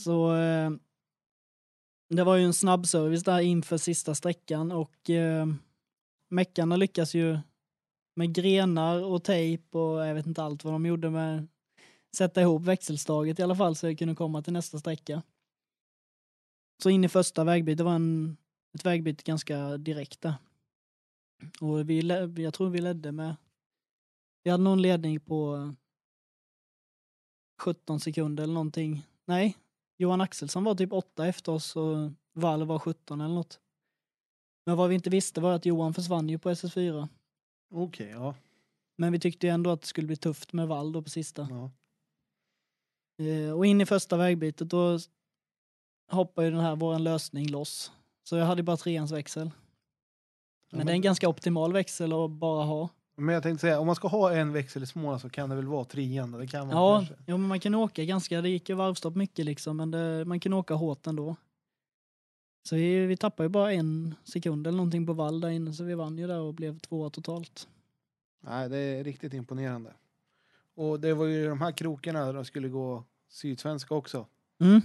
[0.00, 0.70] Så eh,
[2.08, 5.46] det var ju en snabbservice där inför sista sträckan och eh,
[6.28, 7.38] meckarna lyckas ju
[8.14, 11.48] med grenar och tejp och jag vet inte allt vad de gjorde med
[12.16, 15.22] sätta ihop växelstaget i alla fall så jag kunde komma till nästa sträcka.
[16.82, 18.36] Så in i första vägbytet var en,
[18.74, 20.34] ett vägbyte ganska direkt där.
[21.60, 22.00] Och vi,
[22.36, 23.36] jag tror vi ledde med,
[24.42, 25.74] vi hade någon ledning på
[27.60, 29.06] 17 sekunder eller någonting.
[29.24, 29.56] Nej,
[29.96, 33.60] Johan Axelsson var typ 8 efter oss och Wall var 17 eller något.
[34.66, 37.08] Men vad vi inte visste var att Johan försvann ju på SS4.
[37.70, 38.34] Okej, ja.
[38.96, 41.48] Men vi tyckte ju ändå att det skulle bli tufft med Wall då på sista.
[41.50, 41.70] ja.
[43.24, 44.98] Eh, och in i första vägbytet då
[46.10, 47.92] hoppar ju den här våran lösning loss.
[48.28, 49.50] Så jag hade bara treans växel.
[50.70, 52.88] Men det är en ganska optimal växel att bara ha.
[53.16, 55.56] Men jag tänkte säga, om man ska ha en växel i Småland så kan det
[55.56, 56.32] väl vara trean?
[56.32, 57.14] Det kan man Ja, kanske.
[57.26, 60.40] ja men man kan åka ganska, det gick ju varvstopp mycket liksom, men det, man
[60.40, 61.36] kan åka hårt ändå.
[62.62, 65.84] Så vi, vi tappade ju bara en sekund eller någonting på vall där inne, så
[65.84, 67.68] vi vann ju där och blev tvåa totalt.
[68.40, 69.92] Nej, det är riktigt imponerande.
[70.74, 74.26] Och det var ju de här krokarna där de skulle gå Sydsvenska också.
[74.60, 74.80] Mm.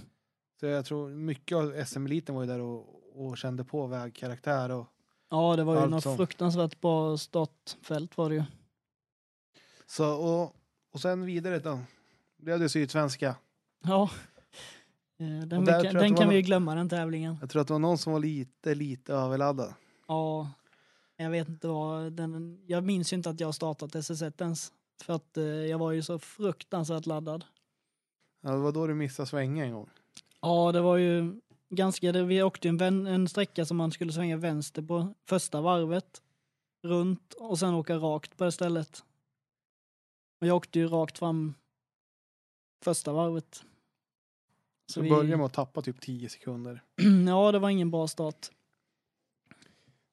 [0.60, 4.86] Så jag tror mycket av SM-eliten var ju där och, och kände på vägkaraktär och
[5.30, 8.42] Ja, det var ju något som- fruktansvärt bra startfält var det ju.
[9.86, 10.56] så och,
[10.92, 11.78] och sen vidare då.
[12.36, 13.36] Blev det Sydsvenska.
[13.84, 14.10] Ja.
[15.18, 17.36] Eh, Den, vi, den kan vi ju glömma, den tävlingen.
[17.40, 19.74] Jag tror att det var någon som var lite, lite överladdad.
[20.08, 20.50] Ja,
[21.16, 22.62] jag vet inte vad den...
[22.66, 24.72] Jag minns ju inte att jag startat SS1 ens.
[25.02, 27.44] För att eh, jag var ju så fruktansvärt laddad.
[28.40, 29.90] Ja, det var då du missade svänga en gång.
[30.40, 31.40] Ja, det var ju
[31.74, 32.12] ganska...
[32.12, 36.22] Vi åkte en, vän, en sträcka som man skulle svänga vänster på första varvet.
[36.82, 39.04] Runt och sen åka rakt på det stället.
[40.40, 41.54] Och jag åkte ju rakt fram
[42.84, 43.64] första varvet.
[44.92, 46.82] Så vi började med att tappa typ 10 sekunder.
[47.28, 48.50] ja, det var ingen bra start.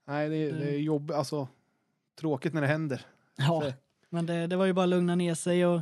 [0.07, 0.83] Nej, det, är- det är Mm.
[0.83, 1.15] jobbigt.
[1.15, 1.47] Alltså,
[2.19, 3.05] tråkigt när det händer.
[3.35, 3.73] Ja, Så-
[4.09, 5.81] men det, det var ju bara att lugna ner sig och,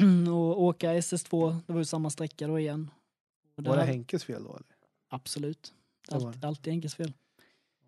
[0.28, 1.56] och åka SS2.
[1.66, 2.90] Det var ju samma sträcka då igen.
[3.68, 4.50] Var det Henkes fel då?
[4.50, 4.66] Eller?
[5.08, 5.74] Absolut.
[6.08, 7.12] Det var Allt, alltid Henkes fel.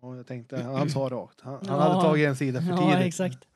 [0.01, 1.41] Ja, jag tänkte, han sa rakt.
[1.41, 1.73] Han, han Ja.
[1.81, 3.07] hade tagit en sida för Ja, tidigt.
[3.07, 3.47] exakt.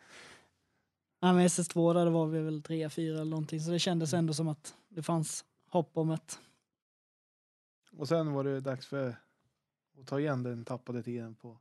[1.20, 3.60] Ja, men SS2 där var vi väl 3-4 eller någonting.
[3.62, 6.40] Så det kändes ändå som att det fanns hopp om ett...
[7.98, 9.16] Och sen var det dags för
[10.00, 11.58] att ta igen den tappade tiden på...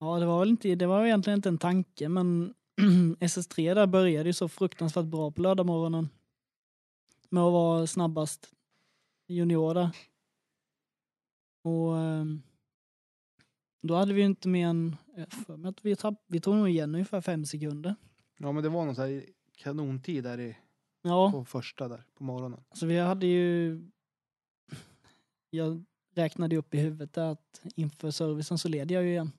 [0.00, 2.54] Ja, det var väl inte, det var egentligen inte en tanke, men
[3.20, 6.08] SS3 där började ju så fruktansvärt bra på lördagmorgonen.
[7.28, 8.52] Med att vara snabbast
[9.28, 9.90] junior där.
[11.62, 12.42] Och ehm,
[13.82, 16.68] då hade vi inte mer än, jag för mig att vi, tapp, vi tog nog
[16.68, 17.94] igen ungefär fem sekunder.
[18.38, 19.24] Ja, men det var någon så här
[19.56, 20.56] kanontid där i,
[21.02, 22.64] Ja, på första där på morgonen.
[22.72, 23.80] så vi hade ju,
[25.50, 25.84] jag
[26.14, 29.32] räknade upp i huvudet att inför servicen så led jag ju igen.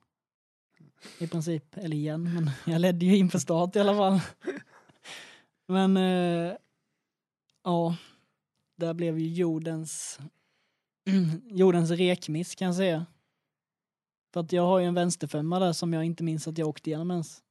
[1.18, 4.20] I princip, eller igen, men jag ledde ju inför start i alla fall.
[5.66, 6.56] Men eh,
[7.64, 7.96] ja,
[8.80, 10.20] där blev ju jordens,
[11.50, 13.06] jordens rekmiss kan jag säga.
[14.32, 16.90] För att jag har ju en vänsterfemma där som jag inte minns att jag åkte
[16.90, 17.42] igenom ens.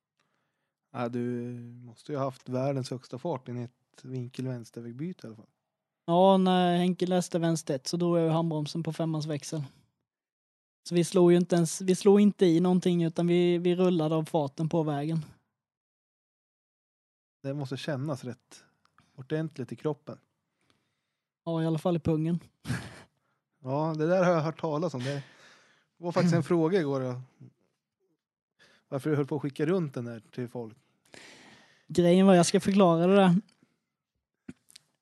[0.91, 1.53] Ja, du
[1.83, 5.49] måste ju ha haft världens högsta fart i ett vinkel-vänstervägbyte i alla fall.
[6.05, 9.63] Ja, när Henke läste vänster ett så drog jag ju handbromsen på femmans växel.
[10.89, 14.15] Så vi slog ju inte ens, vi slog inte i någonting utan vi, vi rullade
[14.15, 15.25] av farten på vägen.
[17.43, 18.63] Det måste kännas rätt
[19.15, 20.17] ordentligt i kroppen.
[21.49, 22.39] Ja, i alla fall i pungen.
[23.63, 25.03] Ja, det där har jag hört talas om.
[25.03, 25.23] Det
[25.97, 26.99] var faktiskt en fråga igår.
[27.01, 27.21] då.
[28.89, 30.77] Varför du höll på att skicka runt den där till folk.
[31.87, 33.35] Grejen var, jag ska förklara det där.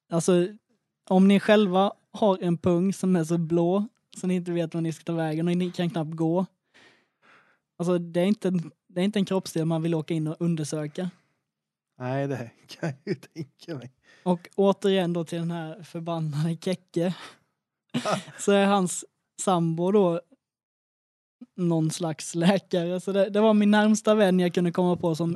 [0.10, 0.48] Alltså,
[1.10, 3.88] om ni själva har en pung som är så blå
[4.18, 6.46] så ni inte vet var ni ska ta vägen och ni kan knappt gå.
[7.78, 8.52] Alltså det är inte,
[8.88, 11.10] det är inte en kroppsdel man vill åka in och undersöka.
[11.98, 13.92] Nej, det kan jag ju tänka mig.
[14.24, 17.16] Och återigen då till den här förbannade Kekke.
[18.40, 19.06] så är hans
[19.42, 20.22] sambo då
[21.56, 23.00] någon slags läkare.
[23.00, 25.36] Så det, det var min närmsta vän jag kunde komma på som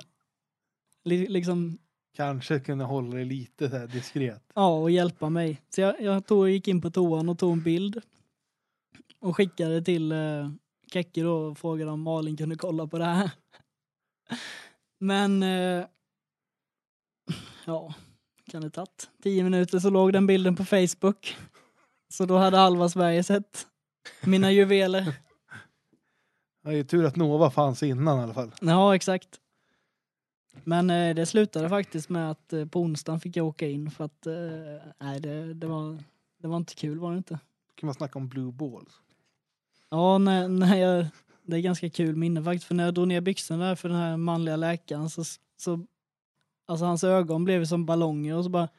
[1.03, 1.77] li, liksom,
[2.15, 4.43] Kanske kunna hålla det lite här diskret.
[4.55, 5.61] ja, och hjälpa mig.
[5.69, 8.01] Så jag, jag tog, gick in på toan och tog en bild.
[9.19, 10.51] Och skickade till eh,
[10.93, 13.31] Kekke då och frågade om Malin kunde kolla på det här.
[14.99, 15.85] Men, eh,
[17.65, 17.93] ja,
[18.51, 21.37] kan det tagit tio minuter så låg den bilden på Facebook.
[22.09, 23.67] Så då hade halva Sverige sett
[24.23, 25.13] mina juveler.
[26.63, 28.51] Det är ju tur att Nova fanns innan i alla fall.
[28.61, 29.39] Ja, exakt.
[30.63, 34.05] Men eh, det slutade faktiskt med att eh, på onsdagen fick jag åka in för
[34.05, 34.33] att eh,
[34.99, 36.03] nej, det, det, var,
[36.41, 37.39] det var inte kul var det inte.
[37.75, 39.01] kan man snacka om blue balls.
[39.89, 41.05] Ja, när, när jag,
[41.43, 44.17] det är ganska kul minne faktiskt för när jag drog ner byxorna för den här
[44.17, 45.23] manliga läkaren så,
[45.57, 45.85] så
[46.71, 48.69] alltså hans ögon blev som ballonger och så bara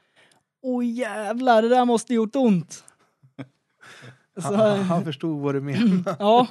[0.60, 2.84] Åh jävlar, det där måste gjort ont.
[4.36, 6.02] Så, Han, han förstod vad du menade.
[6.18, 6.46] ja,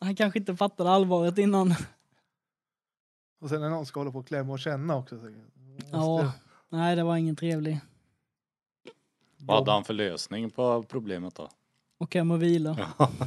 [0.00, 1.74] han kanske inte fattade allvaret innan.
[3.40, 5.18] Och sen när någon ska hålla på och klämma och känna också.
[5.18, 5.30] Så
[5.92, 6.32] Ja,
[6.68, 7.80] nej det var ingen trevlig.
[9.36, 11.48] Vad hade han för lösning på problemet då?
[11.98, 12.92] Och hem och vila.
[12.98, 13.10] Ja.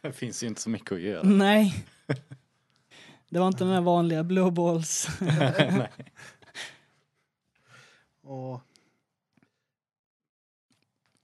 [0.00, 1.22] det finns ju inte så mycket att göra.
[1.22, 1.84] Nej.
[3.34, 5.08] Det var inte den där vanliga blue balls.
[5.20, 5.90] Nej.
[8.22, 8.60] Och,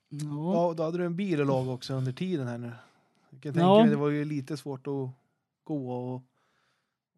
[0.08, 0.52] Ja.
[0.68, 2.72] ja, då hade du en bil att laga också under tiden här nu.
[3.30, 3.80] Jag kan tänka Ja.
[3.80, 5.08] mig, det var ju lite svårt att
[5.64, 6.22] gå och,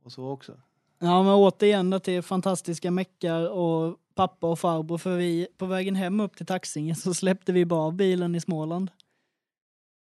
[0.03, 0.53] och så också.
[0.99, 4.99] ja, men återigen då till fantastiska meckar och pappa och farbror.
[4.99, 8.41] För vi, på vägen hem upp till Taxinge så släppte vi bara av bilen i
[8.41, 8.91] Småland.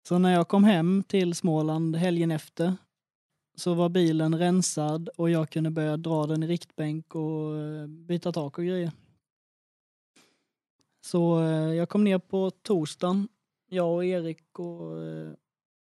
[0.07, 2.77] Så när jag kom hem till Småland helgen efter
[3.55, 8.31] så var bilen rensad och jag kunde börja dra den i riktbänk och eh, byta
[8.31, 8.91] tak och grejer.
[11.01, 13.27] Så eh, jag kom ner på torsdagen,
[13.69, 15.33] jag och Erik och eh,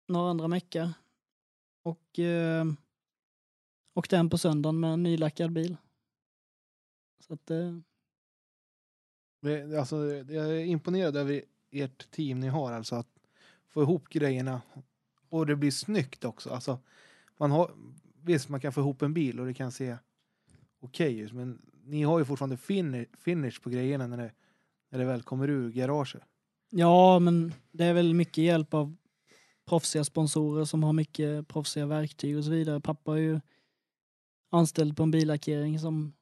[0.09, 0.93] några andra meckar.
[1.83, 2.65] Och eh,
[3.95, 5.77] åkte hem på söndagen med en nylackad bil.
[7.27, 7.79] Så att, eh,
[9.43, 13.09] Det- Alltså, jag är imponerad över ert team ni har, alltså att
[13.69, 14.63] få ihop grejerna.
[15.29, 16.51] Och det blir snyggt också.
[16.51, 16.79] Alltså,
[17.39, 17.71] man har,
[18.23, 19.97] visst, man kan få ihop en bil och det kan se
[20.81, 24.33] okej ut, men ni har ju fortfarande finish, finish på grejerna när det,
[24.91, 26.23] när det väl kommer ur garaget.
[26.71, 28.97] ja, men det är väl mycket hjälp av
[29.67, 32.81] proffsiga sponsorer som har mycket proffsiga verktyg och så vidare.
[32.81, 33.41] Pappa är ju
[34.51, 36.13] anställd på en billackering som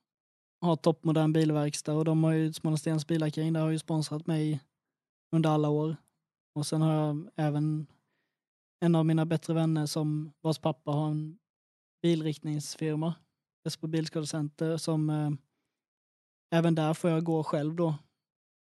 [0.60, 4.60] har toppmodern bilverkstad och de har ju Smålandstens billackering, där har ju sponsrat mig
[5.32, 5.96] under alla år.
[6.54, 7.86] Och sen har jag även
[8.82, 11.38] en av mina bättre vänner som vars pappa har en
[12.02, 13.14] bilriktningsfirma,
[13.64, 15.30] Esbo Bilskadecenter, som eh,
[16.50, 17.94] även där får jag gå själv då.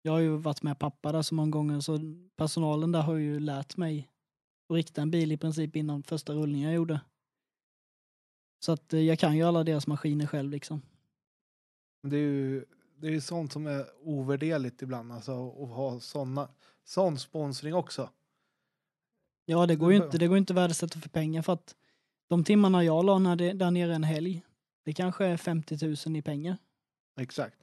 [0.02, 2.00] Jag har ju varit med pappa där så många gånger så
[2.36, 4.10] personalen där har ju lärt mig
[4.70, 7.02] att rikta en bil i princip innan första rullningen jag gjorde.
[8.66, 10.82] Så att eh, jag kan ju alla deras maskiner själv liksom.
[12.04, 12.66] Det är ju
[12.96, 16.50] det är ju sånt som är ovärderligt ibland, alltså att ha såna,
[16.84, 18.10] sån sponsring också.
[19.50, 21.76] Ja, det går ju inte, det går inte att värdesätta för pengar för att
[22.28, 24.46] de timmarna jag la när det, där nere en helg,
[24.84, 26.58] det kanske är 50 000 i pengar.
[27.18, 27.56] Exakt.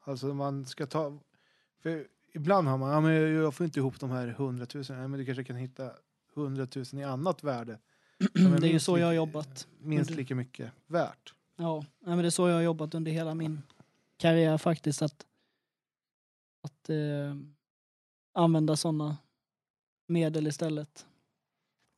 [0.00, 1.18] Alltså man ska ta...
[1.82, 4.98] För ibland har man, ja men jag får inte ihop de här hundratusen.
[4.98, 5.90] Ja, men du kanske kan hitta
[6.34, 7.78] hundratusen i annat värde.
[8.60, 9.68] Det är ju så jag har jobbat.
[9.78, 11.34] Minst lika mycket värt.
[11.56, 13.62] Ja, men det är så jag har jobbat under hela min
[14.16, 15.02] karriär faktiskt.
[15.02, 15.26] Att,
[16.62, 17.36] att eh,
[18.32, 19.16] använda sådana
[20.06, 21.06] medel istället.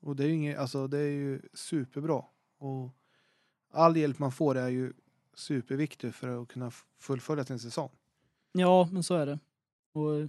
[0.05, 2.25] Och det är ju, inget, alltså, det är ju superbra.
[2.59, 2.91] Och
[3.73, 4.93] all hjälp man får är ju
[5.35, 6.71] superviktig för att kunna
[7.01, 7.91] fullfölja sin säsong.
[8.53, 9.39] Ja, men så är det.
[9.93, 10.29] Och,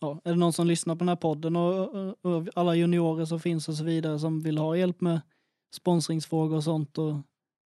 [0.00, 3.24] ja, är det någon som lyssnar på den här podden och, och, och alla juniorer
[3.24, 5.20] som finns och så vidare som vill ha hjälp med
[5.72, 7.16] sponsringsfrågor och sånt och,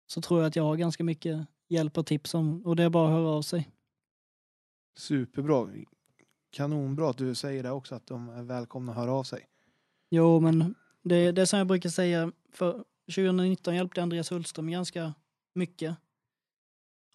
[0.07, 2.89] så tror jag att jag har ganska mycket hjälp och tips om och det är
[2.89, 3.69] bara att höra av sig.
[4.97, 5.67] Superbra.
[6.51, 9.47] Kanonbra att du säger det också, att de är välkomna att höra av sig.
[10.09, 12.85] Jo, men det, det är som jag brukar säga, för
[13.15, 15.13] 2019 hjälpte Andreas Hultström ganska
[15.53, 15.95] mycket.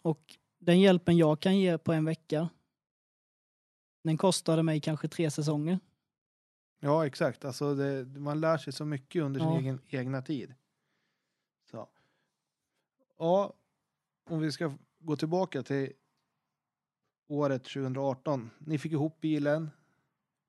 [0.03, 2.49] Och den hjälpen jag kan ge på en vecka,
[4.05, 5.79] den kostade mig kanske tre säsonger.
[6.81, 7.45] Ja, exakt.
[7.45, 9.59] Alltså det, man lär sig så mycket under sin Ja.
[9.59, 10.55] egen, egna tid.
[11.71, 11.89] Så.
[13.19, 13.53] Ja,
[14.31, 15.93] om vi ska gå tillbaka till
[17.29, 18.51] året 2018.
[18.59, 19.71] Ni fick ihop bilen.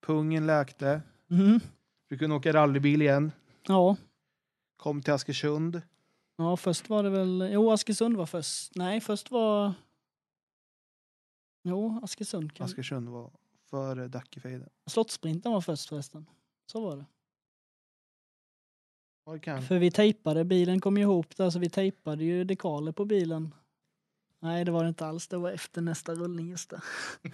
[0.01, 1.01] Pungen läkte.
[1.29, 1.59] Mm.
[2.15, 3.31] Vi kunde åka rallybil igen.
[3.67, 3.97] Ja.
[4.77, 5.81] Kom till Askersund.
[6.37, 7.49] ja, först var det väl...
[7.51, 8.75] Jo, Askersund var först.
[8.75, 9.73] Nej, först var...
[11.63, 12.53] Jo, Askersund.
[12.53, 12.65] Kan...
[12.65, 13.31] Askersund var
[13.69, 14.69] före Dackefejden.
[14.85, 16.25] Slottssprinten var först förresten.
[16.71, 17.05] Så var det.
[19.25, 19.61] Ja, det kan.
[19.61, 23.55] För vi tejpade, bilen kom ju ihop där så vi tejpade ju dekaler på bilen.
[24.39, 26.81] Nej det var det inte alls, det var efter nästa rullning just det.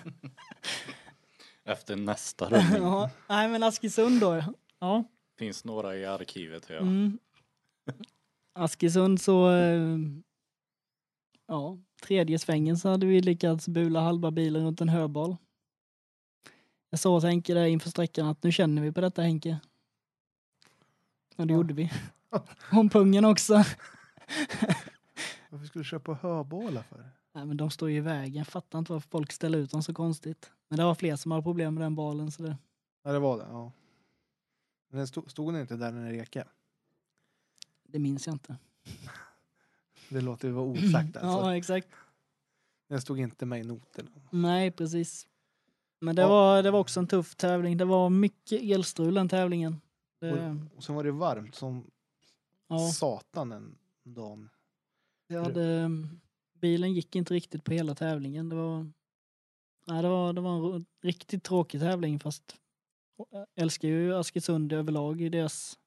[1.64, 2.82] Efter nästa rullning.
[2.84, 4.44] ja, nej men Askersund då.
[4.82, 5.04] Ja.
[5.40, 6.66] Finns några i arkivet.
[6.70, 6.78] Ja.
[6.78, 7.20] Mm.
[8.54, 9.98] Askersund så, eh,
[11.48, 15.36] ja, tredje svängen så hade vi lyckats bula halva bilen runt en höbal.
[16.90, 19.60] Jag sa till Henke där inför sträckan att nu känner vi på detta Henke.
[21.36, 21.58] Och det Ja.
[21.58, 21.92] gjorde vi.
[22.72, 23.54] Om pungen också.
[25.50, 27.10] Varför skulle du köpa höbålar för?
[27.34, 28.46] Nej men de står ju i vägen.
[28.46, 30.52] Fattar inte varför folk ställer ut dem så konstigt.
[30.68, 32.58] Men det var fler som hade problem med den balen så det...
[33.04, 33.46] Ja, det var det.
[33.50, 33.72] Ja.
[34.92, 36.50] Men den stod, stod den inte där när den rekade?
[37.84, 38.56] Det minns jag inte.
[40.10, 41.22] Det låter ju vara osagt alltså.
[41.22, 41.88] Ja, exakt.
[42.88, 44.10] Den stod inte med i noterna.
[44.30, 45.28] Nej, precis.
[46.00, 46.28] Men det, Ja.
[46.30, 47.78] var, det var också en tuff tävling.
[47.78, 49.82] Det var mycket elstrul den tävlingen.
[50.20, 51.92] Det, Och, och sen var det varmt som
[52.68, 54.50] ja, satan den dagen.
[55.28, 55.90] det hade,
[56.54, 58.50] bilen gick inte riktigt på hela tävlingen.
[58.50, 58.92] Det var,
[59.86, 62.56] nej, det var, det var en riktigt tråkig tävling fast
[63.56, 65.80] älskar ju Askersund överlag i deras,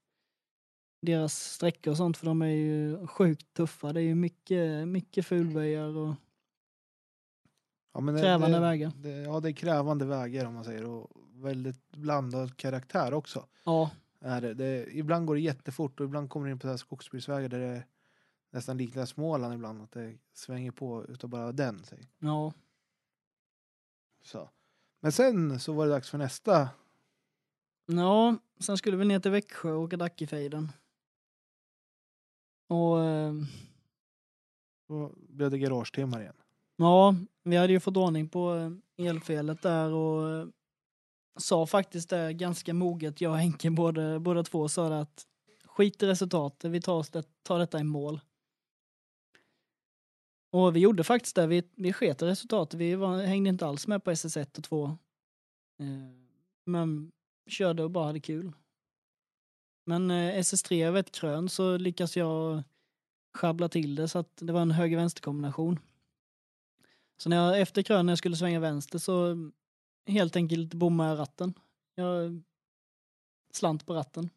[1.03, 3.93] deras sträckor och sånt för de är ju sjukt tuffa.
[3.93, 6.15] Det är ju mycket, mycket fulböjar och
[7.95, 8.93] Ja, det, Krävande det, vägar.
[8.97, 10.85] Det, ja, det är krävande vägar om man säger.
[10.85, 13.47] Och väldigt blandad karaktär också.
[13.65, 13.91] ja,
[14.21, 14.97] Är det.
[14.97, 17.85] Ibland går det jättefort och ibland kommer det in på skogsbruksvägar där det
[18.51, 19.83] nästan liknar Småland ibland.
[19.83, 21.85] Att det svänger på utav bara den.
[21.85, 22.09] Säg.
[22.19, 22.53] ja,
[24.23, 24.51] Så.
[25.01, 26.69] Men sen så var det dags för nästa.
[27.87, 30.73] Ja, sen skulle vi ner till Växjö och åka Dackefejden.
[32.69, 33.35] Och eh,
[34.89, 36.37] Då blev det garagetimmar igen.
[36.77, 40.47] ja, vi hade ju fått ordning på eh, elfelet där och eh,
[41.39, 45.27] sa faktiskt det ganska moget, jag och Henke båda, båda två sa det att
[45.65, 48.21] skit i resultatet, vi tar, det, tar detta i mål.
[50.51, 53.87] Och vi gjorde faktiskt det, vi, vi sket i resultatet, vi var, hängde inte alls
[53.87, 54.85] med på SS1 och 2.
[54.85, 55.87] Eh,
[56.65, 57.13] men
[57.47, 58.53] körde och bara hade kul.
[59.87, 62.63] Men eh, SS3 över ett krön så lyckas jag
[63.35, 65.79] schabbla till det så att det var en höger-vänster kombination.
[67.17, 69.53] Så när jag efter krön när jag skulle svänga vänster så mm,
[70.07, 71.55] helt enkelt bommade jag ratten.
[71.95, 72.43] Jag
[73.53, 74.31] slant på ratten.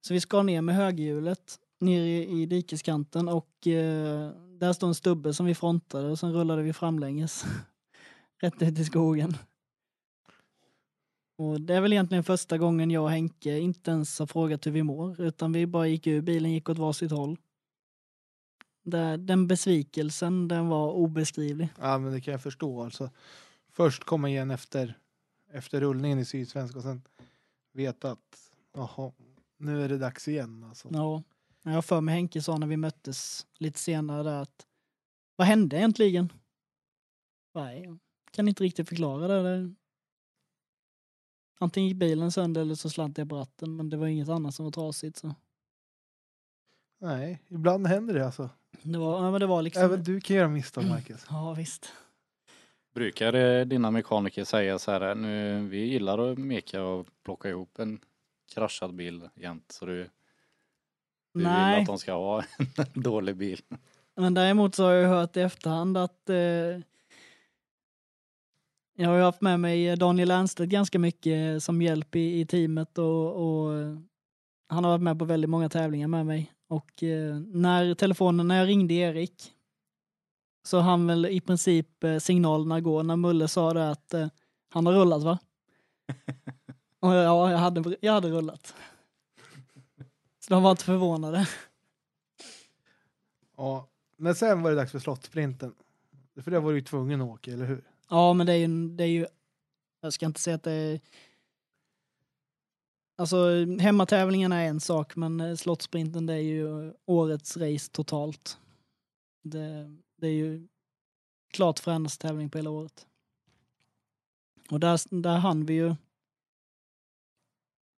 [0.00, 4.94] Så vi skar ner med högerhjulet ner i, i dikeskanten och eh, där stod en
[4.94, 7.44] stubbe som vi frontade och sen rullade vi framlänges.
[8.40, 9.36] Rätt ut i skogen.
[11.36, 14.70] Och det är väl egentligen första gången jag och Henke inte ens har frågat hur
[14.70, 17.38] vi mår utan vi bara gick ur bilen, gick åt varsitt håll.
[18.82, 21.68] Det, den besvikelsen, den var obeskrivlig.
[21.80, 23.10] Ja men det kan jag förstå alltså.
[23.72, 24.98] Först komma igen efter,
[25.52, 27.02] efter rullningen i Sydsvenska och sen
[27.72, 29.12] veta att jaha,
[29.56, 30.88] nu är det dags igen alltså.
[30.92, 31.22] Ja.
[31.62, 34.66] Jag för mig Henke sa när vi möttes lite senare att
[35.36, 36.32] vad hände egentligen?
[37.54, 37.98] Nej, jag
[38.30, 39.74] kan inte riktigt förklara det.
[41.58, 44.54] Antingen gick bilen sönder eller så slant jag på ratten men det var inget annat
[44.54, 45.16] som var trasigt.
[45.16, 45.34] Så.
[47.00, 48.50] Nej, ibland händer det alltså.
[48.82, 49.82] Det, var, ja, men det var liksom...
[49.82, 51.26] Även du kan göra misstag Marcus.
[51.30, 51.92] Ja visst.
[52.94, 57.78] Brukar eh, dina mekaniker säga så här, nu, vi gillar att meka och plocka ihop
[57.78, 58.00] en
[58.54, 60.08] kraschad bil jämt så du, du
[61.32, 61.80] vill Nej.
[61.80, 62.42] att de ska ha
[62.94, 63.60] en dålig bil.
[64.14, 66.36] Men däremot så har jag hört i efterhand att eh,
[68.96, 72.98] jag har ju haft med mig Daniel Ernstedt ganska mycket som hjälp i, i teamet
[72.98, 73.72] och, och
[74.68, 76.52] han har varit med på väldigt många tävlingar med mig.
[76.68, 79.52] Och eh, när telefonen, när jag ringde Erik
[80.66, 84.28] så han väl i princip eh, signalerna gå när Mulle sa det att eh,
[84.70, 85.38] han har rullat va?
[87.00, 88.74] och ja, jag hade, jag hade rullat.
[90.40, 91.48] Så de var inte förvånade.
[93.56, 95.74] Ja, men sen var det dags för slottsprinten.
[96.42, 97.84] För det var du ju tvungen att åka, eller hur?
[98.08, 99.26] Ja, men det är ju, det är ju
[100.00, 101.00] jag ska inte säga att det är
[103.18, 108.58] Alltså hemmatävlingarna är en sak men eh, slottsprinten det är ju eh, årets race totalt.
[109.42, 110.68] Det, det är ju
[111.52, 113.06] klart fränaste tävling på hela året.
[114.70, 115.94] Och där, där hann vi ju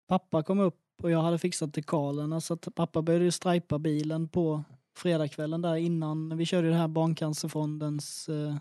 [0.07, 4.27] Pappa kom upp och jag hade fixat dekalerna så att pappa började ju strajpa bilen
[4.27, 4.63] på
[4.95, 8.55] fredagskvällen där innan vi körde ju det här Barncancerfondens eh,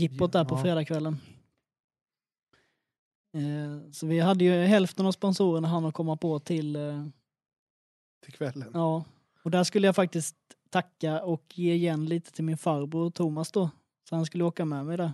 [0.00, 0.62] jippot där på Ja.
[0.62, 1.16] fredagskvällen.
[3.32, 7.06] Eh, så vi hade ju hälften av sponsorerna han att komma på till, eh,
[8.22, 8.70] Till kvällen.
[8.74, 9.04] ja.
[9.42, 10.36] Och där skulle jag faktiskt
[10.70, 13.70] tacka och ge igen lite till min farbror Thomas då.
[14.08, 15.12] Så han skulle åka med mig där.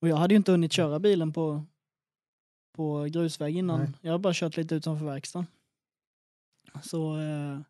[0.00, 1.64] Och jag hade ju inte hunnit köra bilen på,
[2.72, 3.80] på grusväg innan.
[3.80, 3.90] Nej.
[4.00, 5.46] Jag har bara kört lite utanför verkstaden.
[6.82, 7.60] Så eh,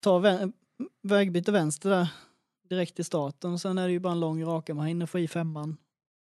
[0.00, 0.52] ta vä-
[1.02, 2.08] vägbyte vänster där
[2.70, 3.52] direkt i starten.
[3.52, 4.74] Och sen är det ju bara en lång raka.
[4.74, 5.76] Man hinner få i femman.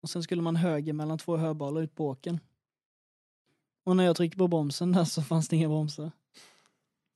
[0.02, 2.40] Och sen skulle man höger mellan två höbalar ut på åken.
[3.84, 6.12] Och när jag trycker på bromsen där så fanns det inga bromsar.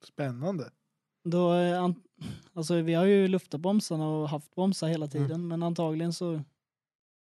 [0.04, 0.72] Spännande.
[1.24, 2.04] Då, an-
[2.54, 6.42] alltså vi har ju luftat bromsarna och haft bromsar hela tiden men antagligen så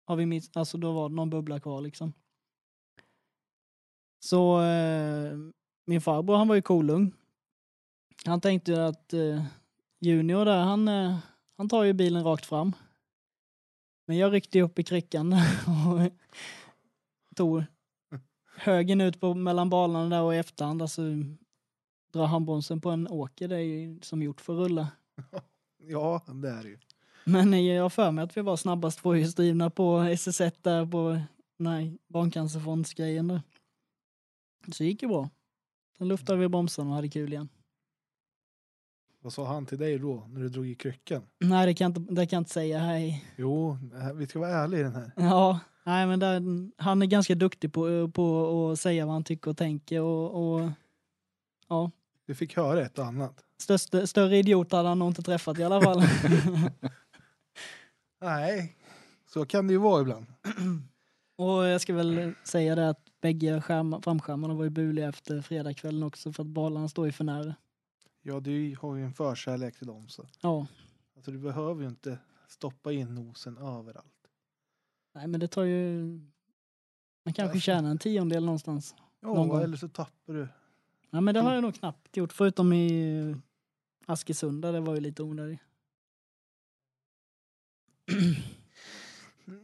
[0.06, 2.12] har vi miss, alltså då var det någon bubbla kvar liksom.
[4.20, 5.32] Så eh,
[5.86, 7.12] min farbror han var ju kolugn.
[8.26, 9.44] Han tänkte ju att eh,
[10.00, 11.18] Junior där han, eh,
[11.56, 12.72] han tar ju bilen rakt fram.
[14.06, 15.32] Men jag ryckte upp i kryckan
[15.88, 16.10] och
[17.36, 17.64] tog
[18.56, 21.02] högen ut på mellan balarna där och i efterhand alltså
[22.12, 24.88] dra handbromsen på en åker, det är ju som gjort för att rulla.
[25.86, 26.78] Ja, det är det ju.
[27.24, 31.20] Men jag har för mig att vi var snabbast tvåhjulsdrivna på SS1 där på
[31.56, 33.42] nej, barncancerfondsgrejen där.
[34.72, 35.30] Så det gick ju bra.
[35.98, 37.48] Sen luftade vi bromsarna och hade kul igen.
[39.24, 41.22] Vad sa han till dig då, när du drog i kryckan?
[41.40, 42.78] Nej, det kan jag inte, det kan jag inte säga.
[42.78, 43.24] Hej.
[43.36, 43.78] Jo,
[44.14, 45.12] vi ska vara ärliga i den här.
[45.16, 46.42] Ja, nej men där,
[46.82, 50.70] han är ganska duktig på, på att säga vad han tycker och tänker och, och
[51.68, 51.90] ja,
[52.26, 53.44] Du fick höra ett och annat.
[53.58, 56.02] största, större idiot hade han nog inte träffat i alla fall.
[58.20, 58.76] Nej,
[59.32, 60.26] så kan det ju vara ibland.
[61.36, 66.02] Och jag ska väl säga det att bägge skärm, framskärmarna var ju buliga efter fredagskvällen
[66.02, 67.54] också för att balarna står ju för nära.
[68.26, 70.26] Ja, du har ju en förkärlek till dem så.
[70.40, 70.66] Ja,
[71.16, 72.18] Alltså, du behöver ju inte
[72.48, 74.28] stoppa in nosen överallt.
[75.14, 76.02] nej men det tar ju...
[77.24, 78.94] Man kanske tjänar en tiondel någonstans.
[79.20, 79.62] Någon Ja, gång.
[79.62, 80.48] eller så tappar du.
[81.10, 83.36] Ja men det har jag nog knappt gjort förutom i
[84.06, 85.60] Askesund där det var ju lite onödigt.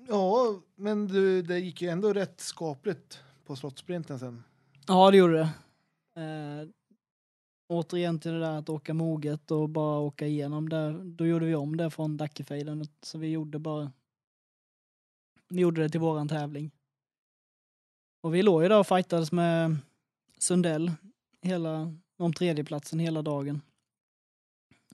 [0.08, 4.44] Ja, men du, det gick ju ändå rätt skapligt på Slottssprinten sen.
[4.86, 5.50] Ja det gjorde det.
[6.22, 6.68] Eh,
[7.70, 10.92] återigen till det där att åka moget och bara åka igenom där.
[11.04, 13.92] Då gjorde vi om det från Dackefejden så vi gjorde bara
[15.48, 16.70] vi gjorde det till våran tävling.
[18.20, 19.76] Och vi låg ju där och fightades med
[20.38, 20.92] Sundell
[21.42, 23.62] hela, om tredjeplatsen hela dagen.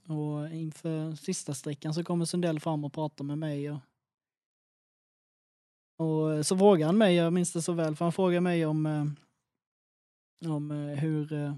[0.09, 3.79] Och inför sista sträckan så kommer Sundell fram och pratar med mig och
[5.99, 8.87] och så frågar han mig, jag minns det så väl, för han frågar mig om,
[8.87, 9.07] eh,
[10.53, 11.55] om eh, hur eh,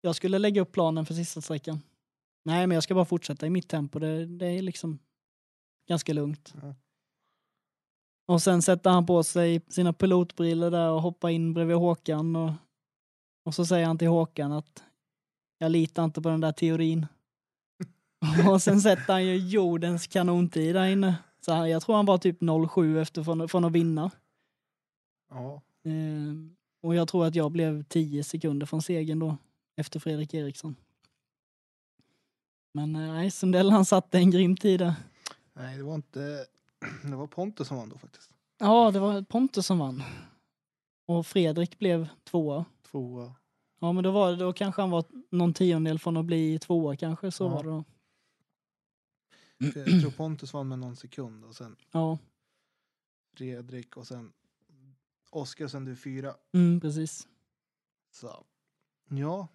[0.00, 1.82] jag skulle lägga upp planen för sista sträckan.
[2.44, 3.98] Nej, men jag ska bara fortsätta i mitt tempo.
[3.98, 4.98] Det, det är liksom
[5.88, 6.54] ganska lugnt.
[6.62, 6.74] Ja.
[8.26, 12.52] Och sen sätter han på sig sina pilotbrillor där och hoppar in bredvid Håkan och,
[13.44, 14.84] och så säger han till Håkan att
[15.58, 17.06] jag litar inte på den där teorin.
[18.50, 21.14] och sen sätter han ju jordens kanontid där inne.
[21.40, 22.38] Så han, jag tror han var typ
[22.70, 24.10] 07 efter från, från att vinna.
[25.30, 26.34] Ja, Eh,
[26.82, 29.36] och jag tror att jag blev 10 sekunder från segern då,
[29.78, 30.76] efter Fredrik Eriksson.
[32.72, 34.94] Men eh, nej, Sundell han satte en grym tid där.
[35.52, 36.46] nej, det var inte...
[37.02, 38.30] Det var Pontus som vann då faktiskt.
[38.58, 40.02] Ja, det var Pontus som vann.
[41.06, 42.64] Och Fredrik blev tvåa.
[42.82, 43.34] Tvåa.
[43.80, 46.96] Ja, men då, var det, då kanske han var någon tiondel från att bli tvåa
[46.96, 47.48] kanske, så Ja.
[47.48, 47.84] var det då.
[49.58, 52.18] Jag tror Pontus vann med någon sekund och sen Ja,
[53.36, 54.32] Fredrik och sen
[55.30, 56.34] Oskar och sen du fyra.
[56.52, 57.28] mm, precis.
[58.10, 58.44] Så.
[59.08, 59.48] Ja.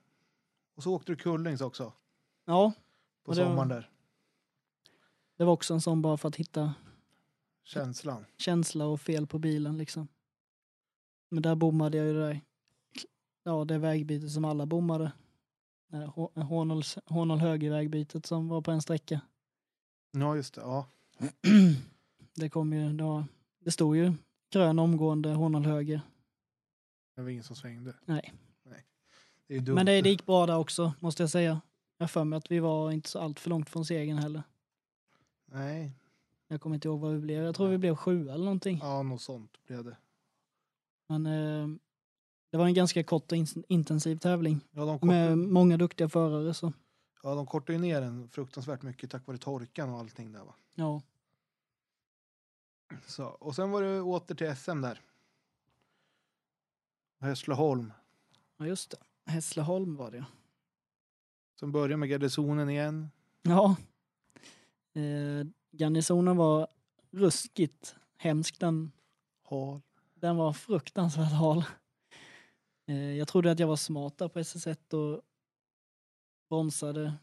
[0.76, 1.94] Och så åkte du Kullings också
[2.46, 2.74] Ja,
[3.24, 3.90] på det var- sommaren där.
[5.38, 6.74] det var också en sån bara för att hitta
[7.64, 8.26] Känslan.
[8.38, 10.08] känsla och fel på bilen liksom.
[11.30, 12.42] Men där bommade jag ju det där.
[13.44, 15.12] Ja, det vägbytet som alla bommade.
[15.94, 16.28] Eh,
[17.06, 19.22] Hånål högervägbytet som var på en sträcka.
[20.12, 20.62] Ja, just det.
[20.62, 20.88] Ja.
[22.36, 23.26] Det kom ju, det, var,
[23.60, 24.14] det stod ju
[24.50, 26.02] grön omgående Hånål höger.
[27.16, 27.96] Det var ingen som svängde.
[28.06, 28.34] Nej.
[29.60, 29.74] Det.
[29.74, 31.62] Men det, det gick bra där också, måste jag säga.
[31.98, 34.44] Jag för mig att vi var inte så allt för långt från segern heller.
[35.46, 35.92] Nej.
[36.48, 37.44] Jag kommer inte ihåg vad vi blev.
[37.44, 38.80] Jag tror vi blev sju eller någonting.
[38.82, 39.98] Ja, något sånt blev det.
[41.08, 41.68] Men eh,
[42.50, 44.62] det var en ganska kort och in- intensiv tävling.
[44.72, 45.08] Ja, de, kort...
[45.08, 46.74] Med många duktiga förare så.
[47.24, 50.54] ja, de kortade ju ner den fruktansvärt mycket tack vare torkan och allting där va.
[50.76, 51.02] Ja.
[53.08, 53.26] Så.
[53.26, 55.02] Och sen var det åter till SM där.
[57.20, 57.94] Hässleholm.
[58.58, 58.98] Ja, just det.
[59.26, 60.26] Hässleholm var det.
[61.60, 63.10] Som började med garnisonen igen.
[63.42, 63.76] Ja.
[64.94, 66.68] Eh, garnisonen var
[67.12, 68.92] ruskigt hemsk den
[69.50, 69.82] Hal.
[70.16, 71.64] Den var fruktansvärt hal.
[72.88, 75.22] Eh, Jag trodde att jag var smart där på SS1 och
[76.50, 77.14] bromsade.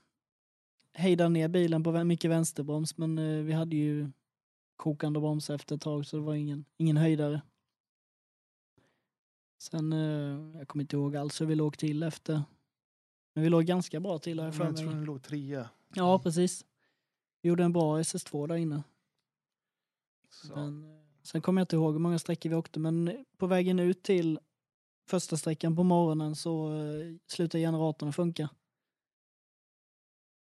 [0.92, 4.10] Hejdade ner bilen på mycket vänsterbroms men eh, vi hade ju
[4.76, 7.42] kokande broms efter ett tag så det var ingen, ingen höjdare.
[9.60, 12.42] Sen, eh, jag kommer inte ihåg alls hur vi låg till efter.
[13.34, 15.70] Men vi låg ganska bra till har jag för Jag tror den låg trea.
[15.94, 16.64] Ja, precis.
[17.42, 18.82] Vi gjorde en bra SS2 där inne.
[20.28, 20.54] Så.
[20.54, 23.78] Men, eh, sen kommer jag inte ihåg hur många sträckor vi åkte, men på vägen
[23.78, 24.38] ut till
[25.06, 28.48] första sträckan på morgonen så eh, slutade generatorn funka.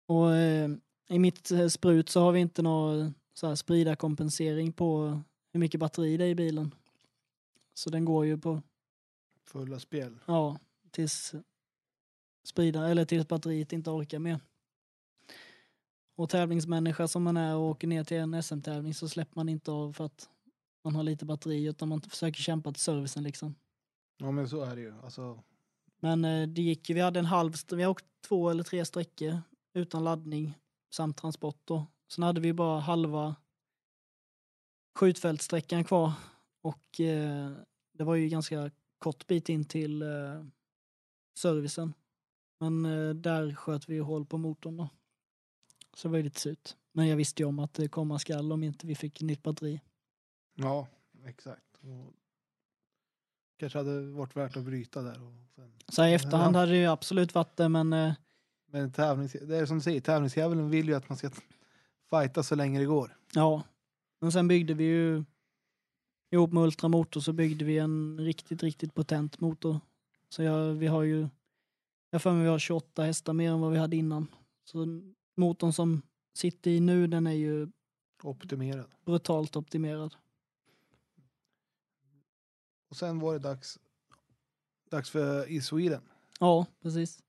[0.07, 0.71] Och eh,
[1.09, 5.21] i mitt eh, sprut så har vi inte någon så här spridarkompensering på
[5.53, 6.75] hur mycket batteri det är i bilen.
[7.75, 8.63] Så den går ju på,
[9.51, 10.19] Fulla spel.
[10.27, 10.59] ja,
[10.91, 11.35] tills
[12.45, 14.41] sprida, eller tills batteriet inte orkar mer.
[16.17, 19.71] Och tävlingsmänniska som man är och åker ner till en SM-tävling så släpper man inte
[19.71, 20.31] av för att
[20.85, 23.55] man har lite batteri utan man försöker kämpa till servicen liksom.
[24.17, 24.95] Ja men så är det ju.
[25.03, 25.43] Alltså,
[26.01, 28.85] Men eh, det gick ju, vi hade en halv, vi har åkt två eller tre
[28.85, 29.43] sträckor
[29.75, 30.59] utan laddning
[30.91, 31.87] samt transport då.
[32.09, 33.37] Sen hade vi bara halva
[34.95, 36.13] skjutfältsträckan kvar
[36.63, 37.53] och eh,
[37.93, 38.71] det var ju ganska
[39.01, 40.45] kort bit in till eh,
[41.35, 41.95] servicen.
[42.59, 44.89] Men eh, där sköt vi hål på motorn då.
[45.95, 46.77] Så det var ju lite surt.
[46.93, 49.81] Men jag visste ju om att det komma skall om inte vi fick nytt batteri.
[50.55, 50.89] ja,
[51.27, 51.77] exakt.
[51.81, 52.15] Och
[53.59, 55.23] kanske hade varit värt att bryta där.
[55.27, 55.73] Och sen.
[55.89, 56.61] Så i efterhand Ja.
[56.61, 58.13] hade det ju absolut varit det men eh,
[58.67, 61.31] Men tävlings, det är som du säger, tävlingsdjävulen vill ju att man ska
[62.11, 63.17] fighta så länge det går.
[63.35, 63.63] Ja,
[64.21, 65.25] men sen byggde vi ju
[66.31, 69.81] ihop med Ultramotor så byggde vi en riktigt, riktigt potent motor.
[70.28, 71.28] Så jag, vi har ju,
[72.11, 74.27] jag för mig vi har 28 hästar mer än vad vi hade innan.
[74.65, 74.86] Så
[75.36, 76.02] motorn som
[76.35, 77.69] sitter i nu den är ju
[78.23, 78.94] Optimerad.
[79.05, 80.15] brutalt optimerad.
[82.89, 83.78] Och sen var det dags,
[84.90, 86.02] dags för i Sweden.
[86.40, 87.23] Ja, precis.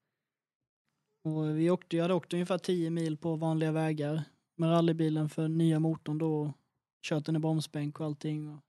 [1.23, 4.23] Och vi åkte, jag hade åkt ungefär 10 mil på vanliga vägar
[4.55, 6.41] med rallybilen för nya motorn då.
[6.41, 6.51] och
[7.01, 8.49] Kört den i bromsbänk och allting.
[8.49, 8.59] Och...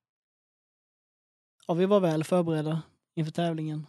[1.73, 2.83] Ja, vi var väl förberedda
[3.15, 3.87] inför tävlingen.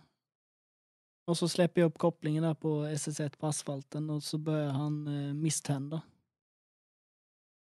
[1.25, 5.07] Och så släpper jag upp kopplingen där på SS1 på asfalten och så börjar han
[5.07, 6.01] eh, misstända.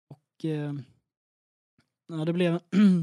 [0.08, 0.74] Och eh,
[2.08, 2.60] ja, det blev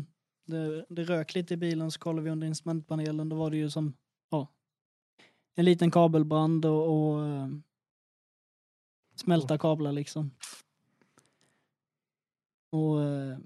[0.46, 3.30] det, det rök lite i bilen så kollade vi under instrumentpanelen.
[3.30, 3.94] Då var det ju som
[4.30, 4.48] ja,
[5.56, 7.48] en liten kabelbrand och, och eh,
[9.16, 10.32] smälta kablar liksom.
[12.72, 13.38] Och eh,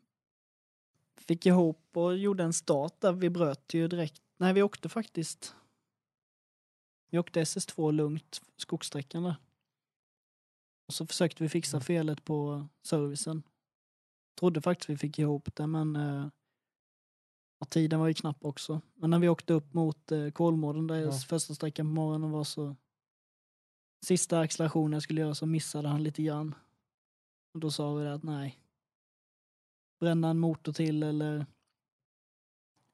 [1.27, 4.21] fick ihop och gjorde en start där vi bröt ju direkt.
[4.37, 5.55] Nej, vi åkte faktiskt.
[7.09, 9.35] Vi åkte SS2 lugnt, skogssträckan där.
[10.87, 13.43] Och så försökte vi fixa felet på servicen.
[14.39, 16.27] Trodde faktiskt vi fick ihop det men eh,
[17.69, 18.81] tiden var ju knapp också.
[18.93, 21.11] Men när vi åkte upp mot eh, Kolmården där Ja.
[21.11, 22.75] första sträckan på morgonen var så
[24.05, 26.55] sista accelerationen jag skulle göra så missade han lite grann.
[27.53, 28.59] Och då sa vi det att nej.
[29.99, 31.45] Bränna en motor till eller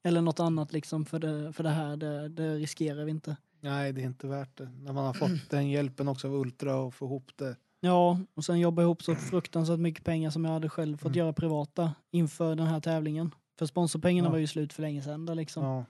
[0.06, 3.36] eller något annat liksom för det, för det här, det, det riskerar vi inte.
[3.60, 4.70] Nej, det är inte värt det.
[4.70, 7.56] När man har fått den hjälpen också av Ultra och få ihop det.
[7.80, 11.18] Ja, och sen jobba ihop så fruktansvärt mycket pengar som jag hade själv fått Mm.
[11.18, 13.34] göra privata inför den här tävlingen.
[13.58, 14.32] För sponsorpengarna Ja.
[14.32, 15.64] var ju slut för länge sedan där liksom.
[15.64, 15.84] Ja,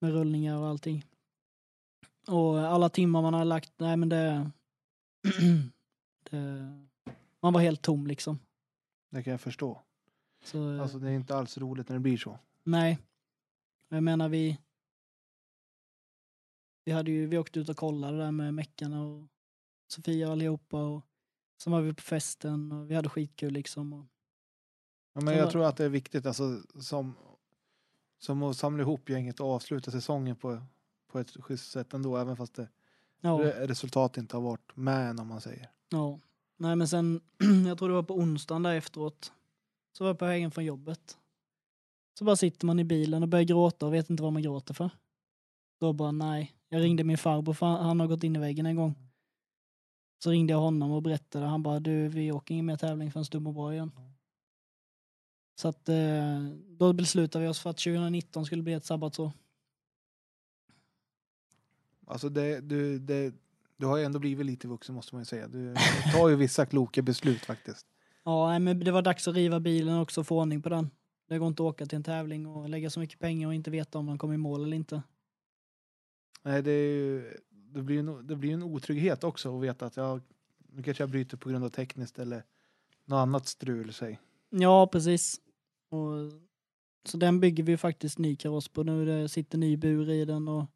[0.00, 1.04] Med rullningar och allting.
[2.28, 4.50] Och alla timmar man har lagt, nej men det,
[6.30, 6.68] det
[7.42, 8.38] man var helt tom liksom.
[9.10, 9.82] det kan jag förstå.
[10.44, 12.38] Så, Alltså det är inte alls roligt när det blir så.
[12.64, 12.98] Nej.
[13.88, 14.58] Jag menar vi...
[16.84, 19.28] Vi, hade ju, vi åkte ut och kollade där med meckarna och
[19.88, 21.04] Sofia och allihopa och
[21.62, 23.92] sen var vi på festen och vi hade skitkul liksom.
[23.92, 24.06] Och,
[25.12, 27.14] Ja, men Ja, jag men- tror att det är viktigt alltså, som,
[28.18, 30.62] som att samla ihop gänget och avsluta säsongen på,
[31.06, 32.68] på ett schysst sätt ändå, även fast det,
[33.20, 35.70] ja, re- resultatet inte har varit med om man säger.
[35.88, 36.20] ja.
[36.60, 37.20] Nej men sen,
[37.66, 39.32] jag tror det var på onsdagen där efteråt.
[39.92, 41.18] Så var jag på vägen från jobbet.
[42.18, 44.74] Så bara sitter man i bilen och börjar gråta och vet inte vad man gråter
[44.74, 44.90] för.
[45.80, 46.54] Då bara nej.
[46.68, 48.94] Jag ringde min farbror för han har gått in i väggen en gång.
[50.18, 51.46] Så ringde jag honom och berättade.
[51.46, 53.92] Han bara du vi åker ingen mer tävling förrän du mår bra igen.
[55.54, 59.32] Så att eh, då beslutade vi oss för att 2019 skulle bli ett sabbatsår.
[62.06, 63.34] Alltså det, du, det,
[63.76, 65.48] du har ju ändå blivit lite vuxen måste man ju säga.
[65.48, 65.74] Du
[66.12, 67.86] tar ju vissa kloka beslut faktiskt.
[68.28, 70.90] Ja, men det var dags att riva bilen också och få ordning på den.
[71.28, 73.70] Det går inte att åka till en tävling och lägga så mycket pengar och inte
[73.70, 75.02] veta om man kommer i mål eller inte.
[76.42, 80.20] Nej, det, ju, det blir en, det blir en otrygghet också att veta att jag,
[80.58, 82.44] nu kanske jag bryter på grund av tekniskt eller
[83.04, 83.92] något annat strul.
[83.92, 84.18] Säg.
[84.50, 85.40] Ja, precis.
[85.88, 86.32] Och
[87.04, 89.04] Så den bygger vi faktiskt ny kaross på nu.
[89.04, 90.66] Det sitter ny bur i den och,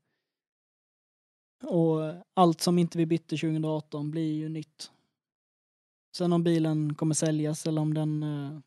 [1.62, 4.90] och allt som inte vi bytte 2018 blir ju nytt.
[6.12, 8.58] Sen om bilen kommer säljas eller om den eh,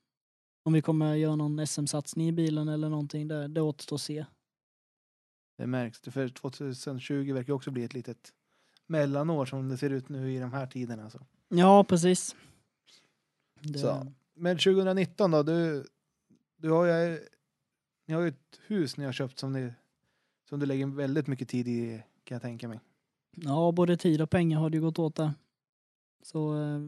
[0.63, 4.25] om vi kommer göra någon SM-satsning i bilen eller någonting, det, det återstår att se.
[5.57, 5.99] Det märks.
[5.99, 8.33] För 2020 verkar också bli ett litet
[8.87, 11.03] mellanår som det ser ut nu i de här tiderna.
[11.03, 11.19] Alltså.
[11.49, 12.35] Ja, precis.
[13.59, 14.07] Det, Så.
[14.33, 15.43] Men 2019 då?
[15.43, 15.85] Du,
[16.57, 17.19] du har ju,
[18.05, 19.73] ni har ju ett hus ni har köpt som, ni,
[20.49, 22.79] som du lägger väldigt mycket tid i kan jag tänka mig.
[23.31, 25.33] Ja, både tid och pengar har det ju gått åt där.
[26.23, 26.79] Så eh,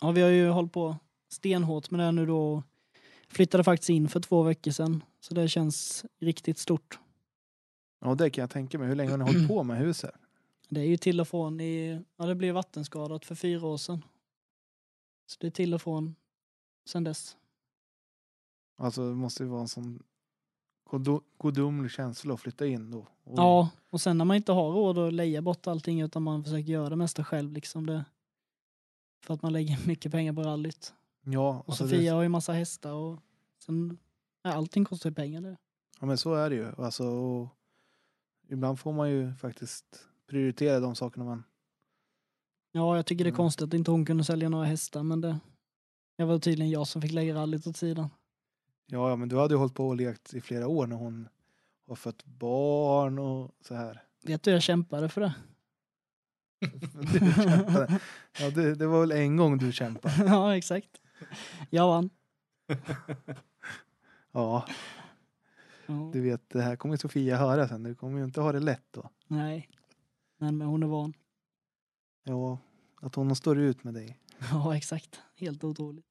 [0.00, 0.96] ja, vi har ju hållit på
[1.28, 2.62] stenhårt med det nu då.
[3.28, 6.98] Flyttade faktiskt in för två veckor sedan, så det känns riktigt stort.
[8.00, 8.88] Ja, det kan jag tänka mig.
[8.88, 10.10] Hur länge har ni hållit på med huset?
[10.68, 14.04] Det är ju till och från i, ja det blev vattenskadat för fyra år sedan.
[15.26, 16.14] Så det är till och från
[16.86, 17.36] sedan dess.
[18.78, 20.02] Alltså det måste ju vara en sån
[20.90, 22.98] godo- godomlig känsla att flytta in då.
[23.24, 26.44] Och, Ja, och sen när man inte har råd att leja bort allting utan man
[26.44, 28.04] försöker göra det mesta själv liksom det.
[29.20, 30.94] För att man lägger mycket pengar på rallyt.
[31.24, 33.18] ja, Och alltså Sofia det, har ju massa hästar och
[33.64, 33.98] sen,
[34.42, 35.56] ja, allting kostar ju pengar det.
[36.00, 36.72] ja, men så är det ju.
[36.78, 37.48] Alltså, och
[38.48, 39.84] ibland får man ju faktiskt
[40.26, 41.44] prioritera de sakerna man...
[42.72, 43.36] Ja, jag tycker det är Mm.
[43.36, 45.38] konstigt att inte hon kunde sälja några hästar men det,
[46.16, 48.08] det var tydligen jag som fick lägga rallyt åt sidan.
[48.86, 51.28] Ja, ja, men du hade ju hållit på och lekt i flera år när hon
[51.88, 54.02] har fött barn och så här.
[54.24, 55.34] Vet du, jag kämpade för det.
[57.12, 58.00] Du kämpade.
[58.40, 60.14] Ja, det, det var väl en gång du kämpade.
[60.26, 61.00] ja, exakt.
[61.70, 62.10] Jag vann.
[64.32, 64.66] Ja,
[65.86, 66.10] Ja.
[66.12, 67.82] du vet, det här kommer Sofia höra sen.
[67.82, 69.10] Du kommer ju inte ha det lätt då.
[69.26, 69.68] Nej.
[70.38, 71.12] Men, men hon är van.
[72.24, 72.58] Ja,
[73.00, 74.18] att hon står ut med dig.
[74.50, 75.20] Ja, exakt.
[75.36, 76.06] Helt otroligt.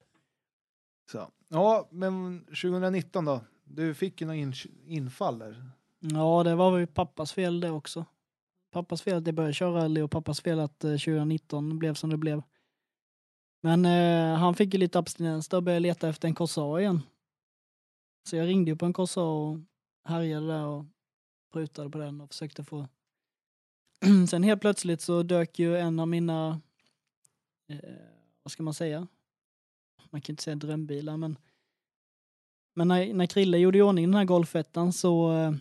[1.12, 1.28] Så.
[1.50, 3.42] Ja, men 2019 då?
[3.64, 4.54] Du fick ju några in,
[4.86, 5.72] infall där.
[6.00, 8.06] Ja, det var ju pappas fel det också.
[8.72, 12.10] Pappas fel att jag började köra rally och pappas fel att eh, 2019 blev som
[12.10, 12.44] det blev.
[13.62, 17.02] Men eh, han fick ju lite abstinens då och började leta efter en Corsa igen.
[18.30, 19.60] Så jag ringde ju på en Corsa och
[20.04, 20.86] härjade där och
[21.54, 22.88] prutade på den och försökte få...
[24.30, 26.62] Sen helt plötsligt så dök ju en av mina,
[27.70, 27.80] eh,
[28.44, 29.08] vad ska man säga?
[30.10, 31.38] Man kan inte säga drömbilar men
[32.78, 35.52] men när, när Krille gjorde i ordning den här golfettan så eh,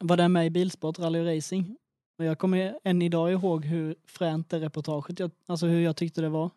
[0.00, 1.76] var den med i Bilsport Rally Racing.
[2.16, 6.28] Jag kommer än idag ihåg hur fränt det reportaget, jag, alltså hur jag tyckte det
[6.28, 6.50] var.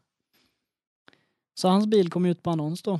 [1.53, 2.99] Så hans bil kom ut på annons då.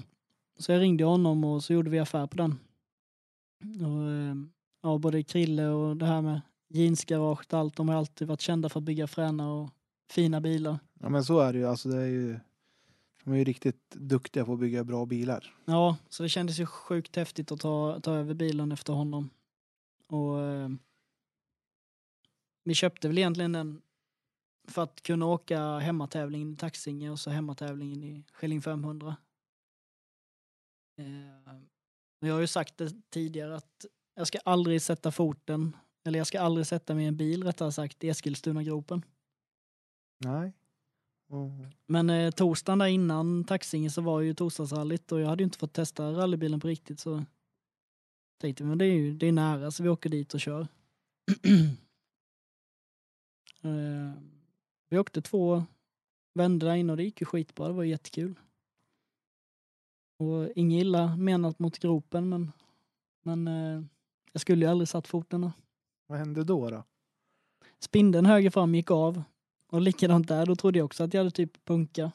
[0.58, 2.60] Så jag ringde honom och så gjorde vi affär på den.
[3.62, 4.36] Och, eh,
[4.82, 8.70] ja, både Krille och det här med jeansgarage och allt, de har alltid varit kända
[8.70, 9.70] för att bygga fräna och
[10.10, 10.80] fina bilar.
[11.00, 11.66] Ja, men så är det ju.
[11.68, 12.40] Alltså, det är ju
[13.24, 15.56] de är ju riktigt duktiga på att bygga bra bilar.
[15.66, 19.30] Ja, så det kändes ju sjukt häftigt att ta, ta över bilen efter honom.
[20.08, 20.70] Och eh,
[22.64, 23.82] vi köpte väl egentligen den
[24.68, 29.16] för att kunna åka hemmatävlingen i Taxinge och så hemmatävlingen i Skilling 500.
[30.98, 31.06] Eh,
[32.20, 36.40] jag har ju sagt det tidigare att jag ska aldrig sätta foten, eller jag ska
[36.40, 39.06] aldrig sätta mig i en bil rättare sagt, i Eskilstuna-gropen.
[40.20, 40.54] Nej.
[41.30, 41.52] Och,
[41.86, 45.58] Men eh, torsdagen där innan Taxinge så var ju torsdagsrallyt och jag hade ju inte
[45.58, 47.26] fått testa rallybilen på riktigt så
[48.42, 50.68] tänkte vi men det är ju det är nära så vi åker dit och kör.
[53.62, 54.22] eh,
[54.90, 55.64] vi åkte två
[56.34, 58.40] vändor där inne och det gick ju skitbra, det var jättekul.
[60.18, 62.52] Och inget illa menat mot gropen men,
[63.22, 63.84] men eh,
[64.32, 65.52] jag skulle ju aldrig satt foten där.
[66.08, 66.70] vad hände då?
[66.70, 66.84] då?
[67.80, 69.24] Spindeln höger fram gick av.
[69.72, 72.12] Och likadant där, då trodde jag också att jag hade typ punka.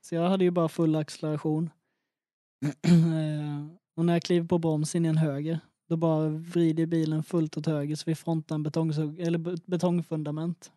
[0.00, 1.70] Så jag hade ju bara full acceleration.
[2.84, 3.66] Eh,
[3.96, 7.66] och när jag kliver på bromsen i en höger, då bara vrider bilen fullt åt
[7.66, 10.72] höger så vi frontar en betong, eller be- betongfundament.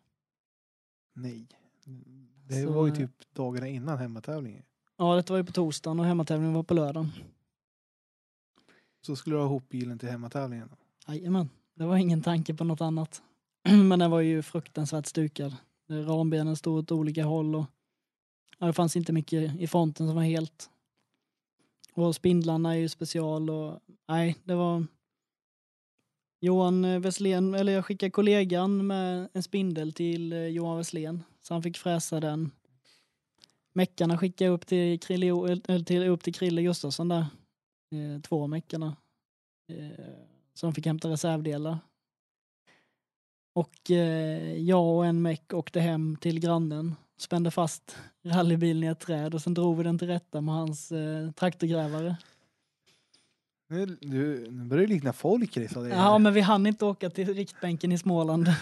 [1.14, 1.46] Nej.
[2.48, 4.62] Det Så, var ju eh, typ dagarna innan hemmatävlingen.
[4.96, 7.12] Ja, detta var ju på torsdagen och hemmatävlingen var på lördagen.
[9.00, 10.68] Så skulle du ha ihop bilen till hemmatävlingen.
[11.08, 13.22] Jajamän, det var ingen tanke på något annat.
[13.88, 15.56] Men den var ju fruktansvärt stukad.
[15.88, 17.64] Rambenen stod åt olika håll och
[18.58, 20.70] ja, det fanns inte mycket i fronten som var helt.
[21.94, 24.86] Och spindlarna är ju special och nej, det var
[26.40, 31.62] Johan Wesslén, eller jag skickade kollegan med en spindel till eh, Johan Wesslén så han
[31.62, 32.50] fick fräsa den.
[33.72, 37.26] Meckarna skickade jag upp till Krille, eller eh, eh, till, upp till Krille Gustafsson där.
[37.90, 38.96] Eh, två av meckarna.
[39.72, 40.04] Eh,
[40.54, 41.78] så de fick hämta reservdelar.
[43.54, 49.00] Och eh, jag och en meck åkte hem till grannen, spände fast rallybilen i ett
[49.00, 52.16] träd och sen drog vi den till rätta med hans eh, traktorgrävare.
[53.70, 55.72] Nu, du, nu börjar du likna folk Chris.
[55.72, 55.88] det.
[55.88, 58.46] Ja, men vi hann inte åka till riktbänken i Småland.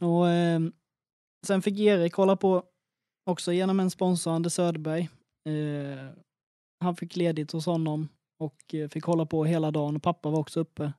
[0.00, 0.60] och eh,
[1.46, 2.62] sen fick Erik hålla på
[3.30, 5.10] också genom en sponsor, Anders Söderberg.
[5.48, 6.10] Eh,
[6.80, 8.08] han fick ledigt hos honom
[8.38, 10.92] och eh, fick hålla på hela dagen och pappa var också uppe.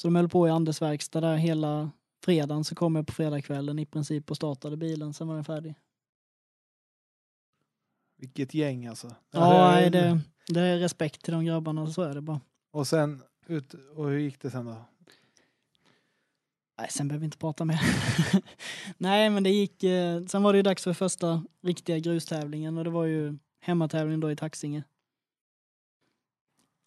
[0.00, 1.90] Så de höll på i Anders verkstad där hela
[2.24, 5.74] fredagen så kom jag på fredagskvällen i princip och startade bilen, sen var den färdig.
[8.18, 9.14] Vilket gäng alltså.
[9.30, 12.40] Ja, det är- nej, det, det är respekt till de grabbarna, så är det bara.
[12.72, 14.76] Och sen, ut, och hur gick det sen då?
[16.78, 17.80] Nej, sen behöver vi inte prata mer.
[18.98, 19.84] Nej, men det gick.
[19.84, 24.20] Eh, sen var det ju dags för första riktiga grustävlingen och det var ju hemmatävling
[24.20, 24.84] då i Taxinge.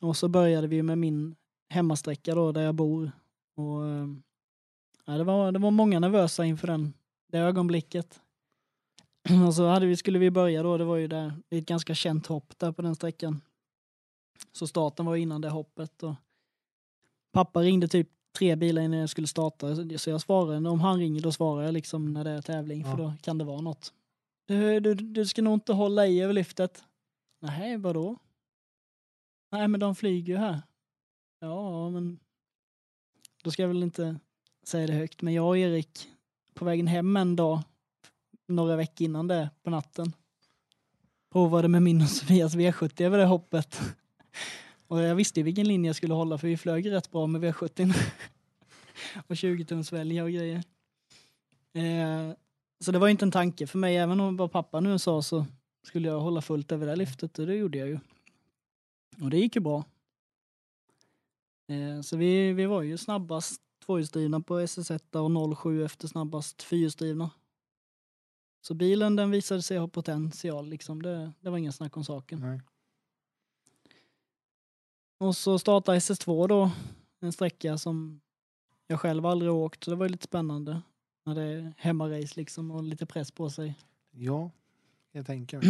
[0.01, 1.35] Och så började vi med min
[1.69, 3.11] hemmasträcka då där jag bor.
[3.55, 4.07] Och, eh,
[5.05, 6.93] ja, det, var, det var många nervösa inför den,
[7.31, 8.21] det ögonblicket.
[9.47, 12.27] Och så hade vi, skulle vi börja då, det var ju där, ett ganska känt
[12.27, 13.41] hopp där på den sträckan.
[14.51, 16.03] Så starten var innan det hoppet.
[16.03, 16.13] Och
[17.31, 19.75] pappa ringde typ tre bilar innan jag skulle starta.
[19.75, 22.81] så- Så jag svarade, om han ringer då svarar jag liksom när det är tävling
[22.81, 22.91] Ja.
[22.91, 23.93] för då kan det vara något.
[24.47, 26.83] Du, du, du ska nog inte hålla i över lyftet.
[27.41, 28.17] Nej, vadå?
[29.51, 30.61] Nej, men de flyger ju här.
[31.39, 32.19] Ja, men
[33.43, 34.19] då ska jag väl inte
[34.63, 35.21] säga det högt.
[35.21, 36.09] Men jag och Erik
[36.53, 37.59] på vägen hem en dag,
[38.47, 40.13] några veckor innan det, på natten,
[41.31, 43.81] provade med min och Sofias V70 över det hoppet.
[44.87, 47.95] Och jag visste vilken linje jag skulle hålla för vi flög rätt bra med V70.
[49.27, 50.63] och 20 tums och grejer.
[51.73, 52.33] Eh,
[52.79, 55.21] så det var ju inte en tanke för mig, även om vad pappa nu sa
[55.21, 55.45] så
[55.83, 57.99] skulle jag hålla fullt över det lyftet och det gjorde jag ju.
[59.21, 59.83] Och det gick ju bra.
[61.67, 67.29] Eh, så vi, vi var ju snabbast tvåhjulsdrivna på SS1 och 07 efter snabbast fyrhjulsdrivna.
[68.67, 72.39] Så bilen den visade sig ha potential liksom, det, det var ingen snack om saken.
[72.39, 72.61] Nej.
[75.17, 76.71] Och så startade SS2 då,
[77.19, 78.21] en sträcka som
[78.87, 80.81] jag själv aldrig åkt, så det var lite spännande.
[81.25, 83.79] När det är hemmarace liksom och lite press på sig.
[84.11, 84.51] Ja,
[85.11, 85.61] jag tänker.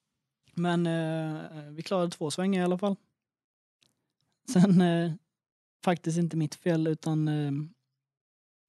[0.54, 2.96] Men eh, vi klarade två svängar i alla fall.
[4.52, 5.12] Sen, eh,
[5.84, 7.52] faktiskt inte mitt fel utan eh,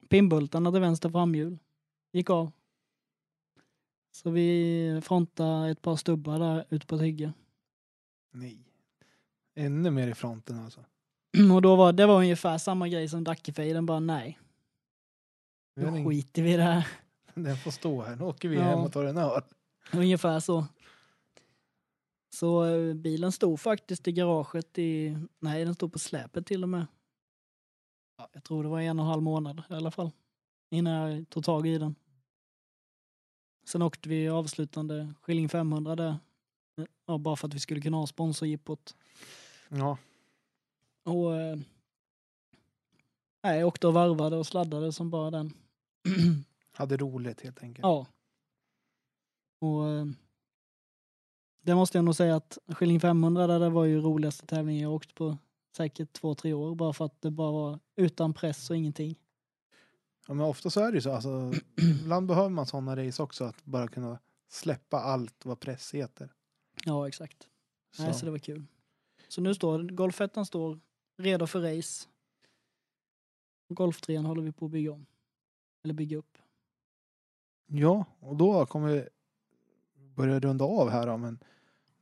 [0.08, 1.58] pinnbultarna till vänster framhjul
[2.12, 2.52] gick av.
[4.16, 7.32] Så vi frontade ett par stubbar där ute på ett hygge.
[8.32, 8.58] Nej.
[9.54, 10.84] Ännu mer i fronten alltså.
[11.54, 14.38] Och då var det var ungefär samma grej som Dackefejden, bara nej,
[15.80, 16.86] då skiter vi i det här.
[17.34, 18.16] den får stå här.
[18.16, 18.62] Nu åker vi Ja.
[18.62, 19.42] hem och tar en öl.
[19.92, 20.66] Ungefär så.
[22.34, 26.68] Så eh, bilen stod faktiskt i garaget i, nej den stod på släpet till och
[26.68, 26.86] med.
[28.18, 30.10] Ja, jag tror det var en och en halv månad i alla fall.
[30.70, 31.94] Innan jag tog tag i den.
[33.66, 36.16] Sen åkte vi avslutande Skilling 500 där.
[37.06, 38.96] Ja, bara för att vi skulle kunna ha sponsorjippot.
[39.68, 39.98] Ja,
[41.04, 41.56] Och eh,
[43.42, 45.52] nej, jag åkte och varvade och sladdade som bara den.
[46.72, 47.82] hade roligt helt enkelt.
[47.82, 48.06] Ja.
[49.60, 50.06] Och eh,
[51.62, 54.92] det måste jag nog säga att Skilling 500 där, det var ju roligaste tävlingen jag
[54.92, 55.38] åkt på
[55.76, 59.16] säkert två, tre år bara för att det bara var utan press och ingenting.
[60.26, 61.12] Ja, men ofta så är det ju så.
[61.12, 61.52] Alltså,
[62.02, 63.44] ibland behöver man sådana race också.
[63.44, 66.32] Att bara kunna släppa allt vad press heter.
[66.84, 67.48] Ja, exakt.
[67.90, 68.02] Så.
[68.02, 68.64] Nej, så det var kul.
[69.28, 70.80] Så nu står golfettan står
[71.16, 72.08] redo för race.
[73.68, 75.06] Golftrean håller vi på att bygga om.
[75.84, 76.38] Eller bygga upp.
[77.66, 79.08] Ja, och då kommer vi
[80.14, 81.38] börja runda av här då, men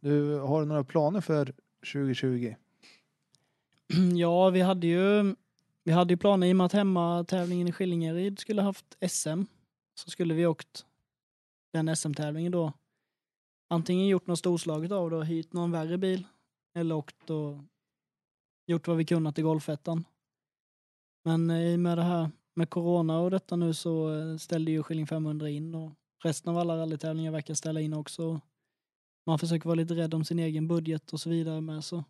[0.00, 1.54] du har du några planer för
[1.92, 2.54] 2020?
[4.14, 5.34] Ja, vi hade ju
[5.84, 9.42] vi hade ju planer i och med att hemmatävlingen i Skillingaryd skulle haft SM.
[9.94, 10.86] Så skulle vi åkt
[11.72, 12.72] den SM-tävlingen då.
[13.68, 16.26] Antingen gjort något storslaget av det och hyrt någon värre bil.
[16.74, 17.58] Eller åkt och
[18.66, 20.04] gjort vad vi kunnat i golfettan.
[21.24, 24.70] Men eh, i och med det här med corona och detta nu så eh, ställde
[24.70, 25.92] ju Skilling 500 in och
[26.24, 28.40] resten av alla rallytävlingar verkar ställa in också.
[29.26, 32.04] Man försöker vara lite rädd om sin egen budget och så vidare med så.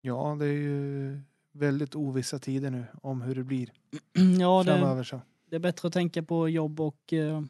[0.00, 1.20] Ja, det är ju
[1.52, 3.72] väldigt ovissa tider nu om hur det blir
[4.40, 5.04] Ja, det, framöver.
[5.04, 5.20] Så.
[5.46, 7.42] det är bättre att tänka på jobb och eh,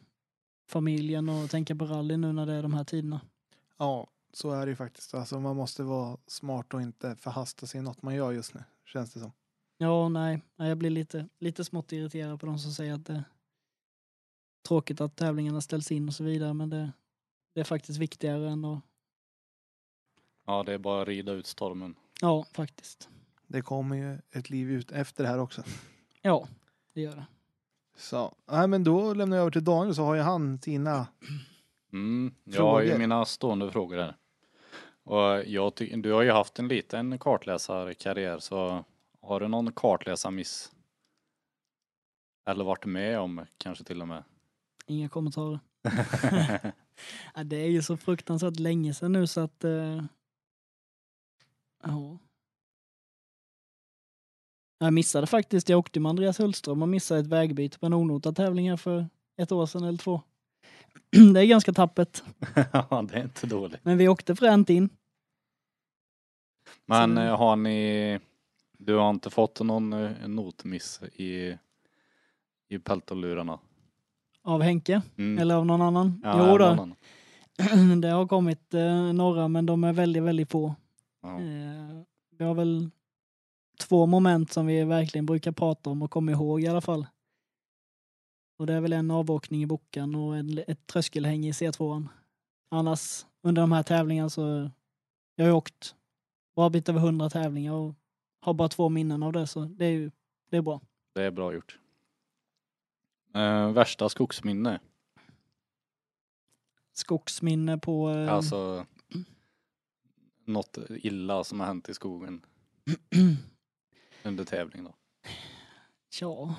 [0.67, 3.21] familjen och tänka på rally nu när det är de här tiderna.
[3.77, 5.13] Ja, så är det ju faktiskt.
[5.13, 8.63] Alltså, man måste vara smart och inte förhasta sig i något man gör just nu,
[8.85, 9.31] känns det som.
[9.77, 13.13] Ja, nej, nej, jag blir lite, lite smått irriterad på de som säger att det
[13.13, 13.23] är
[14.67, 16.91] tråkigt att tävlingarna ställs in och så vidare, men det,
[17.53, 18.79] det är faktiskt viktigare än att,
[20.45, 21.95] Ja, det är bara att rida ut stormen.
[22.21, 23.09] ja, faktiskt.
[23.51, 25.63] Det kommer ju ett liv ut efter det här också.
[26.21, 26.47] Ja,
[26.93, 27.25] det gör det.
[27.95, 31.07] Så, nej men då lämnar jag över till Daniel så har ju han sina.
[31.93, 32.99] Mm, jag har ju Frågor?
[32.99, 34.15] mina stående frågor här.
[35.03, 38.85] Och jag ty- du har ju haft en liten kartläsarkarriär så
[39.21, 40.71] har du någon kartläsarmiss?
[42.45, 44.23] Eller varit med om kanske till och med?
[44.85, 45.59] Inga kommentarer.
[47.35, 49.63] Ja, det är ju så fruktansvärt länge sedan nu så att...
[49.63, 50.03] Eh...
[51.83, 52.17] Ja.
[54.81, 58.35] Jag missade faktiskt, jag åkte med Andreas Hultström och missade ett vägbyte på en onotad
[58.35, 60.21] tävling här för ett år sedan eller två.
[61.33, 62.23] Det är ganska tappert.
[62.73, 63.79] ja, det är inte dåligt.
[63.85, 64.89] Men vi åkte fränt in.
[66.85, 68.19] Men Så- eh, har ni,
[68.77, 71.57] du har inte fått någon eh, notmiss i,
[72.69, 73.59] i peltolurarna?
[74.43, 75.37] Av Henke, Mm.
[75.41, 76.21] eller av någon annan.
[76.23, 76.95] Ja, jo då, annan.
[78.01, 80.75] det har kommit eh, några men de är väldigt, väldigt få.
[81.21, 81.29] Ja.
[81.41, 82.01] Eh,
[82.37, 82.89] vi har väl
[83.81, 87.07] två moment som vi verkligen brukar prata om och komma ihåg i alla fall.
[88.57, 92.07] Och det är väl en avåkning i Bokan och en, ett tröskelhäng i C2.
[92.71, 94.69] Annars under de här tävlingarna så
[95.35, 95.95] jag har ju åkt
[96.55, 97.95] bra bit över hundra tävlingar och
[98.41, 100.11] har bara två minnen av det så det är ju
[100.49, 100.81] det är bra.
[101.13, 101.79] Det är bra gjort.
[103.33, 104.79] Eh, värsta skogsminne?
[106.93, 108.85] Skogsminne på eh, Alltså
[110.45, 112.45] något illa som har hänt i skogen
[114.23, 114.93] under tävling då?
[116.21, 116.55] ja,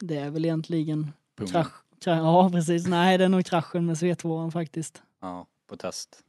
[0.00, 1.72] det är väl egentligen krasch.
[2.00, 5.02] krasch ja precis, nej det är nog kraschen med C2 faktiskt.
[5.20, 6.24] Ja, på test.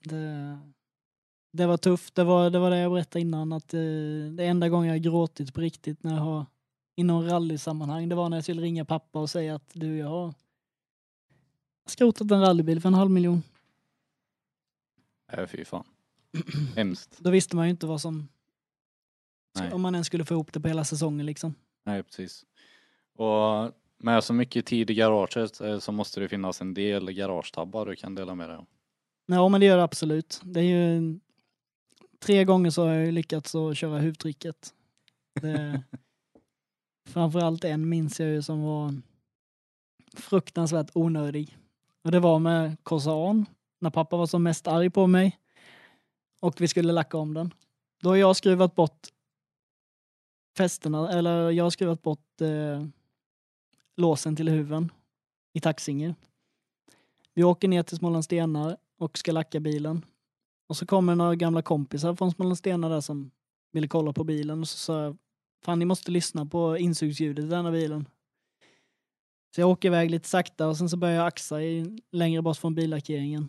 [0.00, 0.58] Det,
[1.50, 2.14] det var tufft.
[2.14, 3.52] Det var, det var det jag berättade innan.
[3.52, 3.80] Att eh,
[4.36, 6.46] det enda gången jag gråtit på riktigt när jag har
[6.94, 8.08] inom rallysammanhang.
[8.08, 10.34] Det var när jag skulle ringa pappa och säga att du, jag har
[11.86, 13.42] skrotat en rallybil för en halv miljon.
[15.32, 15.84] Nej, fy fan.
[16.76, 17.18] Hemskt.
[17.18, 18.28] Då visste man ju inte vad som,
[19.54, 19.72] Nej.
[19.72, 21.54] om man ens skulle få ihop det på hela säsongen liksom.
[21.84, 22.44] Nej, precis.
[23.14, 27.86] Och med så mycket tid i garaget eh, så måste det finnas en del garagetabbar
[27.86, 28.66] du kan dela med dig av.
[29.26, 30.40] Ja, men det gör det absolut.
[30.44, 31.18] Det är ju
[32.18, 34.74] tre gånger så har jag lyckats att köra huvudtricket.
[35.40, 35.82] Det,
[37.08, 38.94] framförallt en minns jag ju som var
[40.16, 41.56] fruktansvärt onödig.
[42.04, 43.46] Och det var med Corsan,
[43.80, 45.38] när pappa var som mest arg på mig.
[46.40, 47.54] Och vi skulle lacka om den.
[48.02, 49.08] Då har jag skruvat bort
[50.58, 52.84] fästena, eller jag har skruvat bort eh,
[53.96, 54.92] låsen till huven
[55.52, 56.14] i Taxinge.
[57.34, 60.04] Vi åker ner till Smålandstenar och ska lacka bilen.
[60.68, 63.30] Och så kommer några gamla kompisar från Smålandstenar där som
[63.72, 65.16] ville kolla på bilen och så sa jag
[65.64, 68.08] Fan ni måste lyssna på insugsljudet i denna bilen.
[69.54, 72.56] Så jag åker iväg lite sakta och sen så börjar jag axa i, längre bort
[72.56, 73.48] från billackeringen.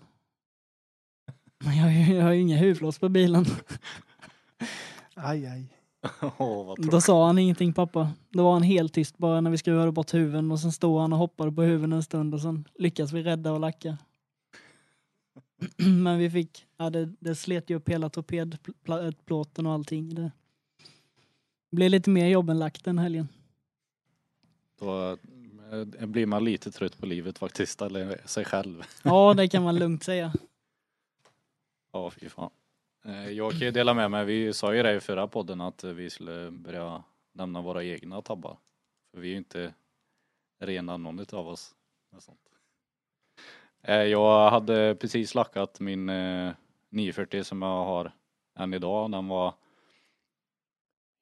[1.63, 3.45] Men jag, har ju- jag har ju inga huvudlås på bilen.
[5.15, 5.73] Aj, aj.
[6.37, 8.11] Vad Då sa han ingenting pappa.
[8.29, 11.13] Då var han helt tyst bara när vi skruvade bort huven och sen stod han
[11.13, 13.97] och hoppade på huven en stund och sen lyckades vi rädda och lacka.
[15.77, 20.15] Men vi fick, ja det, det slet ju upp hela torpedplåten och allting.
[20.15, 20.31] Det
[21.71, 23.27] blev lite mer jobb än lack den helgen.
[24.79, 25.17] Då
[25.71, 28.83] eh, blir man lite trött på livet faktiskt, eller sig själv.
[29.03, 30.33] Ja, det kan man lugnt säga.
[31.91, 32.49] Ja, fy fan.
[33.09, 35.83] Eh, jag kan ju dela med mig, vi sa ju det i förra podden att
[35.83, 38.57] vi skulle börja nämna våra egna tabbar.
[39.11, 39.73] För vi är ju inte
[40.59, 41.75] rena någon av oss.
[42.11, 42.49] med sånt.
[43.81, 46.53] Eh, jag hade precis lackat min eh,
[46.89, 48.11] 940 som jag har
[48.59, 49.11] än idag.
[49.11, 49.53] Den var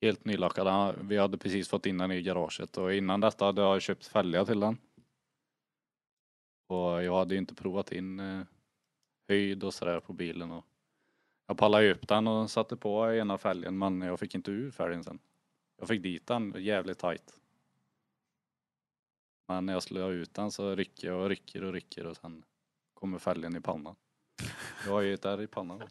[0.01, 0.95] helt nylackad.
[1.01, 4.45] Vi hade precis fått in den i garaget och innan detta hade jag köpt fälgar
[4.45, 4.77] till den.
[6.67, 8.21] Och jag hade ju inte provat in
[9.27, 10.51] höjd och sådär på bilen.
[10.51, 10.65] Och
[11.47, 15.03] jag pallade upp den och satte på ena fälgen men jag fick inte ur fälgen
[15.03, 15.19] sen.
[15.79, 17.33] Jag fick dit den jävligt tight.
[19.47, 22.43] Men när jag slår ut den så rycker jag och rycker och rycker och sen
[22.93, 23.95] kommer fälgen i pannan.
[24.85, 25.83] Jag har ju ett ärr i pannan.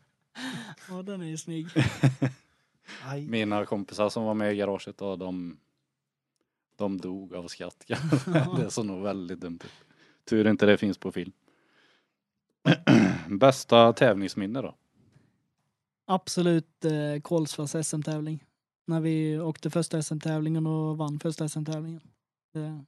[0.89, 1.67] Ja, den är ju snygg.
[3.29, 5.57] Mina kompisar som var med i garaget då, de,
[6.77, 7.87] de dog av skratt.
[8.57, 9.87] det såg nog väldigt dumt ut.
[10.25, 11.33] Tur inte det finns på film.
[13.29, 14.75] Bästa tävlingsminne då?
[16.07, 18.45] Absolut eh, Kolsvars SM-tävling.
[18.87, 22.01] När vi åkte första SM-tävlingen och vann första SM-tävlingen.
[22.53, 22.85] Det-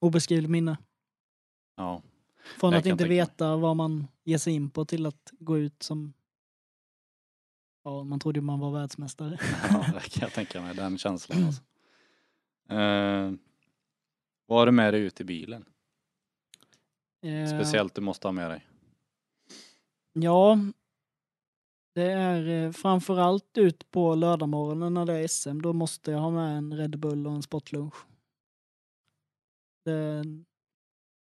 [0.00, 0.78] Obeskrivligt minne.
[1.76, 2.02] Ja,
[2.60, 6.12] Från att inte veta vad man ger sig in på till att gå ut som...
[7.84, 9.38] Ja, man trodde man var världsmästare.
[9.70, 10.74] ja det kan jag tänka mig.
[10.74, 11.62] Den känslan alltså.
[12.70, 13.32] Eh,
[14.46, 15.64] vad har du med dig ut i bilen?
[17.22, 18.66] Eh, Speciellt du måste ha med dig.
[20.12, 20.58] Ja.
[21.98, 25.60] Det är eh, framförallt ut på lördagmorgonen när det är SM.
[25.60, 27.94] Då måste jag ha med en Red Bull och en sportlunch.
[29.84, 30.22] Det,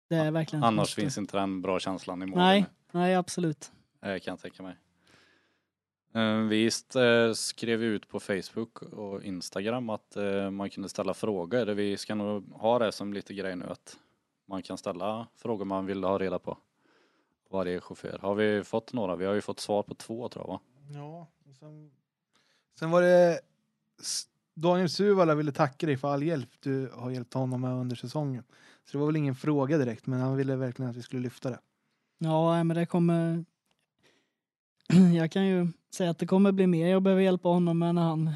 [0.09, 1.01] det är verkligen Annars måste.
[1.01, 2.45] finns inte den bra känslan i målen.
[2.45, 3.71] Nej, nej absolut.
[4.01, 4.75] eh, kan jag tänka mig.
[6.13, 6.71] Eh, Vi
[7.35, 10.17] skrev ut på Facebook och Instagram att
[10.51, 11.65] man kunde ställa frågor.
[11.65, 13.97] Vi ska nog ha det som lite grej nu att
[14.45, 16.57] man kan ställa frågor man vill ha reda på.
[17.49, 18.19] Varje chaufför.
[18.21, 19.15] Har vi fått några?
[19.15, 20.59] Vi har ju fått svar på två tror jag va?
[20.93, 21.91] Ja, och sen,
[22.79, 23.39] sen var det
[23.99, 27.95] S- Daniel Suvala ville tacka dig för all hjälp du har hjälpt honom med under
[27.95, 28.43] säsongen.
[28.85, 31.49] Så det var väl ingen fråga direkt, men han ville verkligen att vi skulle lyfta
[31.49, 31.59] det.
[32.17, 33.45] Ja, nej, men det kommer...
[35.15, 38.01] Jag kan ju säga att det kommer bli mer jag behöver hjälpa honom med när
[38.01, 38.31] han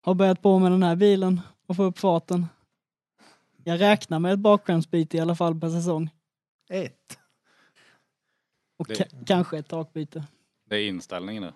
[0.00, 2.46] har börjat på med den här bilen och få upp farten.
[3.64, 6.10] Jag räknar med ett bakskärmsbyte i alla fall per säsong.
[6.68, 7.17] Ett.
[8.78, 10.24] Och Det- ka- kanske ett takbyte.
[10.68, 11.52] Det är inställningen nu.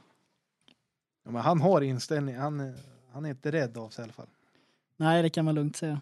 [1.24, 2.36] Ja, men han har inställning.
[2.36, 2.74] Han, är-
[3.12, 4.26] han är inte rädd av sig i alla fall.
[4.96, 6.00] Nej, det kan man lugnt säga.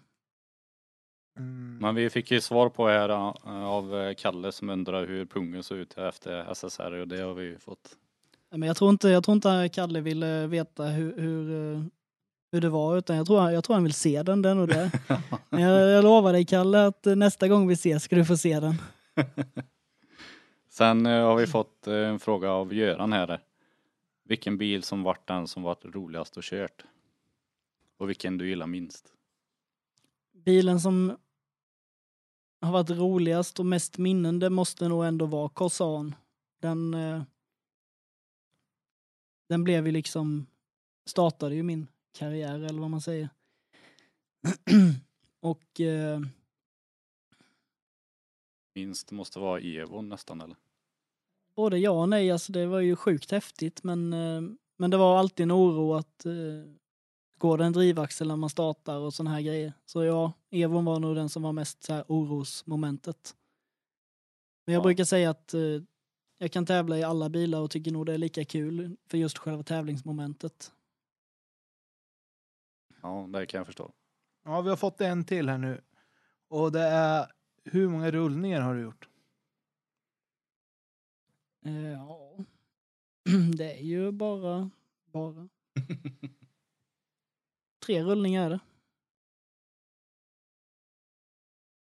[1.39, 1.79] Mm.
[1.81, 5.63] Men vi fick ju svar på här eh, av eh, Kalle som undrar hur pungen
[5.63, 7.97] såg ut efter SSR och det har vi ju fått.
[8.51, 11.83] Men jag tror inte, jag tror inte Kalle ville veta hur, hur, eh,
[12.53, 14.91] hur det var, utan jag tror, jag tror han vill se den, den och det.
[15.51, 18.37] Men jag, jag lovar dig Kalle att eh, nästa gång vi ses ska du få
[18.37, 18.75] se den.
[20.71, 23.41] Sen eh, har vi fått eh, en fråga av Göran här.
[24.25, 26.85] Vilken bil som vart den som varit roligast och kört?
[27.97, 29.13] Och vilken du gillar minst?
[30.33, 31.17] Bilen som
[32.61, 36.15] har varit roligast och mest minnen, det måste nog ändå vara Corsan.
[36.61, 37.23] Den, eh,
[39.49, 40.47] den blev ju liksom,
[41.07, 41.87] startade ju min
[42.19, 43.29] karriär eller vad man säger.
[45.41, 45.81] och
[48.75, 50.57] Minst måste vara Evo nästan eller?
[51.57, 54.41] både ja och nej, alltså det var ju sjukt häftigt men, eh,
[54.77, 56.33] men det var alltid en oro att eh,
[57.39, 59.73] går det en drivaxel när man startar och såna här grejer.
[59.87, 63.37] Så ja, Evon var nog den som var mest så här orosmomentet.
[64.67, 64.85] Men jag Ja.
[64.85, 65.61] brukar säga att eh,
[66.39, 69.39] jag kan tävla i alla bilar och tycker nog det är lika kul för just
[69.39, 70.73] själva tävlingsmomentet.
[73.03, 73.93] Ja, det kan jag förstå.
[74.45, 75.81] Ja, vi har fått en till här nu.
[76.49, 77.27] Och det är
[77.65, 79.09] hur många rullningar har du gjort?
[81.65, 82.37] Eh, ja,
[83.57, 84.71] det är ju bara,
[85.05, 85.49] bara
[87.87, 88.61] tre rullningar är det.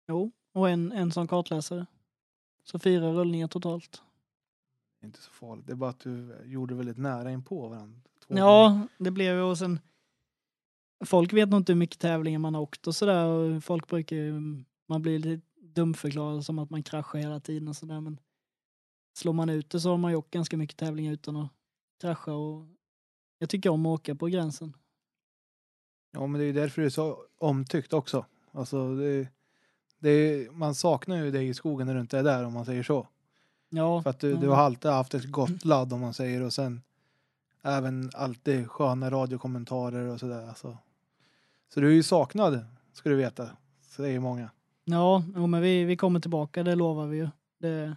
[0.08, 1.86] Jo, och en, en som kartläsare.
[2.64, 4.02] Så fyra rullningar totalt.
[5.04, 5.68] Inte så farligt.
[5.68, 8.02] Det är bara att du gjorde väldigt nära in på varandra.
[8.28, 9.80] Två Ja, det blev ju och sen
[11.06, 14.16] Folk vet nog inte hur mycket tävlingar man har åkt och sådär och folk brukar
[14.16, 14.34] ju,
[14.88, 18.20] man blir lite dumförklarad som att man kraschar hela tiden och sådär men
[19.14, 21.50] slår man ut det så har man ju åkt ganska mycket tävlingar utan att
[22.02, 22.66] krascha och
[23.40, 24.74] jag tycker om att åka på gränsen.
[26.12, 28.26] Ja, men det är ju därför det är så omtyckt också.
[28.52, 29.28] Alltså, det,
[30.00, 32.84] det man saknar ju dig i skogen när du inte är där om man säger
[32.84, 33.08] så.
[33.70, 36.54] Ja, För att du, du har alltid haft ett gott ladd om man säger och
[36.54, 36.82] sen
[37.62, 40.48] även alltid sköna radiokommentarer och sådär.
[40.48, 40.78] Alltså.
[41.74, 43.50] Så du är ju saknad, ska du veta.
[43.82, 44.50] Säger många.
[44.86, 47.30] Ja, jo, men vi, vi kommer tillbaka, det lovar vi ju.
[47.60, 47.96] Det,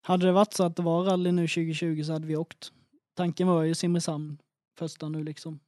[0.00, 2.72] hade det varit så att det var rally nu 2020 så hade vi åkt.
[3.14, 4.38] Tanken var ju Simrishamn
[4.78, 5.60] första nu liksom,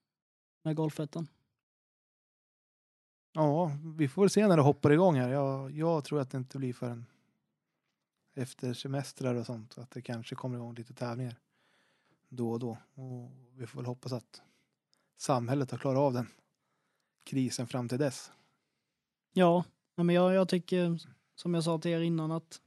[0.62, 1.28] med golfettan.
[3.33, 5.28] Ja, vi får väl se när det hoppar igång här.
[5.28, 7.07] Jag, jag tror att det inte blir förrän
[8.35, 9.78] efter semestrar och sånt.
[9.78, 11.36] Att det kanske kommer igång lite tävlingar
[12.28, 12.78] då och då.
[12.94, 14.43] Och vi får väl hoppas att
[15.17, 16.27] samhället har klarat av den
[17.25, 18.33] krisen fram till dess.
[19.33, 19.65] Ja,
[19.99, 20.99] nej, men jag, jag tycker
[21.35, 22.60] som jag sa till er innan att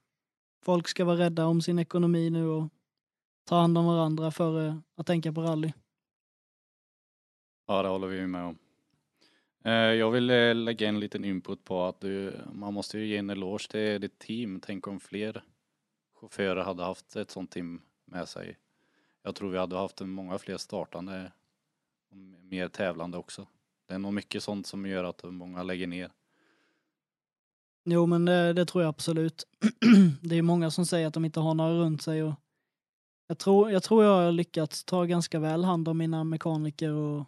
[0.63, 2.69] folk ska vara rädda om sin ekonomi nu och
[3.43, 5.73] ta hand om varandra före att tänka på rally.
[7.67, 8.57] Ja, det håller vi med om.
[9.63, 13.17] Eh, jag vill eh, lägga en liten input på att du, man måste ju ge
[13.17, 14.59] en eloge till ditt team.
[14.65, 15.43] Tänk om fler
[16.15, 18.57] chaufförer hade haft ett sånt team med sig.
[19.23, 21.31] Jag tror vi hade haft många fler startande
[22.09, 23.47] och mer tävlande också.
[23.87, 26.11] Det är nog mycket sånt som gör att många lägger ner.
[27.89, 29.47] Jo, men det, det tror jag absolut.
[30.21, 32.33] det är många som säger att de inte har några runt sig och
[33.27, 37.25] jag tror, jag tror jag har lyckats ta ganska väl hand om mina mekaniker och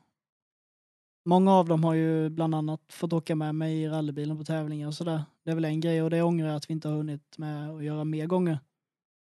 [1.25, 4.87] många av dem har ju bland annat fått åka med mig i rallybilen på tävlingar
[4.87, 5.23] och sådär.
[5.43, 7.69] Det är väl en grej och det ångrar jag att vi inte har hunnit med
[7.69, 8.59] att göra mer gånger.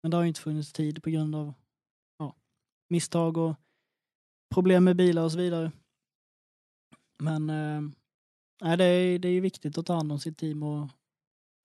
[0.03, 1.53] Men det har ju inte funnits tid på grund av
[2.17, 2.35] ja,
[2.89, 3.55] misstag och
[4.53, 5.71] problem med bilar och så vidare.
[7.17, 7.81] Men eh,
[8.61, 10.89] nej, det, är, det är ju viktigt att ta hand om sitt team och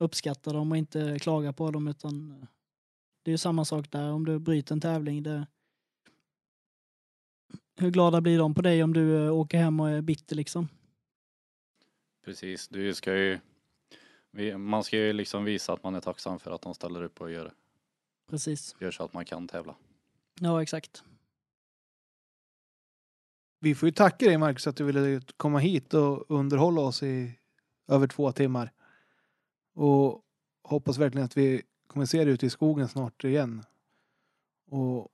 [0.00, 2.48] uppskatta dem och inte klaga på dem utan eh,
[3.22, 5.22] det är ju samma sak där om du bryter en tävling.
[5.22, 5.46] Det,
[7.76, 10.68] hur glada blir de på dig om du eh, åker hem och är bitter liksom?
[12.24, 13.38] Precis, du ska ju
[14.58, 17.30] man ska ju liksom visa att man är tacksam för att de ställer upp och
[17.30, 17.52] gör det.
[18.30, 18.76] Precis.
[18.80, 19.74] Gör så att man kan tävla.
[20.40, 21.04] Ja, exakt.
[23.60, 27.38] Vi får ju tacka dig Marcus att du ville komma hit och underhålla oss i
[27.88, 28.72] över två timmar.
[29.80, 30.20] Och
[30.62, 33.64] hoppas verkligen att vi kommer se dig ute i skogen snart igen.
[34.70, 35.08] Och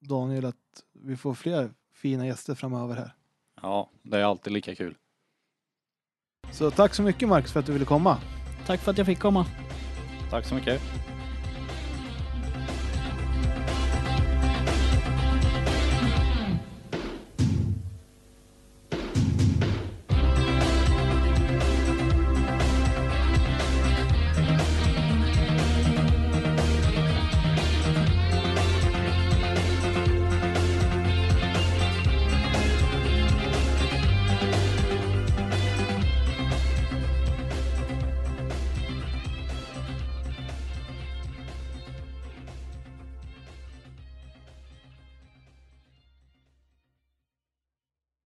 [0.00, 3.14] Daniel, att vi får fler fina gäster framöver här.
[3.62, 4.96] Ja, det är alltid lika kul.
[6.50, 8.18] Så tack så mycket Marcus för att du ville komma.
[8.66, 9.46] Tack för att jag fick komma.
[10.30, 10.82] Tack så mycket.